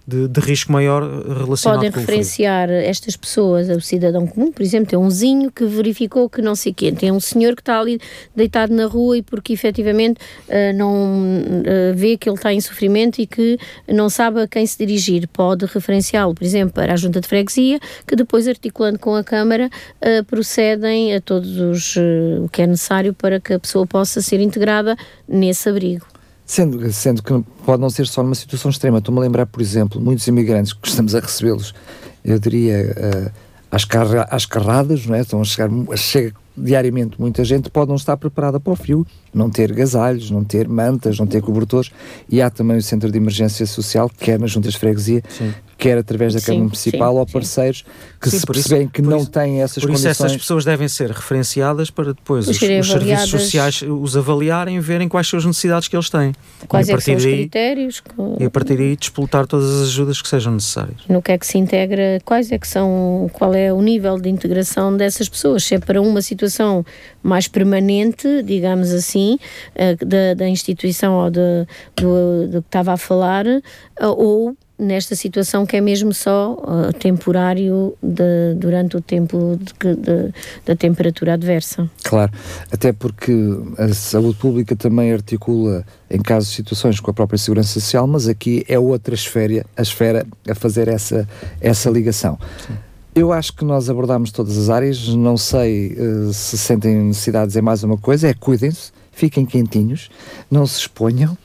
de, 0.06 0.28
de, 0.28 0.40
risco 0.40 0.70
maior 0.70 1.02
relacionado 1.02 1.78
Podem 1.78 1.90
com 1.90 2.00
referenciar 2.00 2.70
estas 2.70 3.16
pessoas 3.16 3.70
ao 3.70 3.80
cidadão 3.80 4.26
comum, 4.26 4.52
por 4.52 4.62
exemplo, 4.62 4.90
tem 4.90 4.98
um 4.98 5.08
zinho 5.10 5.50
que 5.50 5.64
verificou 5.64 6.28
que 6.28 6.42
não 6.42 6.54
sei 6.54 6.74
quê, 6.74 6.92
tem 6.92 7.10
um 7.10 7.20
senhor 7.20 7.54
que 7.54 7.62
está 7.62 7.80
ali 7.80 7.98
deitado 8.36 8.74
na 8.74 8.86
rua 8.86 9.16
e 9.16 9.22
porque 9.22 9.54
efetivamente 9.54 10.20
uh, 10.48 10.76
não 10.76 10.92
uh, 10.92 11.94
vê 11.94 12.18
que 12.18 12.28
ele 12.28 12.36
está 12.36 12.52
em 12.52 12.60
sofrimento 12.60 13.18
e 13.18 13.26
que 13.26 13.58
não 13.88 14.10
sabe 14.10 14.42
a 14.42 14.46
quem 14.46 14.66
se 14.66 14.76
dirigir. 14.78 15.26
Pode 15.28 15.64
referenciá-lo, 15.64 16.34
por 16.34 16.44
exemplo, 16.44 16.74
para 16.74 16.92
a 16.92 16.96
junta 16.96 17.20
de 17.20 17.26
freguesia, 17.26 17.80
que 18.06 18.14
depois, 18.14 18.46
articulando 18.46 18.98
com 18.98 19.14
a 19.14 19.24
Câmara, 19.24 19.70
uh, 20.02 20.24
procedem 20.24 21.14
a 21.14 21.20
todos 21.20 21.58
os, 21.58 21.96
o 22.42 22.48
que 22.50 22.60
é 22.60 22.66
necessário 22.66 23.14
para 23.14 23.40
que 23.40 23.54
a 23.54 23.58
pessoa 23.58 23.86
possa 23.86 24.20
ser 24.20 24.40
integrada 24.40 24.96
nesse 25.26 25.68
abrigo. 25.68 26.13
Sendo, 26.46 26.92
sendo 26.92 27.22
que 27.22 27.42
pode 27.64 27.80
não 27.80 27.88
ser 27.88 28.06
só 28.06 28.22
numa 28.22 28.34
situação 28.34 28.70
extrema. 28.70 28.98
Estou-me 28.98 29.18
a 29.18 29.22
lembrar, 29.22 29.46
por 29.46 29.62
exemplo, 29.62 30.00
muitos 30.00 30.26
imigrantes 30.26 30.72
que 30.72 30.88
estamos 30.88 31.14
a 31.14 31.20
recebê-los, 31.20 31.74
eu 32.22 32.38
diria, 32.38 32.94
uh, 32.96 33.32
às, 33.70 33.86
às 34.30 34.46
carradas, 34.46 35.06
não 35.06 35.14
é? 35.14 35.20
Estão 35.20 35.40
a 35.40 35.44
chegar, 35.44 35.70
chega 35.96 36.34
diariamente 36.56 37.20
muita 37.20 37.42
gente, 37.44 37.70
pode 37.70 37.88
não 37.88 37.96
estar 37.96 38.16
preparada 38.16 38.60
para 38.60 38.72
o 38.72 38.76
frio, 38.76 39.06
não 39.32 39.50
ter 39.50 39.72
gasalhos, 39.72 40.30
não 40.30 40.44
ter 40.44 40.68
mantas, 40.68 41.18
não 41.18 41.26
ter 41.26 41.42
cobertores, 41.42 41.90
e 42.28 42.40
há 42.40 42.48
também 42.48 42.76
o 42.76 42.82
Centro 42.82 43.10
de 43.10 43.18
Emergência 43.18 43.66
Social, 43.66 44.08
quer 44.08 44.38
nas 44.38 44.50
juntas 44.50 44.74
de 44.74 44.78
freguesia, 44.78 45.22
Sim 45.28 45.52
quer 45.76 45.98
através 45.98 46.34
da 46.34 46.40
Câmara 46.40 46.64
Municipal 46.64 47.12
sim, 47.12 47.18
ou 47.18 47.26
parceiros 47.26 47.84
que 48.20 48.30
sim, 48.30 48.38
se 48.38 48.46
percebem 48.46 48.88
que 48.88 49.02
não 49.02 49.18
isso, 49.18 49.30
têm 49.30 49.60
essas 49.60 49.82
por 49.82 49.88
condições. 49.88 50.16
Por 50.16 50.24
isso 50.24 50.24
essas 50.24 50.36
pessoas 50.36 50.64
devem 50.64 50.88
ser 50.88 51.10
referenciadas 51.10 51.90
para 51.90 52.14
depois 52.14 52.48
os, 52.48 52.60
os 52.60 52.88
serviços 52.88 53.30
sociais 53.30 53.82
os 53.82 54.16
avaliarem 54.16 54.76
e 54.76 54.80
verem 54.80 55.08
quais 55.08 55.28
são 55.28 55.38
as 55.38 55.44
necessidades 55.44 55.88
que 55.88 55.96
eles 55.96 56.08
têm. 56.08 56.32
Quais 56.68 56.88
é 56.88 56.98
são 56.98 57.14
os 57.14 57.24
critérios? 57.24 58.02
E 58.38 58.44
a 58.44 58.50
partir 58.50 58.76
daí 58.76 58.96
disputar 58.96 59.46
todas 59.46 59.68
as 59.68 59.88
ajudas 59.88 60.22
que 60.22 60.28
sejam 60.28 60.52
necessárias. 60.54 61.00
No 61.08 61.20
que 61.20 61.32
é 61.32 61.38
que 61.38 61.46
se 61.46 61.58
integra, 61.58 62.20
quais 62.24 62.50
é 62.50 62.58
que 62.58 62.66
são, 62.66 63.30
qual 63.32 63.54
é 63.54 63.72
o 63.72 63.82
nível 63.82 64.18
de 64.18 64.28
integração 64.28 64.96
dessas 64.96 65.28
pessoas? 65.28 65.64
Se 65.64 65.74
é 65.74 65.78
para 65.78 66.00
uma 66.00 66.22
situação 66.22 66.84
mais 67.22 67.48
permanente, 67.48 68.42
digamos 68.42 68.90
assim, 68.92 69.38
eh, 69.74 69.96
da, 69.96 70.34
da 70.34 70.48
instituição 70.48 71.14
ou 71.14 71.30
de, 71.30 71.66
do, 71.96 72.48
do 72.48 72.62
que 72.62 72.68
estava 72.68 72.92
a 72.92 72.96
falar, 72.96 73.46
eh, 73.46 73.62
ou 74.00 74.56
nesta 74.78 75.14
situação 75.14 75.64
que 75.64 75.76
é 75.76 75.80
mesmo 75.80 76.12
só 76.12 76.54
uh, 76.54 76.92
temporário 76.92 77.94
de, 78.02 78.54
durante 78.56 78.96
o 78.96 79.00
tempo 79.00 79.58
de, 79.58 79.94
de, 79.94 80.34
da 80.66 80.74
temperatura 80.74 81.34
adversa. 81.34 81.88
Claro, 82.02 82.32
até 82.72 82.92
porque 82.92 83.32
a 83.78 83.92
saúde 83.94 84.36
pública 84.38 84.74
também 84.74 85.12
articula 85.12 85.84
em 86.10 86.20
casos 86.20 86.50
de 86.50 86.56
situações 86.56 86.98
com 87.00 87.10
a 87.10 87.14
própria 87.14 87.38
segurança 87.38 87.80
social, 87.80 88.06
mas 88.06 88.28
aqui 88.28 88.64
é 88.68 88.78
outra 88.78 89.14
esfera, 89.14 89.64
a 89.76 89.82
esfera 89.82 90.26
a 90.48 90.54
fazer 90.54 90.88
essa, 90.88 91.28
essa 91.60 91.88
ligação. 91.88 92.38
Sim. 92.66 92.74
Eu 93.14 93.32
acho 93.32 93.52
que 93.54 93.64
nós 93.64 93.88
abordámos 93.88 94.32
todas 94.32 94.58
as 94.58 94.68
áreas, 94.68 95.06
não 95.08 95.36
sei 95.36 95.92
uh, 95.92 96.32
se 96.32 96.58
sentem 96.58 96.96
necessidades 96.96 97.54
em 97.54 97.62
mais 97.62 97.84
uma 97.84 97.96
coisa, 97.96 98.28
é 98.28 98.34
cuidem-se, 98.34 98.90
fiquem 99.12 99.46
quentinhos, 99.46 100.10
não 100.50 100.66
se 100.66 100.80
exponham, 100.80 101.38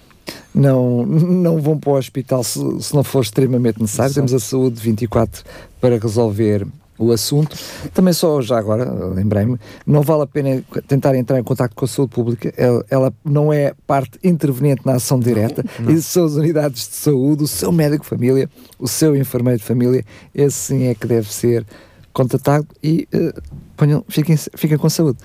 não, 0.53 1.05
não 1.05 1.61
vão 1.61 1.77
para 1.77 1.91
o 1.91 1.97
hospital 1.97 2.43
se, 2.43 2.59
se 2.81 2.93
não 2.93 3.03
for 3.03 3.23
extremamente 3.23 3.81
necessário. 3.81 4.11
Exato. 4.11 4.27
Temos 4.27 4.33
a 4.33 4.45
saúde 4.45 4.79
24 4.81 5.43
para 5.79 5.97
resolver 5.97 6.65
o 6.99 7.13
assunto. 7.13 7.57
Também 7.93 8.13
só 8.13 8.41
já 8.41 8.59
agora, 8.59 8.91
lembrei-me, 8.91 9.57
não 9.87 10.01
vale 10.01 10.23
a 10.23 10.27
pena 10.27 10.61
tentar 10.85 11.15
entrar 11.15 11.39
em 11.39 11.43
contato 11.43 11.73
com 11.73 11.85
a 11.85 11.87
saúde 11.87 12.13
pública, 12.13 12.53
ela, 12.57 12.85
ela 12.89 13.13
não 13.23 13.53
é 13.53 13.73
parte 13.87 14.19
interveniente 14.21 14.81
na 14.85 14.95
ação 14.95 15.17
direta, 15.17 15.63
não. 15.79 15.91
e 15.91 16.01
são 16.01 16.25
as 16.25 16.33
unidades 16.33 16.89
de 16.89 16.95
saúde, 16.95 17.43
o 17.43 17.47
seu 17.47 17.71
médico 17.71 18.03
de 18.03 18.09
família, 18.09 18.49
o 18.77 18.87
seu 18.87 19.15
enfermeiro 19.15 19.59
de 19.59 19.65
família, 19.65 20.03
esse 20.35 20.57
sim 20.57 20.87
é 20.87 20.93
que 20.93 21.07
deve 21.07 21.33
ser 21.33 21.65
contatado 22.11 22.67
e 22.83 23.07
uh, 23.13 23.41
ponham, 23.77 24.03
fiquem, 24.09 24.35
fiquem 24.35 24.77
com 24.77 24.89
saúde. 24.89 25.19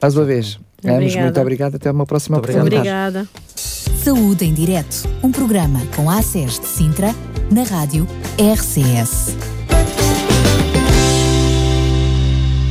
Mais 0.00 0.16
uma 0.16 0.24
vez, 0.24 0.58
Ambos, 0.82 1.14
muito 1.14 1.40
obrigado. 1.40 1.74
Até 1.74 1.90
uma 1.90 2.06
próxima 2.06 2.38
muito 2.38 2.50
oportunidade. 2.50 2.88
Obrigada. 2.88 3.28
Saúde 3.80 4.44
em 4.44 4.52
Direto, 4.52 5.08
um 5.22 5.32
programa 5.32 5.80
com 5.96 6.10
a 6.10 6.18
ACES 6.18 6.60
de 6.60 6.66
Sintra, 6.66 7.14
na 7.50 7.62
rádio 7.62 8.06
RCS. 8.38 9.36